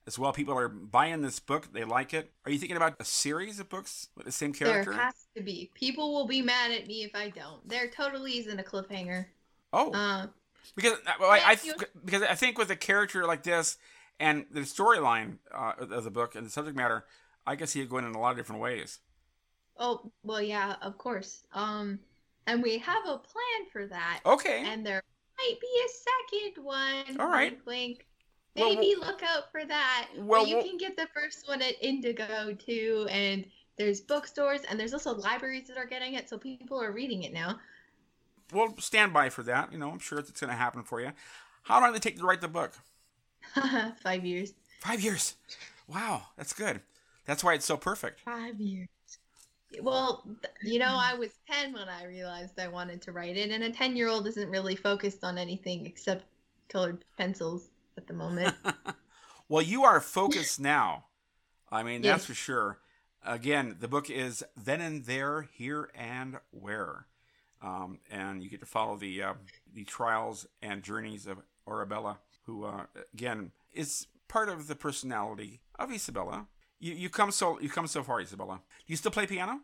as 0.06 0.18
well. 0.18 0.32
People 0.32 0.56
are 0.58 0.68
buying 0.68 1.22
this 1.22 1.40
book. 1.40 1.72
They 1.72 1.84
like 1.84 2.14
it. 2.14 2.30
Are 2.44 2.50
you 2.50 2.58
thinking 2.58 2.76
about 2.76 2.94
a 3.00 3.04
series 3.04 3.58
of 3.60 3.68
books 3.68 4.08
with 4.16 4.26
the 4.26 4.32
same 4.32 4.52
character? 4.52 4.92
There 4.92 5.00
has 5.00 5.26
to 5.36 5.42
be. 5.42 5.70
People 5.74 6.12
will 6.14 6.26
be 6.26 6.42
mad 6.42 6.70
at 6.72 6.86
me 6.86 7.02
if 7.04 7.14
I 7.14 7.30
don't. 7.30 7.66
There 7.68 7.88
totally 7.88 8.38
isn't 8.38 8.58
a 8.58 8.62
cliffhanger. 8.62 9.26
Oh, 9.72 9.92
Uh, 9.92 10.26
because 10.74 10.94
uh, 11.06 11.12
well, 11.20 11.30
I, 11.30 11.40
I 11.52 11.56
because 12.04 12.22
I 12.22 12.34
think 12.34 12.58
with 12.58 12.70
a 12.70 12.76
character 12.76 13.24
like 13.26 13.42
this 13.42 13.78
and 14.18 14.46
the 14.50 14.60
storyline 14.60 15.38
uh, 15.54 15.72
of 15.78 16.04
the 16.04 16.10
book 16.10 16.34
and 16.34 16.46
the 16.46 16.50
subject 16.50 16.76
matter, 16.76 17.04
I 17.46 17.56
can 17.56 17.66
see 17.66 17.80
it 17.80 17.88
going 17.90 18.04
in 18.04 18.14
a 18.14 18.20
lot 18.20 18.30
of 18.32 18.36
different 18.36 18.60
ways. 18.62 19.00
oh, 19.78 20.10
well, 20.22 20.42
yeah, 20.42 20.76
of 20.82 20.98
course. 20.98 21.44
Um, 21.52 21.98
and 22.46 22.62
we 22.62 22.78
have 22.78 23.04
a 23.06 23.18
plan 23.18 23.60
for 23.72 23.86
that. 23.86 24.20
Okay. 24.24 24.64
And 24.66 24.84
there 24.86 25.02
might 25.38 25.60
be 25.60 25.66
a 25.84 25.88
second 26.52 26.64
one. 26.64 27.20
All 27.20 27.28
right. 27.28 27.52
Wink, 27.52 27.66
wink. 27.66 28.06
Well, 28.56 28.74
Maybe 28.74 28.94
look 28.98 29.22
out 29.22 29.50
for 29.52 29.64
that. 29.64 30.08
well, 30.16 30.42
but 30.42 30.48
you 30.48 30.56
well- 30.56 30.66
can 30.66 30.78
get 30.78 30.96
the 30.96 31.08
first 31.14 31.46
one 31.48 31.60
at 31.62 31.74
Indigo 31.80 32.54
too, 32.54 33.06
and 33.10 33.44
there's 33.76 34.00
bookstores 34.00 34.62
and 34.68 34.80
there's 34.80 34.94
also 34.94 35.14
libraries 35.14 35.68
that 35.68 35.76
are 35.76 35.86
getting 35.86 36.14
it, 36.14 36.28
so 36.28 36.38
people 36.38 36.82
are 36.82 36.92
reading 36.92 37.22
it 37.24 37.32
now. 37.32 37.60
we'll 38.52 38.76
stand 38.78 39.12
by 39.12 39.28
for 39.28 39.42
that. 39.42 39.72
You 39.72 39.78
know, 39.78 39.90
I'm 39.90 39.98
sure 39.98 40.18
it's 40.18 40.40
going 40.40 40.50
to 40.50 40.56
happen 40.56 40.84
for 40.84 41.00
you. 41.00 41.12
How 41.64 41.80
long 41.80 41.92
did 41.92 41.96
it 41.96 42.02
take 42.02 42.18
to 42.18 42.24
write 42.24 42.40
the 42.40 42.48
book? 42.48 42.74
Five 44.02 44.24
years. 44.24 44.54
Five 44.80 45.00
years. 45.00 45.34
Wow, 45.88 46.28
that's 46.36 46.52
good. 46.52 46.80
That's 47.26 47.42
why 47.42 47.54
it's 47.54 47.66
so 47.66 47.76
perfect. 47.76 48.20
Five 48.20 48.60
years. 48.60 48.88
Well, 49.82 50.24
you 50.62 50.78
know, 50.78 50.96
I 50.98 51.14
was 51.14 51.30
10 51.50 51.72
when 51.72 51.88
I 51.88 52.04
realized 52.04 52.58
I 52.58 52.68
wanted 52.68 53.02
to 53.02 53.12
write 53.12 53.36
it, 53.36 53.50
and 53.50 53.64
a 53.64 53.70
10 53.70 53.96
year 53.96 54.08
old 54.08 54.26
isn't 54.28 54.48
really 54.48 54.76
focused 54.76 55.24
on 55.24 55.38
anything 55.38 55.84
except 55.86 56.24
colored 56.68 57.04
pencils 57.18 57.68
at 57.96 58.06
the 58.06 58.14
moment. 58.14 58.54
well, 59.48 59.62
you 59.62 59.84
are 59.84 60.00
focused 60.00 60.60
now. 60.60 61.06
I 61.70 61.82
mean, 61.82 62.02
that's 62.02 62.26
for 62.26 62.34
sure. 62.34 62.78
Again, 63.24 63.76
the 63.80 63.88
book 63.88 64.08
is 64.08 64.44
Then 64.56 64.80
and 64.80 65.04
There, 65.04 65.48
Here 65.52 65.90
and 65.94 66.38
Where. 66.50 67.06
Um, 67.62 67.98
and 68.10 68.42
you 68.42 68.50
get 68.50 68.60
to 68.60 68.66
follow 68.66 68.96
the 68.96 69.22
uh, 69.22 69.34
the 69.72 69.84
trials 69.84 70.46
and 70.62 70.82
journeys 70.82 71.26
of 71.26 71.38
Arabella, 71.68 72.18
who, 72.42 72.64
uh, 72.64 72.84
again, 73.14 73.52
is 73.72 74.06
part 74.28 74.48
of 74.48 74.68
the 74.68 74.76
personality 74.76 75.60
of 75.78 75.90
Isabella. 75.90 76.46
You, 76.78 76.92
you 76.92 77.08
come 77.08 77.30
so 77.30 77.58
you 77.58 77.70
come 77.70 77.86
so 77.86 78.02
far, 78.02 78.20
Isabella. 78.20 78.60
Do 78.86 78.92
you 78.92 78.96
still 78.96 79.10
play 79.10 79.26
piano? 79.26 79.60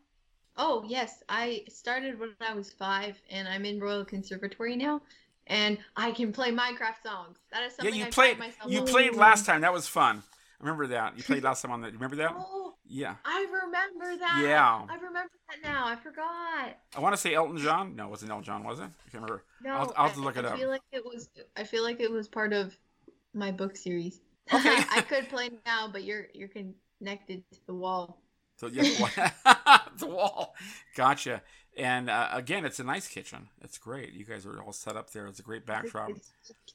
oh, 0.57 0.85
yes, 0.87 1.23
I 1.29 1.65
started 1.69 2.19
when 2.19 2.31
I 2.41 2.55
was 2.55 2.71
five, 2.71 3.21
and 3.31 3.49
I'm 3.49 3.65
in 3.65 3.81
Royal 3.81 4.05
Conservatory 4.05 4.77
now, 4.77 5.01
and 5.47 5.79
I 5.97 6.13
can 6.13 6.33
play 6.33 6.51
Minecraft 6.51 7.03
songs. 7.05 7.39
That 7.53 7.65
is 7.65 7.75
something 7.75 7.95
Yeah, 7.95 8.01
you 8.03 8.07
I 8.07 8.11
played. 8.11 8.39
myself 8.39 8.71
You 8.71 8.83
played 8.83 9.15
last 9.17 9.45
time. 9.47 9.61
That 9.63 9.73
was 9.73 9.87
fun. 9.89 10.23
I 10.61 10.65
remember 10.65 10.87
that. 10.89 11.17
You 11.17 11.25
played 11.25 11.43
last 11.43 11.63
time 11.63 11.73
on 11.73 11.81
that. 11.83 11.93
Remember 11.93 12.17
that? 12.17 12.33
Oh, 12.37 12.75
Yeah. 12.87 13.17
I 13.25 13.45
remember 13.51 14.17
that. 14.19 14.41
Yeah. 14.43 14.87
I 14.89 14.95
remember 14.97 15.31
that 15.49 15.63
now. 15.63 15.87
I 15.87 15.97
forgot. 15.97 16.77
I 16.97 17.01
want 17.01 17.15
to 17.15 17.21
say 17.21 17.35
Elton 17.35 17.59
John. 17.59 17.97
No, 17.97 18.07
it 18.07 18.11
wasn't 18.11 18.31
Elton 18.31 18.45
John, 18.45 18.63
was 18.65 18.79
it? 18.79 18.85
I 18.85 19.11
can't 19.11 19.15
remember. 19.25 19.45
No, 19.63 19.71
I'll- 19.73 19.93
I'll 19.97 20.07
have 20.07 20.15
to 20.15 20.21
I- 20.21 20.25
look 20.25 20.37
it 20.37 20.45
I 20.45 20.49
up. 20.51 20.59
feel 20.59 20.69
like 20.69 20.83
it 20.93 21.05
was. 21.05 21.29
I 21.57 21.65
feel 21.65 21.83
like 21.83 22.01
it 22.01 22.11
was 22.11 22.29
part 22.29 22.53
of 22.53 22.77
my 23.35 23.51
book 23.51 23.77
series. 23.77 24.21
Okay. 24.53 24.77
I 24.91 25.01
could 25.09 25.29
play 25.29 25.51
now, 25.67 25.89
but 25.93 26.05
you're 26.05 26.27
you're 26.35 26.49
connected 26.49 27.43
to 27.53 27.59
the 27.67 27.75
wall. 27.75 28.23
So 28.57 28.69
yeah, 28.69 29.31
the 29.99 30.07
wall. 30.07 30.55
Gotcha. 30.97 31.43
And 31.77 32.11
uh, 32.11 32.29
again, 32.33 32.65
it's 32.67 32.79
a 32.81 32.85
nice 32.85 33.09
kitchen. 33.09 33.49
It's 33.63 33.79
great. 33.79 34.13
You 34.13 34.25
guys 34.25 34.45
are 34.45 34.61
all 34.63 34.73
set 34.73 34.97
up 34.97 35.11
there. 35.11 35.27
It's 35.27 35.39
a 35.39 35.43
great 35.43 35.65
backdrop. 35.65 36.11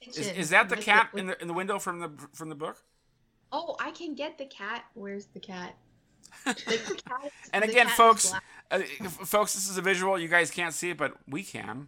It's 0.02 0.18
Is, 0.18 0.28
is 0.30 0.50
that 0.50 0.70
the 0.70 0.76
with 0.76 0.86
cat 0.86 1.10
with- 1.14 1.22
in 1.22 1.28
the 1.28 1.42
in 1.42 1.48
the 1.48 1.54
window 1.54 1.78
from 1.80 2.00
the 2.00 2.12
from 2.34 2.50
the 2.50 2.56
book? 2.56 2.78
Oh, 3.52 3.76
I 3.80 3.92
can 3.92 4.16
get 4.16 4.38
the 4.38 4.46
cat. 4.46 4.86
Where's 4.96 5.28
the 5.28 5.40
cat? 5.40 5.76
The 6.46 6.54
cat 6.56 7.26
is- 7.26 7.32
And 7.54 7.64
the 7.64 7.70
again, 7.70 7.86
cat 7.88 7.96
folks, 7.96 8.34
uh, 8.72 8.80
folks, 9.10 9.54
this 9.54 9.70
is 9.70 9.78
a 9.78 9.82
visual. 9.82 10.18
You 10.20 10.28
guys 10.28 10.50
can't 10.52 10.74
see 10.74 10.90
it, 10.90 10.98
but 10.98 11.14
we 11.28 11.44
can. 11.44 11.88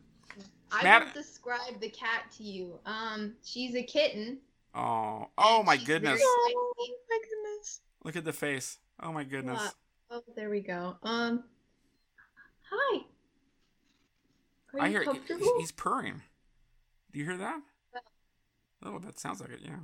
I 0.72 0.84
Matt- 0.84 1.06
will 1.08 1.22
describe 1.22 1.80
the 1.82 1.90
cat 1.90 2.32
to 2.38 2.44
you. 2.44 2.80
Um, 2.86 3.34
she's 3.44 3.74
a 3.76 3.82
kitten. 3.84 4.38
Oh, 4.76 5.28
oh 5.38 5.64
my 5.64 5.78
goodness! 5.78 6.22
Oh 6.24 6.74
my 6.78 7.18
goodness. 7.18 7.82
Look 8.04 8.16
at 8.16 8.24
the 8.24 8.34
face. 8.34 8.78
Oh 9.02 9.12
my 9.12 9.24
goodness. 9.24 9.60
What? 9.60 9.74
Oh, 10.28 10.34
there 10.36 10.50
we 10.52 10.62
go. 10.62 10.96
Um, 11.04 11.44
hi. 12.72 13.02
Are 14.74 14.82
I 14.82 14.90
hear 14.90 15.00
he- 15.02 15.06
comfortable? 15.06 15.54
he's 15.60 15.72
purring. 15.72 16.22
Do 17.12 17.20
you 17.20 17.26
hear 17.26 17.38
that? 17.38 17.60
A 18.82 18.86
little 18.86 19.00
bit. 19.00 19.20
Sounds 19.20 19.42
like 19.42 19.50
it. 19.52 19.60
Yeah. 19.64 19.76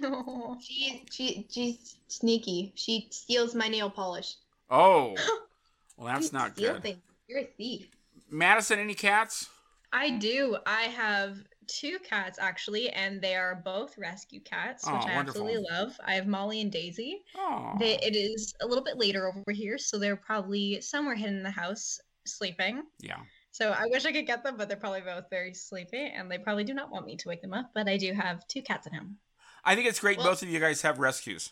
No. 0.00 0.56
She 0.60 1.04
she 1.10 1.46
she's 1.50 1.96
sneaky. 2.08 2.72
She 2.76 3.08
steals 3.10 3.54
my 3.54 3.68
nail 3.68 3.90
polish. 3.90 4.36
Oh, 4.70 5.14
well, 5.96 6.06
that's 6.06 6.32
not 6.32 6.52
steal 6.52 6.74
good. 6.74 6.82
things. 6.82 6.98
You're 7.28 7.40
a 7.40 7.44
thief. 7.58 7.88
Madison, 8.30 8.78
any 8.78 8.94
cats? 8.94 9.48
I 9.92 10.10
do. 10.10 10.56
I 10.64 10.82
have 10.82 11.36
two 11.80 11.98
cats 12.00 12.38
actually, 12.38 12.90
and 12.90 13.20
they 13.20 13.34
are 13.34 13.54
both 13.64 13.96
rescue 13.98 14.40
cats, 14.40 14.84
which 14.86 14.94
Oh, 14.94 14.98
I 15.08 15.14
wonderful. 15.16 15.42
absolutely 15.42 15.66
love. 15.70 15.98
I 16.04 16.14
have 16.14 16.26
Molly 16.26 16.60
and 16.60 16.70
Daisy. 16.70 17.24
Oh, 17.36 17.74
They, 17.78 17.98
it 17.98 18.14
is 18.16 18.54
a 18.60 18.66
little 18.66 18.84
bit 18.84 18.98
later 18.98 19.28
over 19.28 19.52
here, 19.52 19.78
so 19.78 19.98
they're 19.98 20.16
probably 20.16 20.80
somewhere 20.80 21.14
hidden 21.14 21.36
in 21.38 21.42
the 21.42 21.50
house 21.50 22.00
sleeping. 22.26 22.82
yeah. 23.00 23.18
So 23.54 23.70
I 23.70 23.84
wish 23.90 24.06
I 24.06 24.12
could 24.12 24.26
get 24.26 24.42
them, 24.42 24.56
but 24.56 24.68
they're 24.68 24.78
probably 24.78 25.02
both 25.02 25.28
very 25.28 25.52
sleepy, 25.52 26.06
and 26.06 26.30
they 26.30 26.38
probably 26.38 26.64
do 26.64 26.72
not 26.72 26.90
want 26.90 27.04
me 27.04 27.16
to 27.16 27.28
wake 27.28 27.42
them 27.42 27.52
up. 27.52 27.70
But 27.74 27.86
I 27.86 27.98
do 27.98 28.12
have 28.14 28.46
two 28.48 28.62
cats 28.62 28.86
at 28.86 28.94
home. 28.94 29.18
I 29.64 29.74
think 29.74 29.86
it's 29.88 30.00
great 30.00 30.16
Well- 30.18 30.28
both 30.28 30.42
of 30.42 30.48
you 30.48 30.58
guys 30.58 30.80
have 30.82 30.98
rescues 30.98 31.50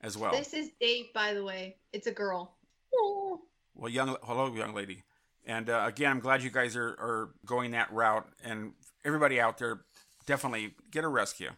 as 0.00 0.16
well. 0.16 0.32
This 0.32 0.54
is 0.54 0.70
Dave, 0.80 1.12
by 1.12 1.34
the 1.34 1.44
way. 1.44 1.76
It's 1.92 2.06
a 2.06 2.12
girl. 2.12 2.56
Oh, 2.94 3.42
Well, 3.74 3.90
young, 3.90 4.16
hello, 4.22 4.54
young 4.54 4.72
lady. 4.74 5.02
And 5.48 5.68
uh, 5.70 5.84
again, 5.86 6.10
I'm 6.12 6.20
glad 6.20 6.42
you 6.42 6.50
guys 6.50 6.76
are, 6.76 6.88
are 6.90 7.30
going 7.46 7.70
that 7.72 7.90
route. 7.92 8.28
And 8.44 8.72
everybody 9.04 9.40
out 9.40 9.58
there, 9.58 9.80
definitely 10.26 10.74
get 10.90 11.02
a 11.04 11.08
rescue 11.08 11.50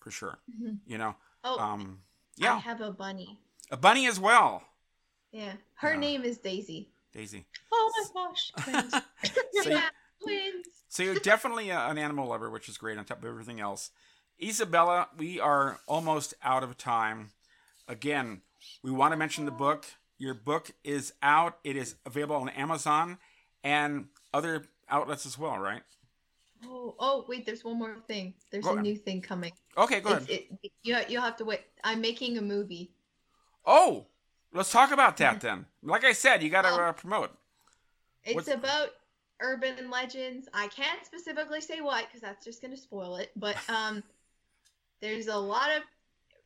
for 0.00 0.10
sure. 0.10 0.38
Mhm. 0.60 0.78
You 0.86 0.98
know, 0.98 1.14
Oh, 1.44 1.58
um, 1.58 2.00
I 2.42 2.58
have 2.58 2.80
a 2.80 2.90
bunny. 2.90 3.38
a 3.70 3.76
bunny 3.76 4.06
as 4.08 4.18
well. 4.20 4.64
Yeah, 5.30 5.52
her 5.76 5.94
Yeah. 5.94 6.00
name 6.00 6.24
is 6.24 6.38
Daisy. 6.38 6.90
Daisy. 7.12 7.46
oh 7.72 8.10
my 8.14 8.28
gosh! 8.28 8.52
twins. 8.58 8.92
So 9.62 9.70
yeah, 9.70 9.88
twins. 10.22 10.66
So 10.88 11.02
you're 11.04 11.14
definitely 11.16 11.70
a, 11.70 11.78
an 11.86 11.96
animal 11.96 12.28
lover, 12.28 12.50
which 12.50 12.68
is 12.68 12.76
great 12.76 12.98
on 12.98 13.04
top 13.04 13.18
of 13.22 13.24
everything 13.28 13.60
else. 13.60 13.90
Isabella, 14.42 15.08
we 15.16 15.38
are 15.40 15.78
almost 15.86 16.34
out 16.42 16.62
of 16.62 16.76
time. 16.76 17.30
Again, 17.86 18.42
we 18.82 18.90
want 18.90 19.12
to 19.12 19.16
mention 19.16 19.44
the 19.44 19.50
book. 19.50 19.84
Your 20.18 20.34
book 20.34 20.72
is 20.84 21.12
out. 21.22 21.58
It 21.64 21.76
is 21.76 21.96
available 22.04 22.36
on 22.36 22.48
Amazon 22.50 23.18
and 23.64 24.06
other 24.32 24.64
outlets 24.88 25.26
as 25.26 25.38
well, 25.38 25.58
right? 25.58 25.82
Oh, 26.66 26.94
oh, 26.98 27.24
wait. 27.28 27.46
There's 27.46 27.64
one 27.64 27.78
more 27.78 27.96
thing. 28.08 28.34
There's 28.50 28.64
Go 28.64 28.70
a 28.70 28.72
ahead. 28.74 28.84
new 28.84 28.96
thing 28.96 29.20
coming. 29.20 29.52
Okay, 29.76 30.00
go 30.00 30.14
It's, 30.14 30.24
ahead. 30.28 30.40
it, 30.62 30.72
you 30.82 30.96
you 31.08 31.20
have 31.20 31.36
to 31.36 31.44
wait. 31.44 31.60
I'm 31.84 32.00
making 32.00 32.36
a 32.38 32.42
movie. 32.42 32.90
Oh, 33.64 34.06
let's 34.52 34.72
talk 34.72 34.90
about 34.90 35.16
that 35.18 35.40
then. 35.46 35.66
Like 35.82 36.04
I 36.04 36.12
said, 36.12 36.42
you 36.42 36.50
got 36.50 36.62
to 36.62 36.70
Oh. 36.70 36.80
uh, 36.80 36.92
promote. 36.92 37.30
It's 38.24 38.34
What's- 38.34 38.48
about 38.48 38.88
urban 39.40 39.88
legends. 39.88 40.48
I 40.52 40.66
can't 40.68 41.04
specifically 41.06 41.60
say 41.60 41.80
what 41.80 42.06
because 42.06 42.20
that's 42.22 42.44
just 42.44 42.60
gonna 42.60 42.76
spoil 42.76 43.16
it. 43.16 43.30
But 43.36 43.56
um, 43.68 44.02
there's 45.00 45.28
a 45.28 45.36
lot 45.36 45.70
of 45.76 45.82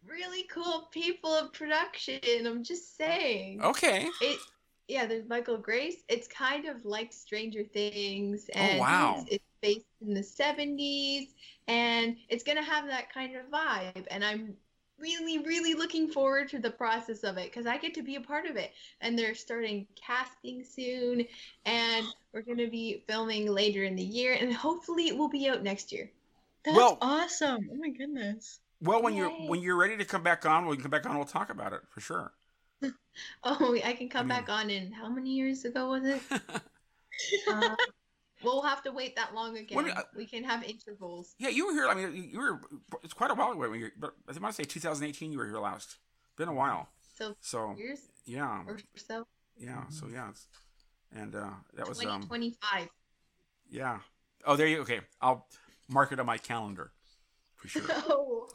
really 0.06 0.42
cool 0.44 0.88
people 0.90 1.38
in 1.38 1.48
production. 1.48 2.20
I'm 2.46 2.62
just 2.62 2.98
saying. 2.98 3.62
Okay. 3.62 4.08
It 4.20 4.38
yeah, 4.93 5.07
there's 5.07 5.28
Michael 5.28 5.57
Grace. 5.57 6.03
It's 6.09 6.28
kind 6.28 6.66
of 6.66 6.84
like 6.84 7.12
Stranger 7.12 7.64
Things, 7.64 8.49
oh, 8.55 8.59
and 8.59 8.76
Oh, 8.78 8.80
wow. 8.80 9.14
it's, 9.26 9.36
it's 9.36 9.45
based 9.61 9.86
in 10.07 10.12
the 10.14 10.20
'70s, 10.22 11.28
and 11.66 12.16
it's 12.28 12.45
gonna 12.45 12.62
have 12.62 12.86
that 12.88 13.12
kind 13.12 13.34
of 13.36 13.47
vibe. 13.51 14.07
And 14.11 14.22
I'm 14.24 14.55
really, 14.99 15.38
really 15.38 15.74
looking 15.74 16.09
forward 16.09 16.49
to 16.51 16.59
the 16.59 16.70
process 16.70 17.24
of 17.24 17.38
it 17.38 17.47
because 17.51 17.66
I 17.66 17.78
get 17.78 17.95
to 17.95 18.03
be 18.03 18.16
a 18.16 18.20
part 18.20 18.47
of 18.47 18.57
it. 18.57 18.72
And 19.01 19.18
they're 19.18 19.34
starting 19.34 19.86
casting 19.97 20.62
soon, 20.62 21.26
and 21.64 22.07
we're 22.32 22.43
gonna 22.43 22.68
be 22.68 23.03
filming 23.09 23.47
later 23.47 23.84
in 23.84 23.97
the 23.97 24.03
year, 24.05 24.34
and 24.38 24.53
hopefully 24.53 25.09
it 25.09 25.16
will 25.16 25.30
be 25.30 25.49
out 25.49 25.62
next 25.62 25.90
year. 25.90 26.11
That's 26.64 26.76
Well- 26.76 26.99
awesome! 27.01 27.68
Oh 27.72 27.76
my 27.76 27.88
goodness. 27.88 28.61
Well, 28.82 29.01
when 29.01 29.14
you're 29.14 29.30
when 29.30 29.62
you're 29.62 29.76
ready 29.76 29.97
to 29.97 30.05
come 30.05 30.22
back 30.24 30.45
on, 30.45 30.66
we 30.66 30.74
can 30.76 30.82
come 30.82 30.90
back 30.90 31.07
on. 31.07 31.16
We'll 31.16 31.24
talk 31.24 31.51
about 31.51 31.72
it 31.72 31.80
for 31.88 32.01
sure. 32.01 32.32
Oh, 33.45 33.76
I 33.85 33.93
can 33.93 34.09
come 34.09 34.30
I 34.30 34.35
mean- 34.35 34.45
back 34.45 34.49
on 34.49 34.70
in 34.70 34.91
how 34.93 35.09
many 35.09 35.30
years 35.30 35.64
ago 35.64 35.91
was 35.91 36.05
it? 36.05 36.22
uh, 37.51 37.76
we'll 38.43 38.62
have 38.62 38.83
to 38.85 38.93
wait 38.93 39.16
that 39.16 39.35
long 39.35 39.57
again. 39.59 39.76
When- 39.76 39.91
uh, 39.91 40.03
we 40.16 40.26
can 40.26 40.45
have 40.45 40.62
intervals. 40.64 41.35
Yeah, 41.39 41.51
you 41.51 41.66
were 41.66 41.72
here. 41.72 41.89
I 41.89 41.95
mean, 41.95 42.30
you- 42.33 42.39
were. 42.39 42.61
It's 43.03 43.12
quite 43.12 43.30
a 43.30 43.35
while 43.35 43.51
ago. 43.53 43.61
When 43.70 43.80
you, 43.80 43.91
but 43.99 44.14
I 44.28 44.33
want 44.39 44.55
to 44.57 44.62
say 44.62 44.64
2018. 44.64 45.30
You 45.33 45.39
were 45.39 45.47
here 45.47 45.59
last. 45.59 45.99
Been 46.37 46.49
a 46.49 46.55
while. 46.55 46.89
So 47.18 47.37
So 47.41 47.74
years 47.76 48.01
yeah, 48.24 48.62
or 48.66 48.78
so. 48.97 49.26
yeah. 49.59 49.85
So 49.91 50.09
yeah, 50.09 50.30
and 51.14 51.35
uh, 51.35 51.51
that 51.74 51.87
was 51.89 51.99
um, 51.99 52.22
2025. 52.22 52.89
yeah. 53.70 53.99
Oh, 54.47 54.57
there 54.57 54.66
you. 54.66 54.80
Okay, 54.80 55.01
I'll 55.20 55.47
mark 55.89 56.11
it 56.12 56.18
on 56.18 56.26
my 56.26 56.39
calendar 56.39 56.93
for 57.57 57.68
sure. 57.68 57.83
oh. 57.91 58.49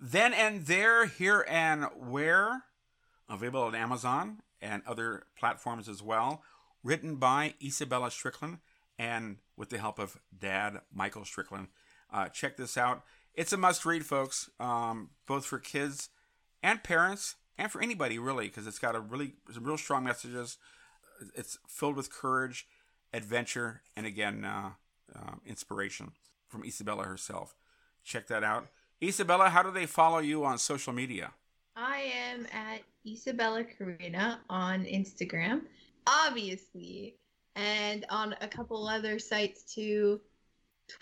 then 0.00 0.34
and 0.34 0.66
there, 0.66 1.06
here 1.06 1.44
and 1.48 1.84
where, 1.96 2.64
available 3.28 3.62
on 3.62 3.74
Amazon 3.74 4.38
and 4.60 4.82
other 4.86 5.24
platforms 5.38 5.88
as 5.88 6.02
well. 6.02 6.42
Written 6.84 7.16
by 7.16 7.54
Isabella 7.62 8.10
Strickland 8.10 8.58
and 8.98 9.36
with 9.56 9.70
the 9.70 9.78
help 9.78 9.98
of 9.98 10.18
Dad 10.36 10.80
Michael 10.92 11.24
Strickland. 11.24 11.68
Uh, 12.12 12.28
check 12.28 12.56
this 12.56 12.76
out. 12.76 13.02
It's 13.34 13.52
a 13.52 13.56
must 13.56 13.84
read, 13.84 14.04
folks, 14.04 14.50
um, 14.58 15.10
both 15.26 15.44
for 15.44 15.58
kids 15.58 16.08
and 16.62 16.82
parents 16.82 17.36
and 17.56 17.70
for 17.70 17.80
anybody 17.80 18.18
really, 18.18 18.46
because 18.46 18.66
it's 18.66 18.78
got 18.78 18.96
a 18.96 19.00
really 19.00 19.34
some 19.52 19.64
real 19.64 19.76
strong 19.76 20.04
messages. 20.04 20.58
It's 21.34 21.58
filled 21.66 21.96
with 21.96 22.12
courage, 22.12 22.66
adventure, 23.12 23.82
and 23.96 24.06
again, 24.06 24.44
uh, 24.44 24.70
uh, 25.14 25.34
inspiration 25.46 26.12
from 26.46 26.64
Isabella 26.64 27.04
herself. 27.04 27.54
Check 28.04 28.28
that 28.28 28.44
out. 28.44 28.68
Isabella, 29.02 29.50
how 29.50 29.62
do 29.62 29.70
they 29.70 29.86
follow 29.86 30.18
you 30.18 30.44
on 30.44 30.58
social 30.58 30.92
media? 30.92 31.32
I 31.76 32.10
am 32.32 32.46
at 32.52 32.82
Isabella 33.12 33.64
Karina 33.64 34.40
on 34.50 34.84
Instagram, 34.84 35.62
obviously, 36.06 37.16
and 37.56 38.04
on 38.10 38.34
a 38.40 38.48
couple 38.48 38.86
other 38.86 39.18
sites 39.18 39.62
too 39.62 40.20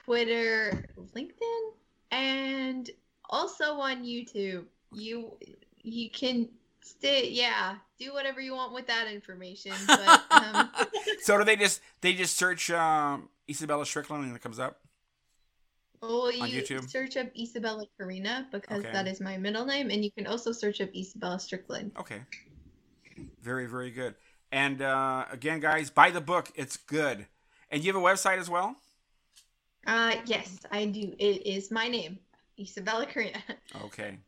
Twitter, 0.05 0.85
LinkedIn, 1.15 1.71
and 2.11 2.91
also 3.29 3.75
on 3.75 4.05
YouTube. 4.05 4.65
You 4.93 5.37
you 5.83 6.11
can 6.11 6.49
stay 6.87 7.29
yeah 7.31 7.75
do 7.99 8.13
whatever 8.13 8.41
you 8.41 8.55
want 8.55 8.73
with 8.73 8.87
that 8.87 9.09
information 9.09 9.73
but 9.89 10.23
um, 10.31 10.71
so 11.21 11.37
do 11.37 11.43
they 11.43 11.57
just 11.57 11.81
they 12.01 12.13
just 12.13 12.37
search 12.37 12.71
um, 12.71 13.29
isabella 13.51 13.85
strickland 13.85 14.25
and 14.25 14.37
it 14.37 14.41
comes 14.41 14.61
up 14.61 14.81
Oh, 16.03 16.29
you 16.31 16.43
on 16.43 16.51
YouTube? 16.51 16.89
search 16.89 17.17
up 17.17 17.29
Isabella 17.39 17.85
Karina 17.99 18.47
because 18.53 18.81
Okay. 18.81 18.93
that 18.93 19.07
is 19.07 19.21
my 19.21 19.37
middle 19.37 19.65
name, 19.65 19.91
and 19.91 20.05
you 20.05 20.11
can 20.11 20.27
also 20.27 20.53
search 20.53 20.81
up 20.81 20.91
Isabella 20.95 21.39
Strickland. 21.41 21.93
okay 21.99 22.23
very 23.43 23.67
very 23.67 23.91
good 23.91 24.15
and 24.53 24.83
uh, 24.83 25.25
again 25.31 25.59
guys 25.59 25.89
buy 25.89 26.11
the 26.11 26.21
book 26.21 26.51
it's 26.55 26.77
good 26.77 27.27
and 27.71 27.83
you 27.83 27.91
have 27.93 28.01
a 28.01 28.05
website 28.05 28.39
as 28.39 28.51
well 28.51 28.77
Uh, 29.87 30.17
yes, 30.27 30.59
I 30.73 30.85
do. 30.87 31.15
It 31.19 31.47
is 31.47 31.71
my 31.71 31.87
name, 31.89 32.19
Isabella 32.59 33.07
Karina, 33.07 33.39
okay 33.87 34.19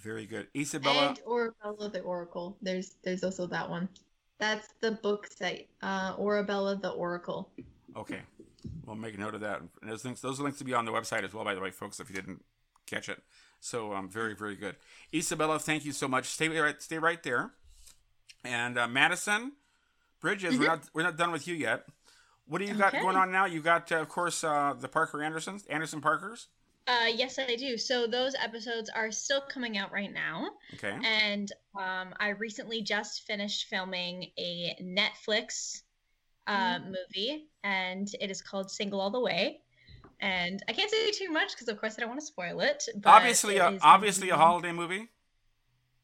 very 0.00 0.26
good 0.26 0.46
isabella 0.56 1.08
and 1.08 1.20
Orabella 1.26 1.92
the 1.92 2.00
Oracle. 2.00 2.56
There's 2.62 2.96
there's 3.04 3.22
also 3.22 3.46
that 3.48 3.68
one. 3.68 3.88
That's 4.38 4.68
the 4.80 4.92
book 4.92 5.28
site, 5.30 5.68
uh, 5.82 6.16
Orabella 6.16 6.80
the 6.80 6.90
Oracle. 6.90 7.50
okay 7.96 8.22
we'll 8.86 8.96
make 8.96 9.14
a 9.14 9.18
note 9.18 9.34
of 9.34 9.40
that. 9.40 9.60
And 9.60 9.90
those 9.90 10.04
links 10.04 10.20
those 10.20 10.40
links 10.40 10.58
to 10.58 10.64
be 10.64 10.74
on 10.74 10.84
the 10.84 10.92
website 10.92 11.24
as 11.24 11.32
well 11.34 11.44
by 11.44 11.54
the 11.54 11.60
way 11.60 11.70
folks 11.70 12.00
if 12.00 12.08
you 12.08 12.16
didn't 12.16 12.44
catch 12.86 13.08
it. 13.08 13.22
So 13.60 13.92
um, 13.92 14.08
very 14.08 14.34
very 14.34 14.56
good. 14.56 14.76
Isabella 15.14 15.58
thank 15.58 15.84
you 15.84 15.92
so 15.92 16.08
much. 16.08 16.26
Stay 16.26 16.48
right 16.48 16.80
stay 16.80 16.98
right 16.98 17.22
there. 17.22 17.52
And 18.44 18.76
uh, 18.78 18.88
madison 18.88 19.52
bridges 20.20 20.58
we're 20.58 20.66
not 20.66 20.82
we're 20.94 21.02
not 21.02 21.16
done 21.16 21.32
with 21.32 21.46
you 21.46 21.54
yet. 21.54 21.84
What 22.46 22.58
do 22.58 22.64
you 22.64 22.74
got 22.74 22.88
Okay. 22.94 23.00
going 23.02 23.16
on 23.16 23.30
now? 23.30 23.46
You 23.46 23.60
got 23.62 23.90
uh, 23.92 23.96
of 23.96 24.08
course 24.08 24.42
uh, 24.44 24.74
the 24.78 24.88
parker 24.88 25.22
andersons 25.22 25.64
anderson 25.66 26.00
parkers? 26.00 26.48
Uh, 26.88 27.06
yes, 27.14 27.38
I 27.38 27.54
do. 27.54 27.78
So 27.78 28.08
those 28.08 28.34
episodes 28.34 28.90
are 28.92 29.12
still 29.12 29.40
coming 29.40 29.78
out 29.78 29.92
right 29.92 30.12
now, 30.12 30.48
okay. 30.74 30.98
And 31.04 31.48
um, 31.78 32.12
I 32.18 32.30
recently 32.30 32.82
just 32.82 33.22
finished 33.24 33.68
filming 33.68 34.32
a 34.36 34.74
Netflix 34.82 35.81
uh, 36.46 36.78
Mm. 36.78 36.86
movie, 36.86 37.48
and 37.64 38.08
it 38.20 38.30
is 38.30 38.42
called 38.42 38.70
Single 38.70 39.00
All 39.00 39.10
the 39.10 39.20
Way. 39.20 39.60
And 40.20 40.62
I 40.68 40.72
can't 40.72 40.90
say 40.90 41.10
too 41.12 41.30
much 41.30 41.52
because, 41.52 41.68
of 41.68 41.78
course, 41.80 41.96
I 41.98 42.00
don't 42.00 42.10
want 42.10 42.20
to 42.20 42.26
spoil 42.26 42.60
it. 42.60 42.84
But 42.96 43.10
obviously 43.12 43.56
it 43.56 43.60
a, 43.60 43.78
obviously 43.80 44.30
a 44.30 44.36
holiday 44.36 44.72
movie 44.72 45.10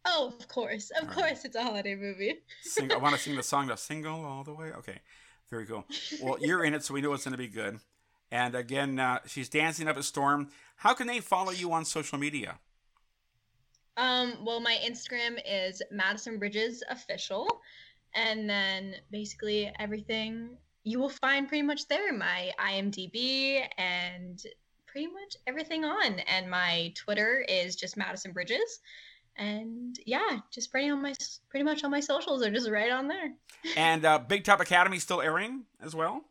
Oh, 0.05 0.33
of 0.39 0.49
course, 0.49 0.91
of 0.91 1.09
All 1.09 1.15
right. 1.15 1.29
course, 1.29 1.45
it's 1.45 1.57
a 1.57 1.63
holiday 1.63 1.95
movie. 1.95 2.37
Sing, 2.61 2.93
I 2.93 2.97
want 2.97 3.15
to 3.15 3.19
sing 3.23 3.37
the 3.37 3.43
song, 3.43 3.67
the 3.69 3.77
single 3.77 4.25
all 4.25 4.45
the 4.45 4.55
way. 4.55 4.73
Okay, 4.73 5.01
very 5.51 5.67
cool. 5.67 5.85
Well, 6.19 6.39
you're 6.41 6.65
in 6.65 6.75
it, 6.75 6.85
so 6.85 6.95
we 6.95 7.01
know 7.01 7.13
it's 7.13 7.25
going 7.25 7.33
to 7.33 7.39
be 7.39 7.49
good. 7.49 7.81
And 8.31 8.55
again, 8.55 8.99
uh, 8.99 9.21
she's 9.27 9.49
dancing 9.49 9.89
up 9.89 9.97
a 9.97 10.03
storm. 10.03 10.51
How 10.77 10.95
can 10.95 11.07
they 11.07 11.21
follow 11.21 11.51
you 11.51 11.73
on 11.73 11.85
social 11.85 12.19
media? 12.19 12.59
Um, 13.97 14.45
well, 14.45 14.61
my 14.61 14.77
Instagram 14.85 15.39
is 15.45 15.83
Madison 15.91 16.39
Bridges 16.39 16.83
official, 16.89 17.49
and 18.15 18.49
then 18.49 18.97
basically 19.11 19.73
everything 19.79 20.57
you 20.85 20.99
will 20.99 21.09
find 21.11 21.49
pretty 21.49 21.63
much 21.63 21.87
there. 21.89 22.13
My 22.13 22.51
IMDb 22.59 23.63
and 23.77 24.43
pretty 24.87 25.07
much 25.09 25.37
everything 25.47 25.85
on, 25.85 26.19
and 26.21 26.49
my 26.51 26.93
Twitter 26.97 27.45
is 27.49 27.77
just 27.77 27.97
Madison 27.97 28.33
Bridges, 28.33 28.81
and 29.37 29.99
yeah, 30.07 30.39
just 30.51 30.71
pretty 30.71 30.89
on 30.89 31.03
my 31.03 31.13
pretty 31.51 31.65
much 31.65 31.85
all 31.85 31.91
my 31.91 32.01
socials 32.01 32.43
are 32.43 32.51
just 32.51 32.71
right 32.71 32.91
on 32.91 33.09
there. 33.09 33.33
And 33.77 34.05
uh, 34.05 34.19
Big 34.21 34.45
Top 34.45 34.61
Academy 34.61 34.99
still 34.99 35.21
airing 35.21 35.65
as 35.81 35.95
well. 35.95 36.23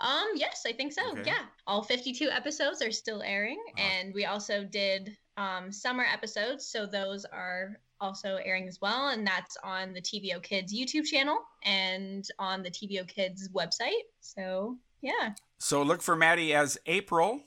Um, 0.00 0.30
yes, 0.34 0.64
I 0.66 0.72
think 0.72 0.92
so. 0.92 1.02
Okay. 1.12 1.22
Yeah. 1.26 1.42
All 1.66 1.82
52 1.82 2.28
episodes 2.30 2.82
are 2.82 2.90
still 2.90 3.22
airing 3.22 3.58
Wow. 3.76 3.84
and 3.84 4.14
we 4.14 4.24
also 4.24 4.64
did 4.64 5.16
um 5.36 5.70
summer 5.72 6.04
episodes, 6.04 6.66
so 6.66 6.86
those 6.86 7.24
are 7.24 7.78
also 8.02 8.36
airing 8.44 8.66
as 8.68 8.80
well 8.80 9.08
and 9.08 9.26
that's 9.26 9.56
on 9.62 9.92
the 9.94 10.00
TVO 10.00 10.42
Kids 10.42 10.74
YouTube 10.74 11.06
channel 11.06 11.38
and 11.64 12.28
on 12.38 12.62
the 12.62 12.70
TVO 12.70 13.06
Kids 13.06 13.48
website. 13.50 14.02
So, 14.20 14.76
yeah. 15.00 15.30
So 15.58 15.82
look 15.82 16.02
for 16.02 16.16
Maddie 16.16 16.52
as 16.52 16.76
April 16.86 17.40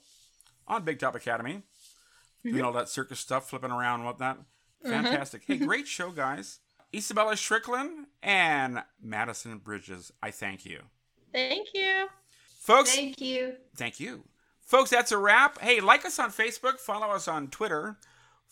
on 0.68 0.84
Big 0.84 1.00
Top 1.00 1.16
Academy, 1.16 1.62
doing 2.44 2.56
mm-hmm. 2.56 2.66
all 2.66 2.74
that 2.74 2.90
circus 2.90 3.20
stuff, 3.20 3.50
flipping 3.50 3.72
around 3.72 4.00
and 4.00 4.06
whatnot. 4.06 4.40
Mm-hmm. 4.40 4.90
Fantastic. 4.90 5.44
Hey, 5.46 5.56
mm-hmm. 5.56 5.66
great 5.66 5.88
show, 5.88 6.12
guys. 6.12 6.60
Isabella 6.94 7.36
Strickland 7.36 8.08
and 8.24 8.82
Madison 9.02 9.58
Bridges. 9.58 10.14
I 10.24 10.32
thank 10.32 10.66
you, 10.66 10.80
Thank 11.34 11.68
you. 11.74 12.08
folks. 12.60 12.96
Thank 12.96 13.20
you. 13.20 13.56
Thank 13.76 14.00
you. 14.00 14.24
Folks, 14.62 14.90
that's 14.90 15.12
a 15.12 15.18
wrap. 15.18 15.60
Hey, 15.60 15.82
like 15.82 16.06
us 16.06 16.18
on 16.20 16.32
Facebook, 16.32 16.80
follow 16.80 17.08
us 17.08 17.28
on 17.28 17.50
Twitter, 17.50 17.98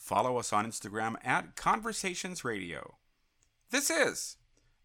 follow 0.04 0.38
us 0.38 0.51
on 0.51 0.68
Instagram 0.68 1.16
at 1.24 1.56
Conversations 1.56 2.43
Radio. 2.43 2.95
This 3.72 3.89
is 3.89 4.36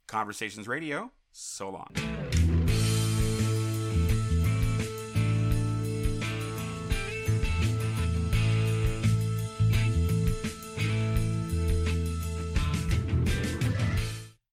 Conversations 0.07 0.69
Radio. 0.69 1.11
So 1.33 1.71
long. 1.71 2.28